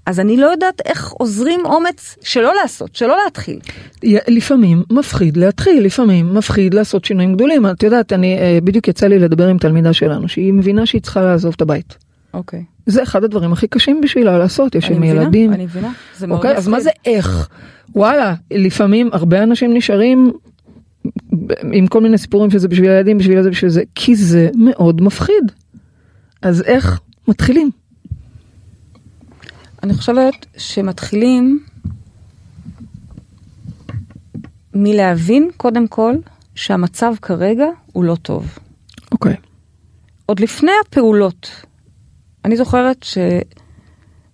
אז 0.05 0.19
אני 0.19 0.37
לא 0.37 0.45
יודעת 0.45 0.81
איך 0.85 1.11
עוזרים 1.11 1.65
אומץ 1.65 2.17
שלא 2.21 2.53
לעשות, 2.61 2.95
שלא 2.95 3.17
להתחיל. 3.25 3.59
לפעמים 4.27 4.83
מפחיד 4.91 5.37
להתחיל, 5.37 5.85
לפעמים 5.85 6.33
מפחיד 6.33 6.73
לעשות 6.73 7.05
שינויים 7.05 7.33
גדולים. 7.33 7.65
את 7.65 7.83
יודעת, 7.83 8.13
אני, 8.13 8.37
אה, 8.37 8.59
בדיוק 8.63 8.87
יצא 8.87 9.07
לי 9.07 9.19
לדבר 9.19 9.47
עם 9.47 9.57
תלמידה 9.57 9.93
שלנו, 9.93 10.27
שהיא 10.27 10.53
מבינה 10.53 10.85
שהיא 10.85 11.01
צריכה 11.01 11.21
לעזוב 11.21 11.53
את 11.55 11.61
הבית. 11.61 12.10
אוקיי. 12.33 12.59
Okay. 12.59 12.63
זה 12.85 13.03
אחד 13.03 13.23
הדברים 13.23 13.53
הכי 13.53 13.67
קשים 13.67 14.01
בשבילה 14.01 14.37
לעשות, 14.37 14.75
יש 14.75 14.91
עם 14.91 15.03
ילדים. 15.03 15.53
אני 15.53 15.63
מבינה, 15.63 15.91
זה 16.17 16.27
מאוד 16.27 16.37
אוקיי, 16.37 16.57
אז 16.57 16.67
מה 16.67 16.79
זה 16.79 16.89
איך? 17.05 17.49
וואלה, 17.95 18.35
לפעמים 18.51 19.09
הרבה 19.13 19.43
אנשים 19.43 19.73
נשארים 19.73 20.33
עם 21.71 21.87
כל 21.87 22.01
מיני 22.01 22.17
סיפורים 22.17 22.51
שזה 22.51 22.67
בשביל 22.67 22.89
הילדים, 22.89 23.17
בשביל 23.17 23.43
זה, 23.43 23.49
בשביל 23.49 23.71
זה, 23.71 23.83
כי 23.95 24.15
זה 24.15 24.49
מאוד 24.55 25.01
מפחיד. 25.01 25.51
אז 26.41 26.61
איך 26.61 26.99
מתחילים? 27.27 27.71
אני 29.83 29.93
חושבת 29.93 30.45
שמתחילים 30.57 31.59
מלהבין 34.73 35.49
קודם 35.57 35.87
כל 35.87 36.15
שהמצב 36.55 37.13
כרגע 37.21 37.65
הוא 37.91 38.03
לא 38.03 38.15
טוב. 38.15 38.57
אוקיי. 39.11 39.33
Okay. 39.33 39.37
עוד 40.25 40.39
לפני 40.39 40.71
הפעולות, 40.87 41.65
אני 42.45 42.57
זוכרת 42.57 43.05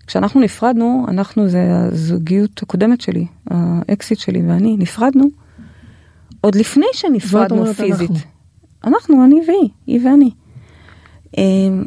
שכשאנחנו 0.04 0.42
נפרדנו, 0.42 1.06
אנחנו 1.08 1.50
זה 1.50 1.68
הזוגיות 1.70 2.64
הקודמת 2.64 3.02
שלי, 3.02 3.26
האקסיט 3.48 4.20
שלי 4.20 4.42
ואני, 4.48 4.76
נפרדנו, 4.80 5.26
עוד 6.42 6.56
לפני 6.56 6.86
שנפרדנו 6.94 7.74
פיזית. 7.74 8.10
אנחנו. 8.10 8.38
אנחנו, 8.84 9.26
אני 9.26 9.42
והיא, 9.48 9.70
היא 9.88 10.00
ואני. 10.06 10.30
אמ, 11.38 11.84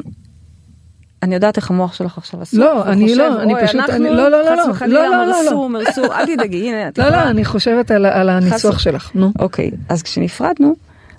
אני 1.23 1.35
יודעת 1.35 1.57
איך 1.57 1.71
המוח 1.71 1.93
שלך 1.93 2.17
עכשיו 2.17 2.41
עשו. 2.41 2.57
לא, 2.57 2.83
אני 2.85 3.15
לא, 3.15 3.41
אני 3.41 3.53
פשוט, 3.63 3.89
אני, 3.89 4.09
לא, 4.09 4.29
לא, 4.29 4.29
לא, 4.29 4.55
לא, 4.55 4.63
חס 4.63 4.69
וחלילה, 4.69 5.07
לא, 5.07 5.25
מרסו, 5.25 5.69
מרסו, 5.69 6.03
אל 6.13 6.35
תדאגי, 6.35 6.69
הנה, 6.69 6.87
את 6.87 6.97
לא, 6.99 7.09
לא, 7.09 7.23
אני 7.23 7.45
חושבת 7.45 7.91
על 7.91 8.29
הניסוח 8.29 8.79
שלך, 8.79 9.11
נו. 9.15 9.31
אוקיי, 9.39 9.71
אז 9.89 10.03
כשנפרדנו, 10.03 10.75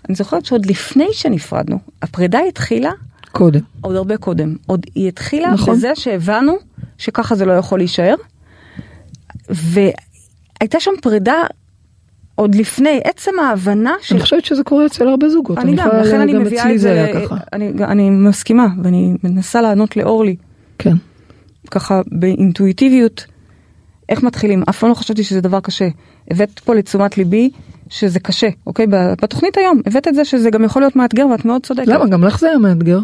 אני 0.08 0.14
זוכרת 0.14 0.44
שעוד 0.44 0.66
לפני 0.66 1.08
שנפרדנו, 1.12 1.78
הפרידה 2.02 2.38
התחילה. 2.48 2.90
קודם. 3.32 3.60
עוד 3.80 3.96
הרבה 3.96 4.16
קודם. 4.16 4.56
עוד 4.66 4.86
היא 4.94 5.08
התחילה 5.08 5.50
נכון. 5.50 5.74
בזה 5.74 5.92
שהבנו 5.94 6.56
שככה 6.98 7.34
זה 7.34 7.44
לא 7.44 7.52
יכול 7.52 7.78
להישאר. 7.78 8.14
והייתה 9.48 10.80
שם 10.80 10.90
פרידה 11.02 11.42
עוד 12.34 12.54
לפני 12.54 13.00
עצם 13.04 13.30
ההבנה 13.42 13.94
ש... 14.02 14.12
אני 14.12 14.20
חושבת 14.20 14.44
שזה 14.44 14.62
קורה 14.62 14.86
אצל 14.86 15.08
הרבה 15.08 15.28
זוגות. 15.28 15.58
אני 15.58 15.76
גם, 15.76 15.88
לכן 15.88 16.20
אני 16.20 16.32
מביאה 16.32 16.74
את 16.74 16.80
זה, 16.80 17.12
אני, 17.52 17.72
אני 17.84 18.10
מסכימה 18.10 18.66
ואני 18.82 19.14
מנסה 19.24 19.60
לענות 19.60 19.96
לאורלי. 19.96 20.36
כן. 20.78 20.94
ככה 21.70 22.00
באינטואיטיביות, 22.06 23.26
איך 24.08 24.22
מתחילים? 24.22 24.62
אף 24.68 24.78
פעם 24.78 24.90
לא 24.90 24.94
חשבתי 24.94 25.24
שזה 25.24 25.40
דבר 25.40 25.60
קשה. 25.60 25.88
הבאת 26.30 26.58
פה 26.58 26.74
לתשומת 26.74 27.18
ליבי 27.18 27.50
שזה 27.88 28.20
קשה, 28.20 28.48
אוקיי? 28.66 28.86
בתוכנית 29.22 29.56
היום 29.56 29.80
הבאת 29.86 30.08
את 30.08 30.14
זה 30.14 30.24
שזה 30.24 30.50
גם 30.50 30.64
יכול 30.64 30.82
להיות 30.82 30.96
מאתגר 30.96 31.26
ואת 31.26 31.44
מאוד 31.44 31.62
צודקת. 31.66 31.88
למה? 31.88 32.06
גם 32.06 32.24
לך 32.24 32.38
זה 32.38 32.48
היה 32.48 32.58
מאתגר. 32.58 32.98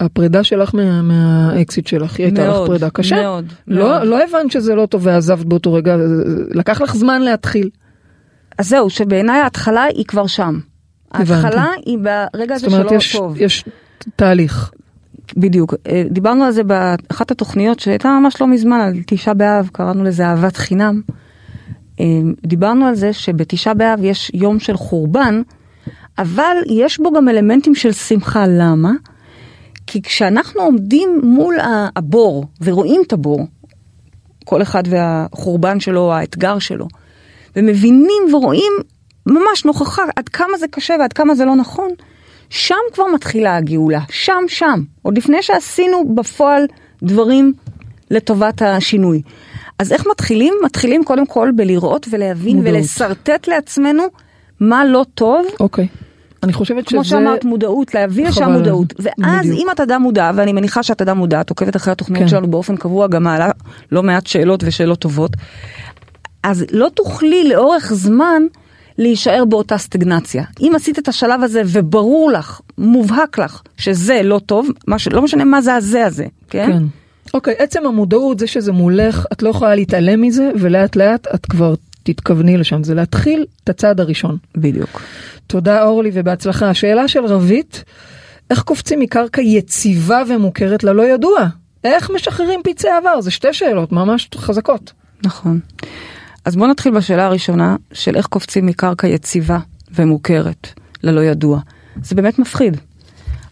הפרידה 0.00 0.44
שלך 0.44 0.74
מה, 0.74 1.02
מהאקסיט 1.02 1.86
שלך, 1.86 2.16
היא 2.16 2.26
הייתה 2.26 2.48
לך 2.48 2.56
פרידה 2.66 2.90
קשה. 2.90 3.22
מאוד, 3.22 3.52
לא, 3.66 3.88
מאוד. 3.88 4.06
לא 4.06 4.22
הבנת 4.24 4.50
שזה 4.50 4.74
לא 4.74 4.86
טוב 4.86 5.06
ועזבת 5.06 5.44
באותו 5.44 5.72
רגע, 5.72 5.96
לקח 6.50 6.80
לך 6.80 6.96
זמן 6.96 7.22
להתחיל. 7.22 7.70
אז 8.58 8.68
זהו, 8.68 8.90
שבעיניי 8.90 9.40
ההתחלה 9.40 9.84
היא 9.84 10.04
כבר 10.04 10.26
שם. 10.26 10.58
ההתחלה 11.12 11.66
היא 11.86 11.98
ברגע 11.98 12.54
הזה 12.54 12.70
שלא 12.70 12.90
יש, 12.96 13.16
טוב. 13.16 13.40
יש 13.40 13.64
תהליך. 14.16 14.70
בדיוק. 15.36 15.74
אה, 15.86 16.02
דיברנו 16.10 16.44
על 16.44 16.52
זה 16.52 16.62
באחת 16.64 17.30
התוכניות 17.30 17.80
שהייתה 17.80 18.08
ממש 18.08 18.40
לא 18.40 18.46
מזמן, 18.46 18.80
על 18.80 18.94
תשעה 19.06 19.34
באב, 19.34 19.68
קראנו 19.72 20.04
לזה 20.04 20.26
אהבת 20.26 20.56
חינם. 20.56 21.00
אה, 22.00 22.04
דיברנו 22.46 22.86
על 22.86 22.94
זה 22.94 23.12
שבתשעה 23.12 23.74
באב 23.74 23.98
יש 24.02 24.30
יום 24.34 24.60
של 24.60 24.76
חורבן, 24.76 25.42
אבל 26.18 26.56
יש 26.66 27.00
בו 27.00 27.12
גם 27.12 27.28
אלמנטים 27.28 27.74
של 27.74 27.92
שמחה. 27.92 28.44
למה? 28.48 28.90
כי 29.90 30.02
כשאנחנו 30.02 30.62
עומדים 30.62 31.20
מול 31.22 31.56
הבור 31.96 32.44
ורואים 32.60 33.02
את 33.06 33.12
הבור, 33.12 33.46
כל 34.44 34.62
אחד 34.62 34.82
והחורבן 34.86 35.80
שלו, 35.80 36.12
האתגר 36.12 36.58
שלו, 36.58 36.88
ומבינים 37.56 38.22
ורואים 38.32 38.72
ממש 39.26 39.64
נוכחה 39.64 40.02
עד 40.16 40.28
כמה 40.28 40.58
זה 40.58 40.68
קשה 40.68 40.94
ועד 41.00 41.12
כמה 41.12 41.34
זה 41.34 41.44
לא 41.44 41.56
נכון, 41.56 41.88
שם 42.50 42.74
כבר 42.92 43.04
מתחילה 43.14 43.56
הגאולה, 43.56 44.00
שם 44.10 44.42
שם, 44.48 44.82
עוד 45.02 45.18
לפני 45.18 45.42
שעשינו 45.42 46.14
בפועל 46.14 46.66
דברים 47.02 47.52
לטובת 48.10 48.62
השינוי. 48.62 49.22
אז 49.78 49.92
איך 49.92 50.06
מתחילים? 50.10 50.54
מתחילים 50.64 51.04
קודם 51.04 51.26
כל 51.26 51.50
בלראות 51.56 52.06
ולהבין 52.10 52.56
מודעות. 52.56 52.74
ולשרטט 52.74 53.48
לעצמנו 53.48 54.02
מה 54.60 54.84
לא 54.84 55.04
טוב. 55.14 55.46
אוקיי. 55.60 55.88
אני 56.42 56.52
חושבת 56.52 56.88
כמו 56.88 57.04
שזה... 57.04 57.16
כמו 57.16 57.24
שאמרת, 57.24 57.44
מודעות, 57.44 57.94
להביא 57.94 58.28
לשם 58.28 58.52
מודעות. 58.52 58.94
ואז 58.98 59.46
בדיוק. 59.46 59.58
אם 59.58 59.66
את 59.72 59.80
אדם 59.80 60.02
מודע, 60.02 60.30
ואני 60.34 60.52
מניחה 60.52 60.82
שאת 60.82 61.02
אדם 61.02 61.18
מודע, 61.18 61.40
את 61.40 61.50
עוקבת 61.50 61.76
אחרי 61.76 61.92
התוכניות 61.92 62.24
כן. 62.24 62.28
שלנו 62.28 62.50
באופן 62.50 62.76
קבוע, 62.76 63.08
גם 63.08 63.22
מעלה 63.22 63.50
לא 63.92 64.02
מעט 64.02 64.26
שאלות 64.26 64.64
ושאלות 64.64 64.98
טובות, 64.98 65.30
אז 66.42 66.64
לא 66.72 66.88
תוכלי 66.94 67.48
לאורך 67.48 67.92
זמן 67.94 68.42
להישאר 68.98 69.44
באותה 69.44 69.78
סטגנציה. 69.78 70.44
אם 70.60 70.72
עשית 70.76 70.98
את 70.98 71.08
השלב 71.08 71.42
הזה 71.42 71.62
וברור 71.66 72.32
לך, 72.32 72.60
מובהק 72.78 73.38
לך, 73.38 73.62
שזה 73.76 74.20
לא 74.24 74.40
טוב, 74.46 74.68
ש... 74.96 75.08
לא 75.08 75.22
משנה 75.22 75.44
מה 75.44 75.60
זה 75.60 75.74
הזה 75.74 76.06
הזה, 76.06 76.26
כן? 76.50 76.66
כן. 76.72 76.82
אוקיי, 77.34 77.54
עצם 77.58 77.86
המודעות, 77.86 78.38
זה 78.38 78.46
שזה 78.46 78.72
מולך, 78.72 79.26
את 79.32 79.42
לא 79.42 79.48
יכולה 79.48 79.74
להתעלם 79.74 80.20
מזה, 80.20 80.50
ולאט 80.60 80.96
לאט 80.96 81.26
את 81.34 81.46
כבר 81.46 81.74
תתכווני 82.14 82.56
לשם. 82.56 82.84
זה 82.84 82.94
להתחיל 82.94 83.46
את 83.64 83.68
הצעד 83.68 84.00
הראשון. 84.00 84.36
בדיוק. 84.56 85.02
תודה 85.46 85.82
אורלי 85.82 86.10
ובהצלחה. 86.14 86.70
השאלה 86.70 87.08
של 87.08 87.24
רבית, 87.24 87.84
איך 88.50 88.62
קופצים 88.62 89.00
מקרקע 89.00 89.42
יציבה 89.42 90.22
ומוכרת 90.28 90.84
ללא 90.84 91.02
ידוע? 91.02 91.46
איך 91.84 92.10
משחררים 92.10 92.60
פצעי 92.64 92.90
עבר? 92.90 93.20
זה 93.20 93.30
שתי 93.30 93.52
שאלות 93.52 93.92
ממש 93.92 94.28
חזקות. 94.34 94.92
נכון. 95.24 95.60
אז 96.44 96.56
בואו 96.56 96.70
נתחיל 96.70 96.94
בשאלה 96.94 97.26
הראשונה 97.26 97.76
של 97.92 98.16
איך 98.16 98.26
קופצים 98.26 98.66
מקרקע 98.66 99.06
יציבה 99.06 99.58
ומוכרת 99.94 100.68
ללא 101.02 101.20
ידוע. 101.20 101.60
זה 102.02 102.14
באמת 102.14 102.38
מפחיד. 102.38 102.76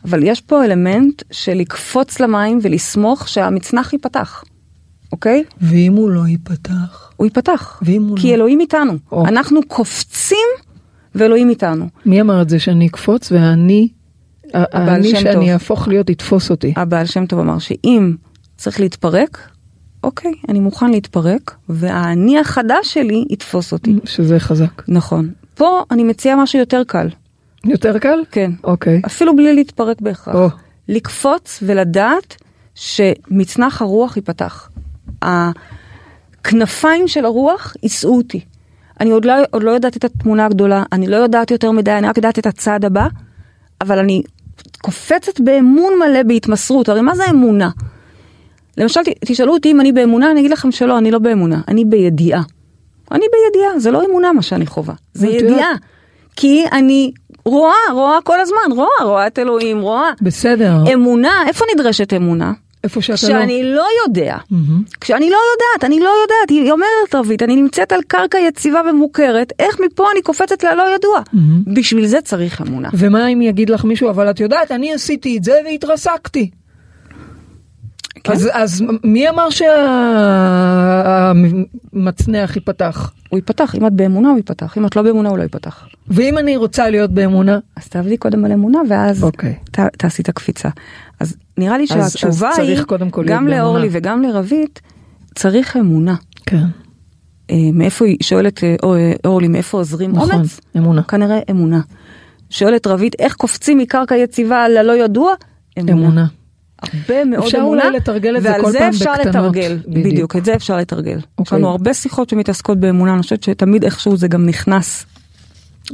אבל 0.05 0.23
יש 0.23 0.41
פה 0.41 0.65
אלמנט 0.65 1.23
של 1.31 1.55
לקפוץ 1.55 2.21
למים 2.21 2.59
ולסמוך 2.63 3.29
שהמצנח 3.29 3.93
ייפתח, 3.93 4.45
אוקיי? 5.19 5.45
ואם 5.61 5.93
הוא 5.93 6.11
לא 6.11 6.27
ייפתח? 6.27 7.11
הוא 7.17 7.27
ייפתח. 7.27 7.81
ואם 7.83 8.03
הוא 8.03 8.17
כי 8.17 8.29
לא... 8.29 8.35
אלוהים 8.35 8.61
איתנו. 8.61 8.93
או. 9.13 9.27
אנחנו 9.27 9.61
קופצים 9.69 10.49
ואלוהים 11.15 11.51
איתנו. 11.51 11.89
מי 12.07 12.21
אמר 12.21 12.43
את 12.43 12.49
זה 12.49 12.59
שאני 12.59 12.87
אקפוץ 12.87 13.33
ואני, 13.33 13.89
אני 14.55 15.21
שאני 15.21 15.53
אהפוך 15.53 15.89
להיות 15.89 16.11
יתפוס 16.11 16.51
אותי? 16.51 16.75
הבעל 16.77 17.07
שם 17.07 17.27
טוב 17.27 17.39
אמר 17.41 17.59
שאם 17.59 18.15
צריך 18.57 18.81
להתפרק, 18.81 19.49
אוקיי, 20.05 20.33
אני 20.49 20.61
מוכן 20.61 20.91
להתפרק, 20.91 21.55
והאני 21.69 22.39
החדש 22.39 22.95
שלי 22.95 23.25
יתפוס 23.31 23.73
אותי. 23.73 23.97
שזה 24.05 24.41
חזק. 24.41 24.83
נכון. 24.89 25.31
פה 25.55 25.83
אני 25.91 26.05
מציעה 26.05 26.43
משהו 26.43 26.59
יותר 26.59 26.83
קל. 26.87 27.09
יותר 27.65 27.99
קל? 27.99 28.19
כן. 28.31 28.51
אוקיי. 28.65 29.03
אפילו 29.07 29.37
בלי 29.37 29.55
להתפרק 29.55 30.01
בהכרח. 30.01 30.35
או. 30.35 30.49
לקפוץ 30.89 31.63
ולדעת 31.67 32.37
שמצנח 32.75 33.83
הרוח 33.83 34.17
ייפתח. 34.17 34.69
הכנפיים 35.23 37.09
של 37.09 37.25
הרוח 37.25 37.75
יישאו 37.83 38.17
אותי. 38.17 38.41
אני 39.01 39.11
עוד 39.11 39.25
לא, 39.25 39.33
עוד 39.51 39.63
לא 39.63 39.71
יודעת 39.71 39.97
את 39.97 40.05
התמונה 40.05 40.47
הגדולה, 40.47 40.83
אני 40.93 41.07
לא 41.07 41.17
יודעת 41.17 41.51
יותר 41.51 41.71
מדי, 41.71 41.93
אני 41.93 42.09
רק 42.09 42.17
יודעת 42.17 42.39
את 42.39 42.47
הצעד 42.47 42.85
הבא, 42.85 43.07
אבל 43.81 43.99
אני 43.99 44.23
קופצת 44.83 45.41
באמון 45.41 45.93
מלא 45.99 46.23
בהתמסרות. 46.23 46.89
הרי 46.89 47.01
מה 47.01 47.15
זה 47.15 47.25
אמונה? 47.31 47.71
למשל, 48.77 49.01
תשאלו 49.25 49.53
אותי 49.53 49.71
אם 49.73 49.81
אני 49.81 49.93
באמונה, 49.93 50.31
אני 50.31 50.41
אגיד 50.41 50.51
לכם 50.51 50.73
שלא, 50.73 50.99
אני 50.99 51.11
לא 51.11 51.19
באמונה, 51.19 51.61
אני 51.69 51.85
בידיעה. 51.85 52.43
אני 53.13 53.25
בידיעה, 53.33 53.79
זה 53.79 53.91
לא 53.91 54.05
אמונה 54.05 54.33
מה 54.33 54.43
שאני 54.43 54.67
חווה, 54.67 54.95
זה 55.15 55.27
ידיעה. 55.27 55.73
כי 56.37 56.65
אני 56.73 57.13
רואה, 57.45 57.93
רואה 57.93 58.19
כל 58.25 58.41
הזמן, 58.41 58.77
רואה, 58.77 59.05
רואה 59.05 59.27
את 59.27 59.39
אלוהים, 59.39 59.81
רואה. 59.81 60.11
בסדר. 60.23 60.75
אמונה, 60.95 61.43
איפה 61.47 61.65
נדרשת 61.75 62.13
אמונה? 62.13 62.53
איפה 62.85 63.03
שאתה 63.03 63.13
לא... 63.13 63.17
כשאני 63.19 63.63
לא 63.63 63.87
יודע, 64.07 64.37
mm-hmm. 64.37 64.99
כשאני 65.01 65.31
לא 65.31 65.37
יודעת, 65.53 65.85
אני 65.85 66.01
לא 66.01 66.11
יודעת, 66.23 66.51
היא 66.51 66.73
אומרת 66.73 67.15
רבית, 67.15 67.43
אני 67.43 67.57
נמצאת 67.57 67.93
על 67.93 68.01
קרקע 68.07 68.39
יציבה 68.39 68.81
ומוכרת, 68.91 69.53
איך 69.59 69.81
מפה 69.81 70.05
אני 70.13 70.23
קופצת 70.23 70.65
ללא 70.65 70.95
ידוע? 70.95 71.21
Mm-hmm. 71.21 71.75
בשביל 71.75 72.07
זה 72.07 72.21
צריך 72.21 72.61
אמונה. 72.61 72.89
ומה 72.95 73.27
אם 73.27 73.43
יגיד 73.43 73.71
לך 73.71 73.85
מישהו, 73.85 74.11
אבל 74.11 74.31
את 74.31 74.41
יודעת, 74.41 74.73
אני 74.73 74.93
עשיתי 74.93 75.39
את 75.39 75.45
זה 75.45 75.61
והתרסקתי. 75.65 76.51
כן? 78.25 78.33
אז, 78.33 78.49
אז 78.53 78.85
מי 79.05 79.29
אמר 79.29 79.49
שהמצנח 81.93 82.57
ייפתח? 82.57 83.13
הוא 83.29 83.39
ייפתח, 83.39 83.75
אם 83.75 83.87
את 83.87 83.93
באמונה 83.93 84.29
הוא 84.29 84.37
ייפתח, 84.37 84.79
אם 84.79 84.87
את 84.87 84.97
לא 84.97 85.03
באמונה 85.03 85.29
הוא 85.29 85.39
לא 85.39 85.43
ייפתח. 85.43 85.89
ואם 86.09 86.39
אני 86.39 86.57
רוצה 86.57 86.91
להיות 86.91 87.11
באמונה? 87.11 87.59
אז 87.77 87.89
תעבדי 87.89 88.17
קודם 88.17 88.45
על 88.45 88.53
אמונה 88.53 88.79
ואז 88.89 89.23
okay. 89.23 89.27
אוקיי. 89.27 89.55
ת, 89.71 89.81
תעשי 89.81 90.23
את 90.23 90.29
הקפיצה. 90.29 90.69
אז 91.21 91.37
נראה 91.59 91.79
לי 91.79 91.87
שהתשובה 91.87 92.51
אז, 92.51 92.59
אז 92.61 92.69
היא, 92.69 92.79
גם 93.27 93.49
לאורלי 93.49 93.89
וגם 93.93 94.23
לרבית, 94.23 94.81
צריך 95.35 95.77
אמונה. 95.77 96.15
כן. 96.47 96.65
אה, 97.51 97.57
מאיפה 97.73 98.05
היא 98.05 98.17
שואלת 98.23 98.65
אה, 98.65 98.77
אה, 98.85 99.13
אורלי, 99.25 99.49
מאיפה 99.49 99.79
עוזרים 99.79 100.13
נכון, 100.13 100.31
אומץ? 100.33 100.61
אמונה. 100.77 101.03
כנראה 101.03 101.39
אמונה. 101.51 101.81
שואלת 102.51 102.87
רבית, 102.87 103.15
איך 103.19 103.35
קופצים 103.35 103.79
מקרקע 103.79 104.17
יציבה 104.17 104.69
ללא 104.69 105.05
ידוע? 105.05 105.35
אמונה. 105.79 105.93
אמונה. 105.93 106.27
הרבה 106.83 107.25
מאוד 107.25 107.45
אפשר 107.45 107.59
אמונה, 107.59 107.85
אולי 107.85 107.97
לתרגל 107.97 108.37
את 108.37 108.43
זה 108.43 108.49
כל 108.49 108.55
פעם 108.55 108.63
בקטנות. 108.63 108.83
ועל 108.83 108.93
זה 108.93 108.99
אפשר 108.99 109.29
לתרגל, 109.29 109.79
בדיוק. 109.87 110.07
בדיוק, 110.07 110.37
את 110.37 110.45
זה 110.45 110.55
אפשר 110.55 110.77
לתרגל. 110.77 111.19
Okay. 111.19 111.43
יש 111.47 111.53
לנו 111.53 111.63
אוקיי. 111.63 111.71
הרבה 111.71 111.95
שיחות 111.95 112.29
שמתעסקות 112.29 112.81
באמונה, 112.81 113.15
אני 113.15 113.23
חושבת 113.23 113.43
שתמיד 113.43 113.85
איכשהו 113.85 114.17
זה 114.17 114.29
גם 114.29 114.47
נכנס. 114.47 115.07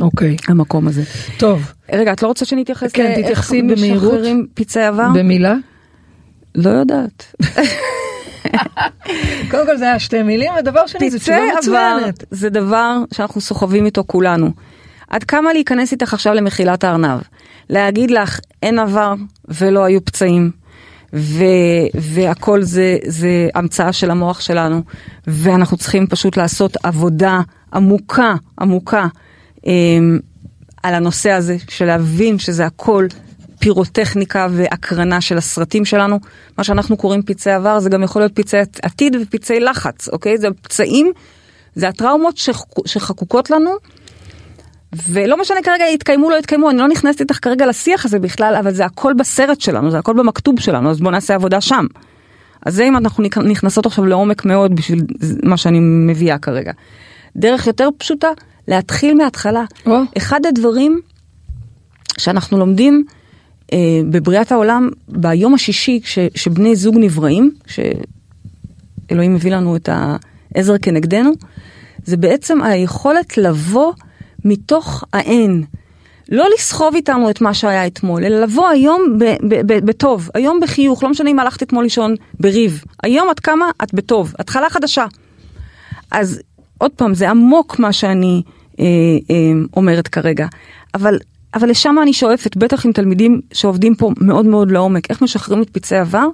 אוקיי. 0.01 0.37
Okay. 0.41 0.45
המקום 0.49 0.89
הזה. 0.89 1.03
טוב. 1.39 1.73
רגע, 1.93 2.13
את 2.13 2.23
לא 2.23 2.29
רוצה 2.29 2.45
שנתייחס 2.45 2.93
כן, 2.93 3.13
לאיך 3.17 3.53
משחררים 3.53 4.47
פצעי 4.55 4.87
עבר? 4.87 5.09
במילה? 5.15 5.55
לא 6.55 6.71
יודעת. 6.71 7.35
קודם 9.51 9.67
כל 9.67 9.77
זה 9.77 9.85
היה 9.85 9.99
שתי 9.99 10.23
מילים, 10.23 10.53
ודבר 10.59 10.87
שני 10.87 11.11
זה 11.11 11.19
תשובה 11.19 11.39
מצוינת. 11.59 12.25
זה 12.31 12.51
דבר 12.51 12.99
שאנחנו 13.15 13.41
סוחבים 13.41 13.87
איתו 13.87 14.05
כולנו. 14.07 14.51
עד 15.09 15.25
כמה 15.25 15.53
להיכנס 15.53 15.93
איתך 15.93 16.15
עכשיו 16.15 16.35
למחילת 16.35 16.85
הארנב? 16.85 17.21
להגיד 17.71 18.11
לך, 18.11 18.41
אין 18.63 18.79
עבר 18.79 19.15
ולא 19.49 19.85
היו 19.85 20.05
פצעים. 20.05 20.64
ו, 21.15 21.45
והכל 21.95 22.63
זה, 22.63 22.97
זה 23.07 23.49
המצאה 23.55 23.93
של 23.93 24.11
המוח 24.11 24.41
שלנו, 24.41 24.83
ואנחנו 25.27 25.77
צריכים 25.77 26.07
פשוט 26.07 26.37
לעשות 26.37 26.77
עבודה 26.83 27.41
עמוקה, 27.75 28.35
עמוקה, 28.61 29.07
אמ, 29.67 30.19
על 30.83 30.95
הנושא 30.95 31.31
הזה, 31.31 31.57
של 31.69 31.85
להבין 31.85 32.39
שזה 32.39 32.67
הכל 32.67 33.07
פירוטכניקה 33.59 34.47
והקרנה 34.51 35.21
של 35.21 35.39
הסרטים 35.39 35.85
שלנו. 35.85 36.21
מה 36.59 36.65
שאנחנו 36.65 36.97
קוראים 36.97 37.23
פצעי 37.23 37.53
עבר, 37.53 37.81
זה 37.81 37.89
גם 37.89 38.03
יכול 38.03 38.23
להיות 38.23 38.33
פצעי 38.35 38.61
עתיד 38.83 39.17
ופצעי 39.23 39.61
לחץ, 39.61 40.09
אוקיי? 40.09 40.39
זה 40.39 40.49
פצעים, 40.63 41.13
זה 41.75 41.89
הטראומות 41.89 42.37
שחקוקות 42.87 43.51
לנו. 43.51 43.71
ולא 45.09 45.41
משנה 45.41 45.57
כרגע 45.63 45.85
יתקיימו 45.95 46.31
לא 46.31 46.37
יתקיימו, 46.37 46.71
אני 46.71 46.79
לא 46.79 46.89
נכנסת 46.89 47.21
איתך 47.21 47.39
כרגע 47.43 47.67
לשיח 47.67 48.05
הזה 48.05 48.19
בכלל, 48.19 48.55
אבל 48.59 48.75
זה 48.75 48.85
הכל 48.85 49.13
בסרט 49.15 49.61
שלנו, 49.61 49.91
זה 49.91 49.99
הכל 49.99 50.13
במכתוב 50.13 50.61
שלנו, 50.61 50.91
אז 50.91 51.01
בוא 51.01 51.11
נעשה 51.11 51.35
עבודה 51.35 51.61
שם. 51.61 51.87
אז 52.67 52.75
זה 52.75 52.85
אם 52.85 52.97
אנחנו 52.97 53.25
נכנסות 53.45 53.87
עכשיו 53.87 54.07
לעומק 54.07 54.45
מאוד 54.45 54.77
בשביל 54.77 55.05
מה 55.43 55.57
שאני 55.57 55.79
מביאה 55.81 56.39
כרגע. 56.39 56.73
דרך 57.37 57.67
יותר 57.67 57.89
פשוטה, 57.99 58.29
להתחיל 58.69 59.15
מההתחלה. 59.15 59.65
Oh. 59.87 59.91
אחד 60.17 60.47
הדברים 60.47 61.01
שאנחנו 62.19 62.59
לומדים 62.59 63.05
אה, 63.73 63.79
בבריאת 64.11 64.53
העולם 64.53 64.89
ביום 65.09 65.55
השישי, 65.55 66.01
ש, 66.05 66.19
שבני 66.35 66.77
זוג 66.77 66.97
נבראים, 66.99 67.51
שאלוהים 67.67 69.35
מביא 69.35 69.53
לנו 69.53 69.77
את 69.77 69.89
העזר 70.55 70.79
כנגדנו, 70.79 71.31
זה 72.05 72.17
בעצם 72.17 72.63
היכולת 72.63 73.39
לבוא 73.39 73.93
מתוך 74.45 75.05
האין. 75.13 75.65
לא 76.29 76.47
לסחוב 76.55 76.95
איתנו 76.95 77.31
את 77.31 77.41
מה 77.41 77.55
שהיה 77.55 77.87
אתמול, 77.87 78.25
אלא 78.25 78.41
לבוא 78.41 78.69
היום 78.69 79.19
בטוב, 79.67 80.31
היום 80.35 80.61
בחיוך, 80.61 81.03
לא 81.03 81.09
משנה 81.09 81.31
אם 81.31 81.39
הלכת 81.39 81.63
אתמול 81.63 81.85
לישון 81.85 82.15
בריב. 82.41 82.85
היום 83.03 83.31
את 83.31 83.41
קמה, 83.41 83.71
את 83.83 83.95
בטוב, 83.95 84.35
התחלה 84.39 84.71
חדשה. 84.71 85.07
אז 86.11 86.41
עוד 86.79 86.91
פעם, 86.91 87.15
זה 87.15 87.31
עמוק 87.31 87.79
מה 87.79 87.93
שאני 87.93 88.43
אה, 88.81 88.85
אה, 89.31 89.35
אומרת 89.77 90.09
כרגע, 90.09 90.47
אבל, 90.95 91.19
אבל 91.55 91.71
לשם 91.71 91.97
אני 92.03 92.13
שואפת, 92.13 92.57
בטח 92.57 92.87
עם 92.87 92.93
תלמידים 92.93 93.41
שעובדים 93.53 93.95
פה 93.95 94.11
מאוד 94.21 94.47
מאוד 94.47 94.71
לעומק. 94.71 95.11
איך 95.11 95.23
משחררים 95.23 95.63
את 95.63 95.71
פצעי 95.71 95.99
עבר? 95.99 96.27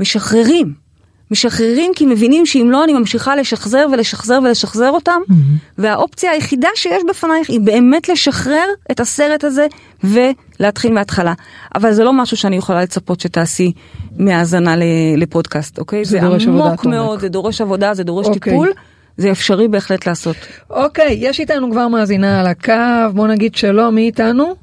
משחררים. 0.00 0.87
משחררים 1.30 1.92
כי 1.96 2.06
מבינים 2.06 2.46
שאם 2.46 2.68
לא 2.70 2.84
אני 2.84 2.92
ממשיכה 2.92 3.36
לשחזר 3.36 3.86
ולשחזר 3.92 4.38
ולשחזר 4.44 4.90
אותם, 4.90 5.20
mm-hmm. 5.28 5.34
והאופציה 5.78 6.30
היחידה 6.30 6.68
שיש 6.74 7.02
בפנייך 7.08 7.50
היא 7.50 7.60
באמת 7.60 8.08
לשחרר 8.08 8.66
את 8.90 9.00
הסרט 9.00 9.44
הזה 9.44 9.66
ולהתחיל 10.04 10.92
מההתחלה. 10.92 11.34
אבל 11.74 11.92
זה 11.92 12.04
לא 12.04 12.12
משהו 12.12 12.36
שאני 12.36 12.56
יכולה 12.56 12.82
לצפות 12.82 13.20
שתעשי 13.20 13.72
מהאזנה 14.18 14.74
לפודקאסט, 15.16 15.78
אוקיי? 15.78 16.04
זה, 16.04 16.20
זה 16.20 16.26
עמוק 16.26 16.84
מאוד, 16.84 17.20
זה 17.20 17.28
דורש 17.28 17.60
עבודה, 17.60 17.94
זה 17.94 18.04
דורש 18.04 18.26
אוקיי. 18.26 18.52
טיפול. 18.52 18.72
זה 19.16 19.30
אפשרי 19.30 19.68
בהחלט 19.68 20.06
לעשות. 20.06 20.36
אוקיי, 20.70 21.16
יש 21.20 21.40
איתנו 21.40 21.70
כבר 21.70 21.88
מאזינה 21.88 22.40
על 22.40 22.46
הקו, 22.46 22.72
בוא 23.14 23.28
נגיד 23.28 23.54
שלום, 23.54 23.94
מי 23.94 24.06
איתנו? 24.06 24.54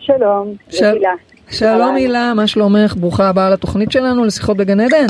שלום, 0.00 0.54
של... 0.68 0.84
הילה. 0.84 1.10
שלום 1.50 1.94
הילה, 1.94 2.34
מה 2.34 2.46
שלומך? 2.46 2.94
ברוכה 2.96 3.28
הבאה 3.28 3.50
לתוכנית 3.50 3.92
שלנו 3.92 4.24
לשיחות 4.24 4.56
בגן 4.56 4.80
עדן. 4.80 5.06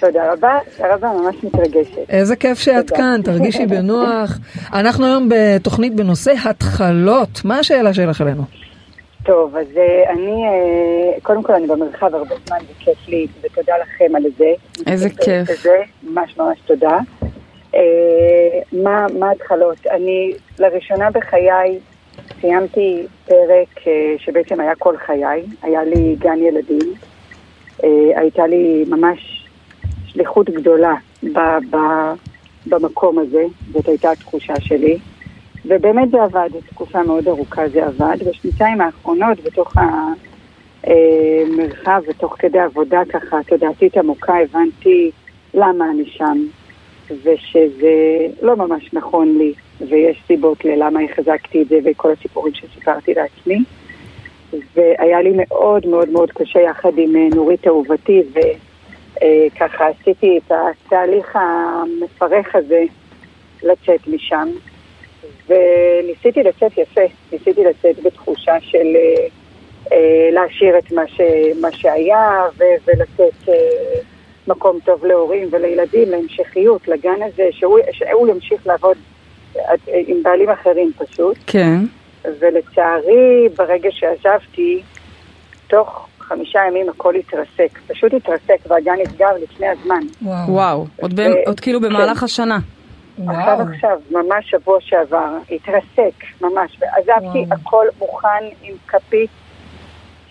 תודה 0.00 0.32
רבה, 0.32 0.58
תודה 0.76 0.94
רבה, 0.94 1.08
ממש 1.12 1.36
מתרגשת. 1.42 2.10
איזה 2.10 2.36
כיף 2.36 2.58
שאת 2.58 2.86
תודה. 2.86 2.96
כאן, 2.96 3.20
תרגישי 3.24 3.66
בנוח. 3.66 4.38
אנחנו 4.72 5.06
היום 5.06 5.28
בתוכנית 5.28 5.94
בנושא 5.94 6.32
התחלות, 6.44 7.40
מה 7.44 7.58
השאלה 7.58 7.94
שלך 7.94 8.20
אלינו? 8.20 8.42
טוב, 9.24 9.56
אז 9.56 9.66
uh, 9.74 10.10
אני, 10.10 10.44
uh, 10.46 11.22
קודם 11.22 11.42
כל 11.42 11.52
אני 11.52 11.66
במרחב 11.66 12.14
הרבה 12.14 12.34
זמן 12.46 12.56
וכיף 12.70 13.08
לי, 13.08 13.26
ותודה 13.42 13.72
לכם 13.82 14.16
על 14.16 14.22
זה. 14.38 14.52
איזה 14.86 15.08
כיף. 15.10 15.62
זה, 15.62 15.76
ממש 16.02 16.36
ממש 16.38 16.58
תודה. 16.66 16.98
Uh, 17.72 17.76
מה, 18.72 19.06
מה 19.18 19.30
התחלות? 19.30 19.86
אני 19.86 20.32
לראשונה 20.58 21.10
בחיי 21.10 21.78
סיימתי 22.40 23.06
פרק 23.26 23.78
uh, 23.78 23.88
שבעצם 24.18 24.60
היה 24.60 24.74
כל 24.78 24.96
חיי, 24.96 25.42
היה 25.62 25.84
לי 25.84 26.16
גן 26.18 26.38
ילדים, 26.42 26.94
uh, 27.78 27.84
הייתה 28.16 28.46
לי 28.46 28.84
ממש 28.88 29.35
שליחות 30.16 30.50
גדולה 30.50 30.94
ב, 31.22 31.38
ב, 31.70 31.76
במקום 32.66 33.18
הזה, 33.18 33.44
זאת 33.72 33.88
הייתה 33.88 34.10
התחושה 34.10 34.60
שלי. 34.60 34.98
ובאמת 35.64 36.10
זה 36.10 36.22
עבד, 36.22 36.48
תקופה 36.70 37.02
מאוד 37.02 37.28
ארוכה 37.28 37.68
זה 37.68 37.86
עבד. 37.86 38.16
בשנתיים 38.28 38.80
האחרונות, 38.80 39.40
בתוך 39.40 39.74
המרחב 40.84 42.02
ותוך 42.08 42.36
כדי 42.38 42.58
עבודה 42.58 43.00
ככה 43.08 43.36
תודעתית 43.46 43.96
עמוקה, 43.96 44.34
הבנתי 44.38 45.10
למה 45.54 45.90
אני 45.90 46.06
שם, 46.06 46.38
ושזה 47.10 48.26
לא 48.42 48.56
ממש 48.56 48.90
נכון 48.92 49.38
לי, 49.38 49.52
ויש 49.88 50.22
סיבות 50.26 50.64
ללמה 50.64 51.00
החזקתי 51.00 51.62
את 51.62 51.68
זה 51.68 51.78
וכל 51.84 52.12
הסיפורים 52.12 52.54
שסיפרתי 52.54 53.14
לעצמי. 53.14 53.64
והיה 54.76 55.22
לי 55.22 55.32
מאוד 55.36 55.86
מאוד 55.86 56.08
מאוד 56.08 56.30
קשה 56.30 56.60
יחד 56.60 56.98
עם 56.98 57.16
אה, 57.16 57.28
נורית 57.34 57.66
אהובתי, 57.66 58.22
ו... 58.34 58.38
אה, 59.22 59.46
ככה 59.60 59.86
עשיתי 59.88 60.38
את 60.38 60.52
התהליך 60.52 61.36
המפרך 61.36 62.54
הזה 62.54 62.84
לצאת 63.62 64.06
משם, 64.06 64.48
וניסיתי 65.48 66.42
לצאת 66.42 66.78
יפה, 66.78 67.00
ניסיתי 67.32 67.64
לצאת 67.64 68.02
בתחושה 68.02 68.60
של 68.60 68.96
אה, 68.96 69.26
אה, 69.92 70.28
להשאיר 70.32 70.78
את 70.78 70.92
מה, 70.92 71.02
ש, 71.08 71.20
מה 71.60 71.72
שהיה 71.72 72.44
ו, 72.58 72.64
ולתת 72.86 73.48
אה, 73.48 73.54
מקום 74.48 74.78
טוב 74.84 75.04
להורים 75.04 75.48
ולילדים, 75.50 76.10
להמשכיות, 76.10 76.88
לגן 76.88 77.22
הזה, 77.22 77.48
שהוא, 77.50 77.78
שהוא 77.92 78.28
ימשיך 78.28 78.66
לעבוד 78.66 78.96
אה, 79.56 79.62
עם 79.88 80.22
בעלים 80.22 80.50
אחרים 80.50 80.92
פשוט. 80.98 81.36
כן. 81.46 81.78
ולצערי, 82.40 83.48
ברגע 83.56 83.88
שעזבתי, 83.92 84.82
תוך 85.66 86.08
חמישה 86.28 86.60
ימים 86.68 86.88
הכל 86.88 87.14
התרסק. 87.14 87.78
פשוט 87.86 88.14
התרסק 88.14 88.58
והגן 88.66 88.94
נסגר 89.02 89.32
לפני 89.42 89.66
הזמן. 89.68 90.00
וואו, 90.22 90.48
וואו. 90.48 90.86
עוד, 91.00 91.20
ב... 91.20 91.20
עוד 91.46 91.60
כאילו 91.60 91.80
במהלך 91.80 92.18
כן. 92.18 92.24
השנה. 92.24 92.58
עכשיו 93.28 93.58
עכשיו, 93.74 93.98
ממש 94.10 94.50
שבוע 94.50 94.78
שעבר, 94.80 95.38
התרסק, 95.50 96.24
ממש, 96.40 96.78
ועזבתי 96.80 97.38
וואו. 97.38 97.52
הכל 97.52 97.86
מוכן 97.98 98.44
עם 98.62 98.74
כפית 98.86 99.30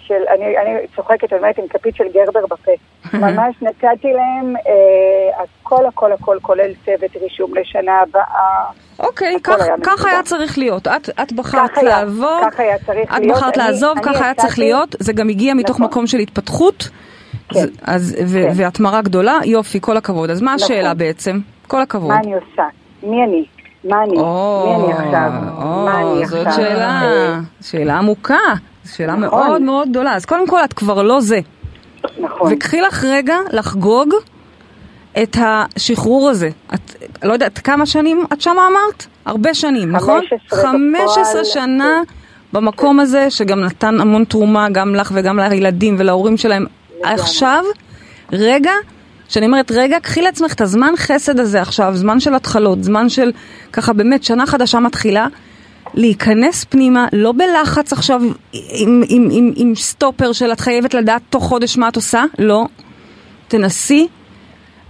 של, 0.07 0.23
אני, 0.35 0.57
אני 0.57 0.87
צוחקת, 0.95 1.33
אני 1.33 1.39
אומרת, 1.39 1.57
עם 1.57 1.67
כפית 1.67 1.95
של 1.95 2.03
גרבר 2.13 2.45
בפה. 2.45 2.71
ממש 3.13 3.55
נתתי 3.61 4.07
להם 4.13 4.55
אה, 4.55 5.43
הכל, 5.43 5.85
הכל, 5.85 6.11
הכל, 6.11 6.37
כולל 6.41 6.71
צוות 6.85 7.15
רישום 7.21 7.51
לשנה 7.57 7.99
הבאה. 8.01 8.65
אוקיי, 8.99 9.37
כך, 9.43 9.61
היה, 9.61 9.75
כך 9.83 10.05
היה 10.05 10.23
צריך 10.23 10.57
להיות. 10.57 10.87
את, 10.87 11.09
את 11.23 11.33
בחרת 11.33 11.77
לעבור, 11.77 12.39
היה 12.57 12.75
את 12.75 12.89
להיות. 13.19 13.37
בחרת 13.37 13.57
לעזוב, 13.57 13.99
כך 14.03 14.21
היה 14.21 14.33
צריך 14.33 14.59
להיות. 14.59 14.95
זה 14.99 15.13
גם 15.13 15.29
הגיע 15.29 15.53
מתוך 15.53 15.75
נכון. 15.75 15.85
מקום 15.87 16.07
של 16.07 16.17
התפתחות. 16.17 16.89
כן. 17.49 17.65
אז, 17.83 18.15
ו- 18.27 18.43
כן. 18.43 18.51
והתמרה 18.55 19.01
גדולה, 19.01 19.39
יופי, 19.45 19.81
כל 19.81 19.97
הכבוד. 19.97 20.29
אז 20.29 20.41
מה 20.41 20.55
נכון. 20.55 20.65
השאלה 20.65 20.93
בעצם? 20.93 21.39
כל 21.67 21.81
הכבוד. 21.81 22.09
מה 22.09 22.19
אני 22.19 22.33
עושה? 22.33 22.63
מי 23.03 23.23
אני? 23.23 23.45
מה 23.83 24.03
אני? 24.03 24.17
מי 24.17 24.75
אני 24.75 24.93
עכשיו? 24.93 25.31
מה 25.85 26.01
או, 26.01 26.15
אני 26.17 26.25
זאת 26.25 26.47
עכשיו? 26.47 26.63
שאלה, 26.63 27.01
אה, 27.03 27.39
שאלה 27.61 27.97
עמוקה, 27.97 28.37
שאלה 28.85 29.15
נכון. 29.15 29.47
מאוד 29.47 29.61
מאוד 29.61 29.89
גדולה. 29.89 30.15
אז 30.15 30.25
קודם 30.25 30.47
כל, 30.47 30.63
את 30.63 30.73
כבר 30.73 31.03
לא 31.03 31.21
זה. 31.21 31.39
נכון. 32.19 32.53
וקחי 32.53 32.81
לך 32.81 33.03
רגע 33.03 33.37
לחגוג 33.51 34.13
את 35.23 35.37
השחרור 35.41 36.29
הזה. 36.29 36.49
את, 36.73 36.95
לא 37.23 37.33
יודעת, 37.33 37.59
כמה 37.59 37.85
שנים 37.85 38.25
את 38.33 38.41
שמה 38.41 38.67
אמרת? 38.67 39.05
הרבה 39.25 39.53
שנים, 39.53 39.91
נכון? 39.91 40.21
15 40.49 40.71
15 40.71 41.23
בפועל, 41.23 41.45
שנה 41.45 42.01
במקום 42.53 42.99
הזה, 42.99 43.29
שגם 43.29 43.59
נתן 43.59 43.99
המון 43.99 44.25
תרומה, 44.25 44.69
גם 44.69 44.95
לך 44.95 45.11
וגם 45.15 45.39
לילדים 45.39 45.95
ולהורים 45.99 46.37
שלהם. 46.37 46.65
עכשיו, 47.03 47.63
רגע, 48.31 48.71
כשאני 49.27 49.45
אומרת 49.45 49.71
רגע, 49.71 49.99
קחי 49.99 50.21
לעצמך 50.21 50.53
את 50.53 50.61
הזמן 50.61 50.93
חסד 50.97 51.39
הזה 51.39 51.61
עכשיו, 51.61 51.95
זמן 51.95 52.19
של 52.19 52.35
התחלות, 52.35 52.83
זמן 52.83 53.09
של 53.09 53.31
ככה 53.73 53.93
באמת 53.93 54.23
שנה 54.23 54.45
חדשה 54.45 54.79
מתחילה, 54.79 55.27
להיכנס 55.93 56.63
פנימה, 56.63 57.07
לא 57.13 57.31
בלחץ 57.31 57.93
עכשיו 57.93 58.21
עם, 58.53 59.03
עם, 59.09 59.29
עם, 59.31 59.51
עם 59.55 59.75
סטופר 59.75 60.31
של 60.31 60.51
את 60.51 60.59
חייבת 60.59 60.93
לדעת 60.93 61.21
תוך 61.29 61.43
חודש 61.43 61.77
מה 61.77 61.89
את 61.89 61.95
עושה, 61.95 62.23
לא. 62.39 62.65
תנסי. 63.47 64.07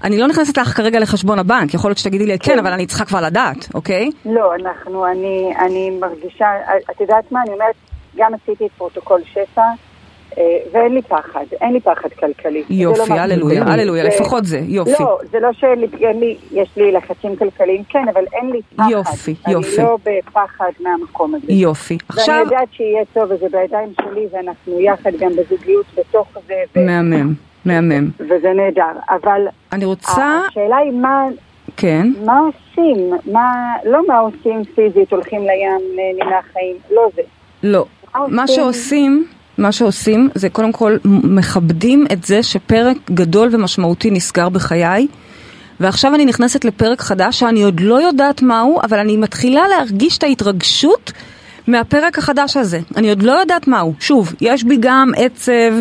אני 0.03 0.17
לא 0.17 0.27
נכנסת 0.27 0.57
לך 0.57 0.77
כרגע 0.77 0.99
לחשבון 0.99 1.39
הבנק, 1.39 1.73
יכול 1.73 1.89
להיות 1.89 1.97
שתגידי 1.97 2.25
לי 2.25 2.39
כן, 2.39 2.53
כן. 2.53 2.59
אבל 2.59 2.71
אני 2.71 2.85
צריכה 2.85 3.05
כבר 3.05 3.21
לדעת, 3.21 3.67
אוקיי? 3.73 4.09
לא, 4.25 4.55
אנחנו, 4.55 5.05
אני, 5.05 5.53
אני 5.59 5.89
מרגישה, 5.89 6.45
את 6.91 7.01
יודעת 7.01 7.31
מה, 7.31 7.41
אני 7.41 7.53
אומרת, 7.53 7.75
גם 8.15 8.31
עשיתי 8.33 8.65
את 8.65 8.71
פרוטוקול 8.77 9.21
שפע, 9.33 9.61
ואין 10.71 10.93
לי 10.93 11.01
פחד, 11.01 11.45
אין 11.61 11.73
לי 11.73 11.79
פחד 11.79 12.09
כלכלי. 12.19 12.63
לא 12.69 12.75
יופי, 12.75 13.13
הללויה. 13.13 13.63
הללויה, 13.63 14.03
לפחות 14.03 14.45
זה, 14.45 14.59
יופי. 14.63 15.03
לא, 15.03 15.19
זה 15.31 15.39
לא 15.39 15.53
שאין 15.53 15.79
לי, 16.19 16.37
יש 16.51 16.69
לי 16.77 16.91
לחצים 16.91 17.35
כלכליים, 17.35 17.83
כן, 17.89 18.05
אבל 18.13 18.23
אין 18.33 18.49
לי 18.49 18.61
פחד. 18.75 18.89
יופי, 18.91 19.35
יופי. 19.47 19.77
אני 19.77 19.85
לא 19.87 19.97
בפחד 20.03 20.71
מהמקום 20.79 21.35
הזה. 21.35 21.53
יופי. 21.53 21.97
ואני 22.09 22.21
עכשיו, 22.21 22.39
יודעת 22.43 22.67
שיהיה 22.71 23.03
טוב, 23.13 23.31
וזה 23.31 23.45
בידיים 23.51 23.93
שלי, 24.01 24.27
ואנחנו 24.31 24.79
יחד 24.79 25.11
גם 25.19 25.31
בזוגיות 25.31 25.85
בתוך 25.97 26.27
זה, 26.47 26.81
מהמם, 26.81 27.33
מהמם. 27.65 28.09
וזה 28.19 28.53
נהדר. 28.55 28.99
אבל 29.09 29.41
אני 29.71 29.85
רוצה, 29.85 30.41
השאלה 30.49 30.77
היא 30.77 30.91
מה, 30.91 31.25
כן, 31.77 32.07
מה 32.25 32.39
עושים? 32.39 33.13
מה, 33.31 33.73
לא 33.85 34.07
מה 34.07 34.19
עושים 34.19 34.63
פיזית, 34.75 35.11
הולכים 35.11 35.41
לים, 35.41 35.95
נהנים 35.95 36.33
מהחיים, 36.33 36.75
לא 36.91 37.09
זה. 37.15 37.21
לא. 37.63 37.85
מה 38.15 38.27
מה 38.29 38.41
עושים? 38.41 38.55
שעושים, 38.55 39.25
מה 39.57 39.71
שעושים 39.71 40.29
זה 40.35 40.49
קודם 40.49 40.71
כל 40.71 40.97
מכבדים 41.05 42.05
את 42.11 42.25
זה 42.25 42.43
שפרק 42.43 42.97
גדול 43.11 43.49
ומשמעותי 43.51 44.11
נסגר 44.11 44.49
בחיי. 44.49 45.07
ועכשיו 45.79 46.15
אני 46.15 46.25
נכנסת 46.25 46.65
לפרק 46.65 47.01
חדש 47.01 47.39
שאני 47.39 47.63
עוד 47.63 47.79
לא 47.79 48.01
יודעת 48.01 48.41
מהו, 48.41 48.79
אבל 48.83 48.99
אני 48.99 49.17
מתחילה 49.17 49.67
להרגיש 49.67 50.17
את 50.17 50.23
ההתרגשות 50.23 51.11
מהפרק 51.67 52.17
החדש 52.17 52.57
הזה. 52.57 52.79
אני 52.97 53.09
עוד 53.09 53.23
לא 53.23 53.31
יודעת 53.31 53.67
מהו. 53.67 53.93
שוב, 53.99 54.33
יש 54.41 54.63
בי 54.63 54.77
גם 54.79 55.11
עצב 55.17 55.73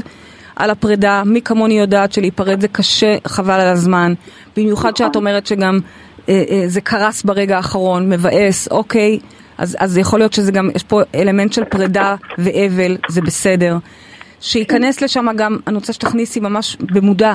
על 0.57 0.71
הפרידה, 0.71 1.23
מי 1.27 1.43
כמוני 1.43 1.79
יודעת 1.79 2.13
שלהיפרד 2.13 2.61
זה 2.61 2.69
קשה, 2.69 3.17
חבל 3.27 3.61
על 3.61 3.69
הזמן. 3.69 4.15
במיוחד 4.57 4.97
שאת 4.97 5.17
אומרת 5.17 5.47
שגם 5.47 5.79
אה, 6.29 6.45
אה, 6.51 6.65
זה 6.67 6.81
קרס 6.81 7.23
ברגע 7.23 7.57
האחרון, 7.57 8.09
מבאס, 8.09 8.69
אוקיי. 8.71 9.19
אז, 9.59 9.77
אז 9.81 9.99
יכול 9.99 10.21
להיות 10.21 10.33
שזה 10.33 10.53
גם, 10.53 10.71
יש 10.75 10.83
פה 10.83 11.01
אלמנט 11.15 11.53
של 11.53 11.65
פרידה 11.65 12.15
ואבל, 12.39 12.97
זה 13.09 13.21
בסדר. 13.21 13.77
שייכנס 14.41 15.01
לשם 15.01 15.27
גם, 15.37 15.59
אני 15.67 15.75
רוצה 15.75 15.93
שתכניסי 15.93 16.41
ממש 16.41 16.77
במודע, 16.81 17.35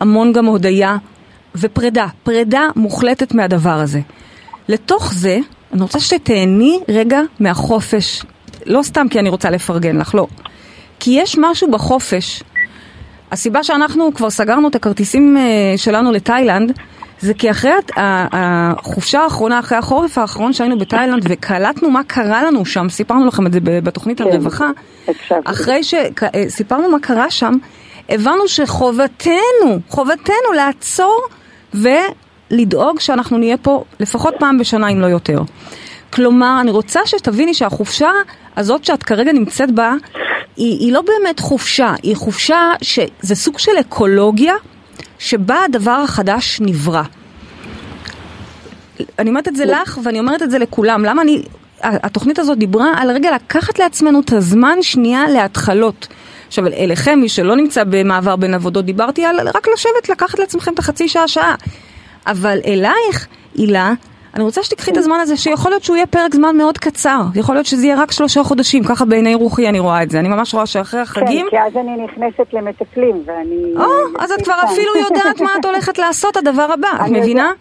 המון 0.00 0.32
גם 0.32 0.46
הודיה 0.46 0.96
ופרידה, 1.54 2.06
פרידה 2.22 2.68
מוחלטת 2.76 3.34
מהדבר 3.34 3.70
הזה. 3.70 4.00
לתוך 4.68 5.14
זה, 5.14 5.38
אני 5.72 5.82
רוצה 5.82 6.00
שתהני 6.00 6.80
רגע 6.88 7.20
מהחופש, 7.40 8.22
לא 8.66 8.82
סתם 8.82 9.06
כי 9.10 9.18
אני 9.18 9.28
רוצה 9.28 9.50
לפרגן 9.50 9.98
לך, 9.98 10.14
לא. 10.14 10.26
כי 11.00 11.10
יש 11.10 11.38
משהו 11.40 11.70
בחופש. 11.70 12.42
הסיבה 13.32 13.62
שאנחנו 13.62 14.14
כבר 14.14 14.30
סגרנו 14.30 14.68
את 14.68 14.74
הכרטיסים 14.74 15.36
אה, 15.36 15.42
שלנו 15.76 16.12
לתאילנד, 16.12 16.72
זה 17.20 17.34
כי 17.34 17.50
אחרי 17.50 17.70
החופשה 17.96 19.20
האחרונה, 19.20 19.58
אחרי 19.58 19.78
החורף 19.78 20.18
האחרון 20.18 20.52
שהיינו 20.52 20.78
בתאילנד 20.78 21.26
וקלטנו 21.28 21.90
מה 21.90 22.04
קרה 22.04 22.42
לנו 22.42 22.66
שם, 22.66 22.88
סיפרנו 22.88 23.26
לכם 23.26 23.46
את 23.46 23.52
זה 23.52 23.60
בתוכנית 23.62 24.20
על 24.20 24.30
כן, 24.30 24.36
רווחה, 24.36 24.70
הקשבתי. 25.08 25.40
אחרי 25.44 25.80
שסיפרנו 25.84 26.90
מה 26.90 26.98
קרה 27.00 27.30
שם, 27.30 27.54
הבנו 28.08 28.48
שחובתנו, 28.48 29.80
חובתנו 29.88 30.52
לעצור 30.56 31.22
ולדאוג 31.74 33.00
שאנחנו 33.00 33.38
נהיה 33.38 33.56
פה 33.56 33.84
לפחות 34.00 34.34
פעם 34.38 34.58
בשנה 34.58 34.88
אם 34.88 35.00
לא 35.00 35.06
יותר. 35.06 35.42
כלומר, 36.12 36.58
אני 36.60 36.70
רוצה 36.70 37.00
שתביני 37.06 37.54
שהחופשה 37.54 38.10
הזאת 38.56 38.84
שאת 38.84 39.02
כרגע 39.02 39.32
נמצאת 39.32 39.70
בה, 39.70 39.94
היא, 40.56 40.78
היא 40.80 40.92
לא 40.92 41.00
באמת 41.00 41.40
חופשה, 41.40 41.94
היא 42.02 42.16
חופשה 42.16 42.72
שזה 42.82 43.34
סוג 43.34 43.58
של 43.58 43.72
אקולוגיה 43.80 44.54
שבה 45.18 45.56
הדבר 45.64 45.90
החדש 46.04 46.60
נברא. 46.60 47.02
אני 49.18 49.30
אומרת 49.30 49.48
את 49.48 49.56
זה 49.56 49.64
לך 49.64 49.98
ואני 50.04 50.20
אומרת 50.20 50.42
את 50.42 50.50
זה 50.50 50.58
לכולם. 50.58 51.04
למה 51.04 51.22
אני... 51.22 51.42
התוכנית 51.82 52.38
הזאת 52.38 52.58
דיברה 52.58 52.92
על 52.96 53.10
רגע 53.10 53.34
לקחת 53.34 53.78
לעצמנו 53.78 54.20
את 54.20 54.32
הזמן 54.32 54.78
שנייה 54.82 55.28
להתחלות. 55.28 56.08
עכשיו, 56.48 56.66
אליכם, 56.66 57.18
מי 57.20 57.28
שלא 57.28 57.56
נמצא 57.56 57.84
במעבר 57.84 58.36
בין 58.36 58.54
עבודות, 58.54 58.84
דיברתי 58.84 59.24
על 59.24 59.48
רק 59.48 59.68
לשבת, 59.72 60.08
לקחת 60.08 60.38
לעצמכם 60.38 60.74
את 60.74 60.78
החצי 60.78 61.08
שעה-שעה. 61.08 61.54
אבל 62.26 62.58
אלייך, 62.66 63.26
הילה, 63.54 63.92
אני 64.34 64.44
רוצה 64.44 64.62
שתיקחי 64.62 64.90
את 64.90 64.96
הזמן 64.96 65.20
הזה, 65.20 65.36
שיכול 65.36 65.70
להיות 65.70 65.82
שהוא 65.84 65.96
יהיה 65.96 66.06
פרק 66.06 66.34
זמן 66.34 66.56
מאוד 66.56 66.78
קצר. 66.78 67.20
יכול 67.34 67.54
להיות 67.54 67.66
שזה 67.66 67.86
יהיה 67.86 68.02
רק 68.02 68.12
שלושה 68.12 68.42
חודשים, 68.42 68.84
ככה 68.84 69.04
בעיני 69.04 69.34
רוחי 69.34 69.68
אני 69.68 69.78
רואה 69.78 70.02
את 70.02 70.10
זה. 70.10 70.18
אני 70.18 70.28
ממש 70.28 70.54
רואה 70.54 70.66
שאחרי 70.66 71.00
החגים... 71.00 71.46
כן, 71.50 71.50
כי 71.50 71.62
אז 71.62 71.76
אני 71.76 72.04
נכנסת 72.04 72.52
למטפלים, 72.52 73.22
ואני... 73.26 73.74
או, 73.76 73.84
אז 74.18 74.32
את 74.32 74.42
כבר 74.42 74.54
אפילו. 74.64 74.92
יודעת 74.96 75.40
מה 75.40 75.50
את 75.60 75.64
הולכת 75.64 75.98
לעשות, 75.98 76.36
הדבר 76.36 76.72
הבא. 76.72 76.88
את 76.94 77.00
אני 77.00 77.20
מבינה? 77.20 77.52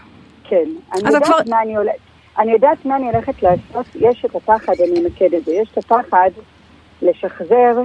כן. 0.43 0.63
אני 0.93 1.13
יודעת 1.13 1.47
מה 1.49 1.61
אני 1.61 1.75
הולכת... 1.75 1.97
אני 2.39 2.51
יודעת 2.51 2.85
מה 2.85 2.95
אני 2.95 3.05
הולכת 3.05 3.43
לעשות, 3.43 3.85
יש 3.95 4.25
את 4.25 4.35
הפחד, 4.35 4.73
אני 4.79 4.99
אמקד 4.99 5.33
את 5.33 5.45
זה, 5.45 5.51
יש 5.51 5.69
את 5.73 5.77
הפחד 5.77 6.29
לשחזר 7.01 7.81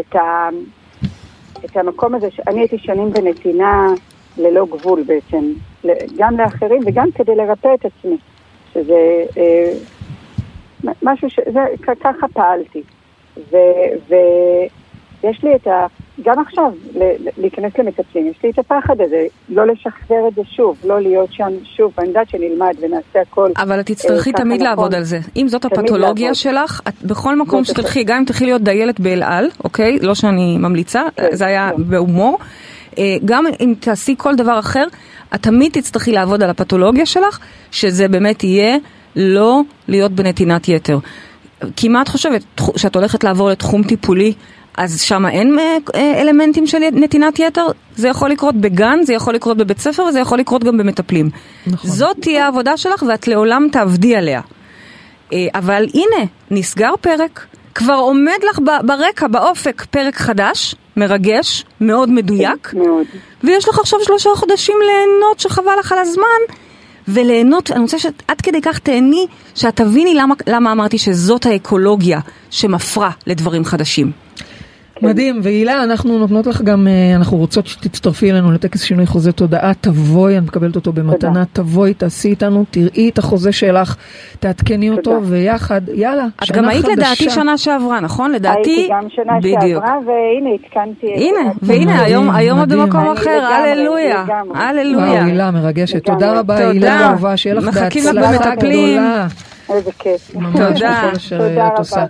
את, 0.00 0.16
ה, 0.16 0.48
את 1.64 1.76
המקום 1.76 2.14
הזה, 2.14 2.28
שאני 2.30 2.60
הייתי 2.60 2.78
שנים 2.78 3.12
בנתינה 3.12 3.86
ללא 4.38 4.66
גבול 4.66 5.02
בעצם, 5.02 5.52
גם 6.16 6.38
לאחרים 6.38 6.80
וגם 6.86 7.10
כדי 7.14 7.36
לרפא 7.36 7.68
את 7.74 7.84
עצמי, 7.84 8.16
שזה 8.72 9.24
אה, 9.36 9.72
משהו 11.02 11.30
ש... 11.30 11.40
זה, 11.52 11.60
ככה 12.02 12.28
פעלתי. 12.28 12.82
ו, 13.50 13.56
ויש 14.08 15.44
לי 15.44 15.56
את 15.56 15.66
ה... 15.66 15.86
גם 16.22 16.38
עכשיו, 16.38 16.72
להיכנס 17.36 17.72
למטפלים, 17.78 18.26
יש 18.26 18.42
לי 18.44 18.50
את 18.50 18.58
הפחד 18.58 19.00
הזה, 19.00 19.26
לא 19.48 19.66
לשחזר 19.66 20.28
את 20.28 20.34
זה 20.34 20.42
שוב, 20.44 20.76
לא 20.84 21.00
להיות 21.00 21.32
שם 21.32 21.52
שוב, 21.76 21.92
ואני 21.98 22.08
יודעת 22.08 22.30
שנלמד 22.30 22.74
ונעשה 22.80 23.20
הכל. 23.20 23.50
אבל 23.56 23.80
את 23.80 23.86
תצטרכי 23.86 24.30
אה, 24.30 24.34
ככה 24.34 24.44
תמיד 24.44 24.60
נכון. 24.60 24.68
לעבוד 24.68 24.94
על 24.94 25.02
זה. 25.02 25.18
אם 25.36 25.48
זאת 25.48 25.64
הפתולוגיה 25.64 26.26
לעבוד. 26.26 26.34
שלך, 26.34 26.80
את 26.88 27.02
בכל 27.04 27.36
מקום 27.36 27.64
זאת 27.64 27.76
שתלכי, 27.76 28.04
גם 28.04 28.18
אם 28.18 28.24
תלכי 28.24 28.44
להיות 28.44 28.62
דיילת 28.62 29.00
באל 29.00 29.22
על, 29.22 29.48
אוקיי? 29.64 29.98
לא 30.02 30.14
שאני 30.14 30.58
ממליצה, 30.58 31.02
כן, 31.16 31.28
זה 31.32 31.46
היה 31.46 31.70
כן. 31.76 31.82
בהומור. 31.84 32.38
אה, 32.98 33.16
גם 33.24 33.44
אם 33.60 33.74
תעשי 33.80 34.14
כל 34.18 34.36
דבר 34.36 34.58
אחר, 34.58 34.84
את 35.34 35.42
תמיד 35.42 35.72
תצטרכי 35.72 36.12
לעבוד 36.12 36.42
על 36.42 36.50
הפתולוגיה 36.50 37.06
שלך, 37.06 37.38
שזה 37.70 38.08
באמת 38.08 38.44
יהיה 38.44 38.76
לא 39.16 39.60
להיות 39.88 40.12
בנתינת 40.12 40.68
יתר. 40.68 40.98
כי 41.76 41.88
מה 41.88 42.02
את 42.02 42.08
חושבת? 42.08 42.42
שאת 42.76 42.96
הולכת 42.96 43.24
לעבור 43.24 43.50
לתחום 43.50 43.82
טיפולי, 43.82 44.32
אז 44.76 45.00
שם 45.00 45.26
אין 45.26 45.58
אה, 45.58 45.76
אה, 45.94 46.20
אלמנטים 46.20 46.66
של 46.66 46.78
נתינת 46.92 47.38
יתר? 47.38 47.66
זה 47.96 48.08
יכול 48.08 48.30
לקרות 48.30 48.54
בגן, 48.54 48.98
זה 49.02 49.14
יכול 49.14 49.34
לקרות 49.34 49.56
בבית 49.56 49.78
ספר 49.78 50.02
וזה 50.02 50.20
יכול 50.20 50.38
לקרות 50.38 50.64
גם 50.64 50.78
במטפלים. 50.78 51.30
נכון. 51.66 51.90
זאת 51.90 52.16
תהיה 52.20 52.44
העבודה 52.44 52.76
שלך 52.76 53.02
ואת 53.08 53.28
לעולם 53.28 53.68
תעבדי 53.72 54.16
עליה. 54.16 54.40
אבל 55.54 55.86
הנה, 55.94 56.26
נסגר 56.50 56.92
פרק, 57.00 57.46
כבר 57.78 57.94
עומד 57.94 58.38
לך 58.50 58.58
ברקע, 58.86 59.26
באופק, 59.26 59.84
פרק 59.90 60.16
חדש, 60.16 60.74
מרגש, 60.96 61.64
מאוד 61.80 62.10
מדויק, 62.10 62.74
מאוד. 62.74 63.06
ויש 63.44 63.68
לך 63.68 63.78
עכשיו 63.78 63.98
שלושה 64.02 64.30
חודשים 64.34 64.76
ליהנות 64.86 65.40
שחבל 65.40 65.72
לך 65.80 65.92
על 65.92 65.98
הזמן, 65.98 66.40
וליהנות, 67.08 67.70
אני 67.70 67.80
רוצה 67.80 67.98
שאת 67.98 68.22
עד 68.28 68.40
כדי 68.40 68.60
כך 68.60 68.78
תהני, 68.78 69.26
שאת 69.54 69.76
תביני 69.76 70.14
למה, 70.14 70.34
למה 70.46 70.72
אמרתי 70.72 70.98
שזאת 70.98 71.46
האקולוגיה 71.46 72.20
שמפרה 72.50 73.10
לדברים 73.26 73.64
חדשים. 73.64 74.27
כן. 75.00 75.06
מדהים, 75.06 75.40
והילה, 75.42 75.82
אנחנו 75.82 76.18
נותנות 76.18 76.46
לך 76.46 76.62
גם, 76.62 76.88
אה, 76.88 77.16
אנחנו 77.16 77.36
רוצות 77.36 77.66
שתצטרפי 77.66 78.30
אלינו 78.30 78.52
לטקס 78.52 78.82
שינוי 78.82 79.06
חוזה 79.06 79.32
תודעה, 79.32 79.72
תבואי, 79.80 80.38
אני 80.38 80.46
מקבלת 80.46 80.76
אותו 80.76 80.92
במתנה, 80.92 81.44
תבואי, 81.52 81.94
תעשי 81.94 82.28
איתנו, 82.28 82.64
תראי 82.70 83.08
את 83.08 83.18
החוזה 83.18 83.52
שלך, 83.52 83.96
תעדכני 84.40 84.90
אותו, 84.90 85.20
ויחד, 85.22 85.80
יאללה, 85.94 86.22
שנה 86.22 86.30
חדשה. 86.40 86.52
את 86.52 86.56
גם 86.56 86.68
היית 86.68 86.88
לדעתי 86.88 87.30
שנה 87.30 87.58
שעברה, 87.58 88.00
נכון? 88.00 88.32
לדעתי, 88.32 88.70
הייתי 88.70 88.88
גם 88.90 89.08
שנה 89.08 89.32
שעברה, 89.42 89.96
והנה, 90.06 90.50
עדכנתי. 90.54 91.06
הנה, 91.14 91.52
והנה, 91.62 92.04
היום 92.34 92.62
את 92.62 92.68
במקום 92.68 93.10
אחר, 93.10 93.44
הללויה, 93.44 94.24
הללויה. 94.54 95.06
וואו, 95.06 95.24
הילה 95.24 95.50
מרגשת, 95.50 96.04
תודה 96.04 96.38
רבה, 96.38 96.68
הילה 96.68 97.08
אהובה, 97.08 97.36
שיהיה 97.36 97.54
לך 97.54 97.64
בהצלחה 97.64 98.54
גדולה. 98.54 99.26
איזה 99.70 99.90
כיף. 99.98 100.30
תודה. 100.52 101.10
תודה 101.38 101.68
רבה. 101.68 102.06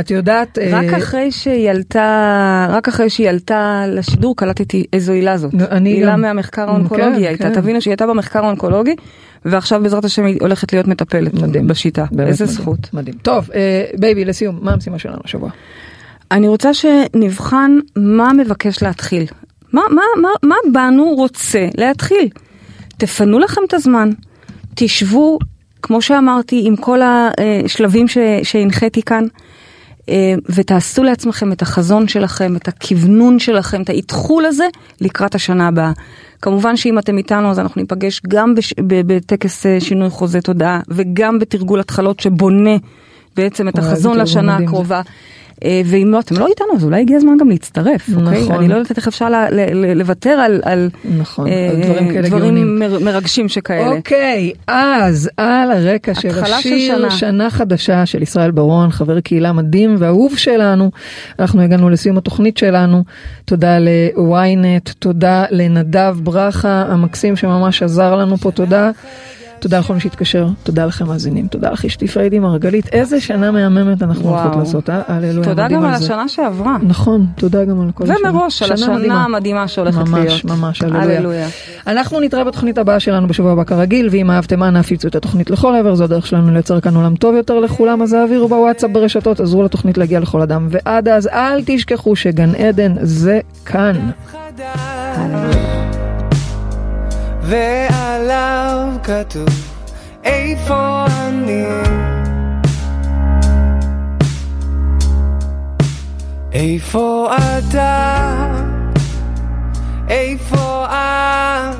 את 0.00 0.10
יודעת... 0.10 0.58
רק 0.72 0.94
uh, 0.94 0.96
אחרי 0.96 1.32
שהיא 1.32 1.70
עלתה, 1.70 2.66
רק 2.70 2.88
אחרי 2.88 3.10
שהיא 3.10 3.28
עלתה 3.28 3.84
לשידור 3.88 4.36
קלטתי 4.36 4.84
איזו 4.92 5.12
הילה 5.12 5.38
זאת. 5.38 5.54
אני 5.70 5.90
הילה 5.90 6.12
גם... 6.12 6.20
מהמחקר 6.20 6.70
האונקולוגי 6.70 7.16
כן, 7.16 7.24
הייתה, 7.24 7.44
כן. 7.44 7.54
תבינו 7.54 7.80
שהיא 7.80 7.92
הייתה 7.92 8.06
במחקר 8.06 8.44
האונקולוגי, 8.44 8.94
ועכשיו 9.44 9.82
בעזרת 9.82 10.04
השם 10.04 10.24
היא 10.24 10.38
הולכת 10.40 10.72
להיות 10.72 10.86
מטפלת 10.86 11.34
מדהים. 11.34 11.66
בשיטה. 11.66 12.04
איזה 12.18 12.44
מדהים, 12.44 12.46
זכות. 12.46 12.78
מדהים. 12.92 13.16
טוב, 13.22 13.50
uh, 13.50 13.52
baby, 14.00 14.24
לסיום, 14.24 14.58
מה 14.62 14.72
המשימה 14.72 14.98
שלנו 14.98 15.18
השבוע? 15.24 15.50
אני 16.30 16.48
רוצה 16.48 16.74
שנבחן 16.74 17.78
מה 17.96 18.32
מבקש 18.32 18.82
להתחיל. 18.82 19.26
מה, 19.72 19.82
מה, 19.90 20.02
מה, 20.22 20.28
מה 20.42 20.56
בנו 20.72 21.14
רוצה 21.16 21.68
להתחיל? 21.78 22.28
תפנו 22.96 23.38
לכם 23.38 23.60
את 23.68 23.74
הזמן, 23.74 24.10
תשבו 24.74 25.38
כמו 25.84 26.02
שאמרתי, 26.02 26.62
עם 26.66 26.76
כל 26.76 27.00
השלבים 27.02 28.06
שהנחיתי 28.42 29.02
כאן, 29.02 29.24
אה, 30.08 30.34
ותעשו 30.48 31.02
לעצמכם 31.02 31.52
את 31.52 31.62
החזון 31.62 32.08
שלכם, 32.08 32.56
את 32.56 32.68
הכוונון 32.68 33.38
שלכם, 33.38 33.82
את 33.82 33.90
האתחול 33.90 34.46
הזה 34.46 34.64
לקראת 35.00 35.34
השנה 35.34 35.68
הבאה. 35.68 35.92
כמובן 36.42 36.76
שאם 36.76 36.98
אתם 36.98 37.18
איתנו 37.18 37.50
אז 37.50 37.58
אנחנו 37.58 37.80
ניפגש 37.80 38.20
גם 38.28 38.54
בש... 38.54 38.74
בטקס 38.86 39.66
אה, 39.66 39.80
שינוי 39.80 40.10
חוזה 40.10 40.40
תודעה 40.40 40.80
וגם 40.88 41.38
בתרגול 41.38 41.80
התחלות 41.80 42.20
שבונה 42.20 42.76
בעצם 43.36 43.68
את 43.68 43.78
החזון 43.78 44.18
לשנה 44.18 44.56
הקרובה. 44.56 45.02
זה. 45.04 45.10
אה, 45.64 45.82
ואם 45.84 46.12
לא, 46.12 46.20
אתם 46.20 46.38
לא 46.38 46.46
איתנו, 46.46 46.68
אז 46.76 46.84
אולי 46.84 47.00
הגיע 47.00 47.16
הזמן 47.16 47.36
גם 47.40 47.48
להצטרף? 47.48 48.08
נכון. 48.08 48.26
אוקיי? 48.26 48.56
אני 48.58 48.68
לא 48.68 48.74
יודעת 48.74 48.96
איך 48.96 49.08
אפשר 49.08 49.28
לוותר 49.94 50.30
על, 50.30 50.60
על 50.64 50.90
נכון, 51.18 51.46
אה, 51.46 51.70
דברים, 51.82 52.12
כאלה 52.12 52.28
דברים 52.28 52.78
מר, 52.78 52.98
מרגשים 52.98 53.48
שכאלה. 53.48 53.88
אוקיי, 53.88 54.52
אז 54.66 55.30
על 55.36 55.70
הרקע 55.70 56.14
של 56.14 56.28
השיר 56.28 56.78
של 56.78 56.96
שנה. 56.96 57.10
שנה 57.10 57.50
חדשה 57.50 58.06
של 58.06 58.22
ישראל 58.22 58.50
ברון, 58.50 58.90
חבר 58.90 59.20
קהילה 59.20 59.52
מדהים 59.52 59.96
ואהוב 59.98 60.36
שלנו, 60.36 60.90
אנחנו 61.38 61.62
הגענו 61.62 61.90
לסיום 61.90 62.18
התוכנית 62.18 62.56
שלנו. 62.56 63.04
תודה 63.44 63.78
ל-ynet, 63.78 64.92
תודה 64.98 65.44
לנדב 65.50 66.16
ברכה 66.22 66.84
המקסים 66.88 67.36
שממש 67.36 67.82
עזר 67.82 68.16
לנו 68.16 68.36
פה, 68.36 68.50
תודה. 68.50 68.90
תודה 69.64 69.78
לכל 69.78 69.94
מי 69.94 70.00
שהתקשר, 70.00 70.48
תודה 70.62 70.86
לכם 70.86 71.06
מאזינים, 71.06 71.46
תודה 71.46 71.70
לך 71.70 71.84
אשתי 71.84 72.08
פריידי 72.08 72.38
מרגלית, 72.38 72.86
איזה 72.86 73.20
שנה 73.20 73.50
מהממת 73.50 74.02
אנחנו 74.02 74.28
הולכות 74.28 74.56
לעשות, 74.56 74.90
אה? 74.90 75.02
הללויה, 75.08 75.48
תודה 75.48 75.68
גם 75.68 75.84
על 75.84 75.94
השנה 75.94 76.28
שעברה. 76.28 76.76
נכון, 76.82 77.26
תודה 77.36 77.64
גם 77.64 77.80
על 77.80 77.90
כל 77.94 78.04
השנה. 78.04 78.30
ומראש 78.30 78.62
על 78.62 78.72
השנה 78.72 79.24
המדהימה 79.24 79.68
שהולכת 79.68 80.08
להיות. 80.08 80.44
ממש, 80.44 80.44
ממש, 80.44 80.82
הללויה. 80.82 81.48
אנחנו 81.86 82.20
נתראה 82.20 82.44
בתוכנית 82.44 82.78
הבאה 82.78 83.00
שלנו 83.00 83.28
בשבוע 83.28 83.52
הבא 83.52 83.64
כרגיל, 83.64 84.08
ואם 84.10 84.30
אהבתם 84.30 84.62
אנא 84.62 84.78
הפיצו 84.78 85.08
את 85.08 85.14
התוכנית 85.14 85.50
לכל 85.50 85.74
עבר, 85.74 85.94
זו 85.94 86.04
הדרך 86.04 86.26
שלנו 86.26 86.50
לייצר 86.50 86.80
כאן 86.80 86.96
עולם 86.96 87.16
טוב 87.16 87.34
יותר 87.34 87.60
לכולם, 87.60 88.02
אז 88.02 88.12
העבירו 88.12 88.48
בוואטסאפ 88.48 88.90
ברשתות, 88.90 89.40
עזרו 89.40 89.62
לתוכנית 89.62 89.98
להגיע 89.98 90.20
לכל 90.20 90.40
אדם, 90.42 90.68
ועד 90.70 91.08
אז 91.08 91.26
אל 91.26 91.62
תשכחו 91.66 92.16
שגן 92.16 92.54
עדן 92.54 92.94
זה 93.00 93.40
כאן. 93.64 94.10
ועליו 97.44 98.88
כתוב 99.02 99.48
איפה 100.24 101.04
אני 101.20 101.64
איפה 106.52 107.36
אתה? 107.36 108.34
איפה 110.08 110.86
את? 110.88 111.76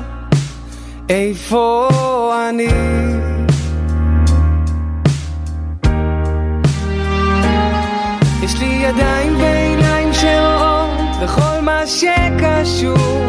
איפה 1.09 1.89
אני? 2.49 2.67
יש 8.43 8.59
לי 8.59 8.65
ידיים 8.65 9.37
ועיניים 9.39 10.13
שרואות 10.13 10.89
וכל 11.21 11.61
מה 11.61 11.81
שקשור 11.87 13.25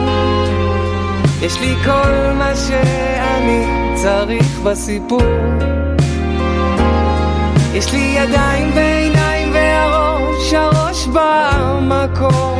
יש 1.42 1.60
לי 1.60 1.74
כל 1.84 2.32
מה 2.38 2.52
שאני 2.56 3.66
צריך 3.94 4.60
בסיפור. 4.64 5.22
יש 7.74 7.92
לי 7.92 8.16
ידיים 8.18 8.70
ועיניים 8.74 9.48
והראש, 9.52 10.52
הראש 10.52 11.06
במקום 11.06 12.56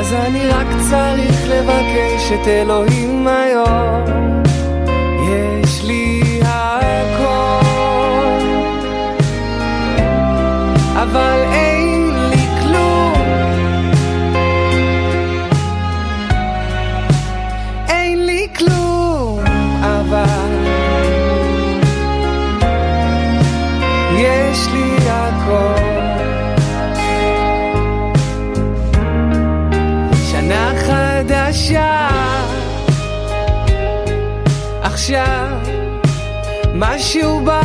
אז 0.00 0.12
אני 0.12 0.46
רק 0.46 0.66
צריך 0.90 1.48
לבקש 1.48 2.32
את 2.32 2.48
אלוהים 2.48 3.26
היום. 3.26 4.42
יש 5.22 5.84
לי 5.84 6.40
הכל. 6.44 7.60
אבל 10.94 11.39
משהו 36.82 37.40
באוויר 37.40 37.59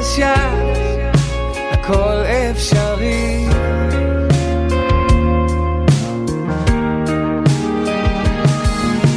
חדשה, 0.00 0.34
הכל 1.70 2.22
אפשרי. 2.50 3.46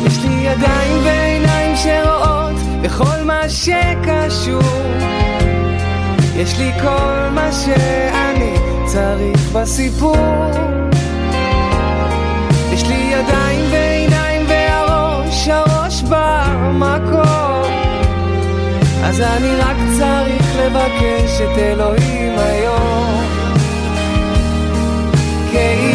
יש 0.05 0.17
לי 0.23 0.34
ידיים 0.34 1.05
ועיניים 1.05 1.75
שרואות 1.75 2.55
בכל 2.81 3.23
מה 3.25 3.49
שקשור. 3.49 4.61
יש 6.36 6.59
לי 6.59 6.71
כל 6.81 7.29
מה 7.31 7.51
שאני 7.51 8.53
צריך 8.86 9.51
בסיפור. 9.53 10.51
יש 12.73 12.84
לי 12.88 13.13
ידיים 13.13 13.71
ועיניים 13.71 14.45
והראש, 14.47 15.47
הראש 15.47 16.03
במקום. 16.03 17.22
אז 19.14 19.22
אני 19.22 19.55
רק 19.55 19.78
צריך 19.97 20.55
לבקש 20.55 21.41
את 21.41 21.57
אלוהים 21.57 22.39
היום. 22.39 23.24
כאילו 25.51 25.92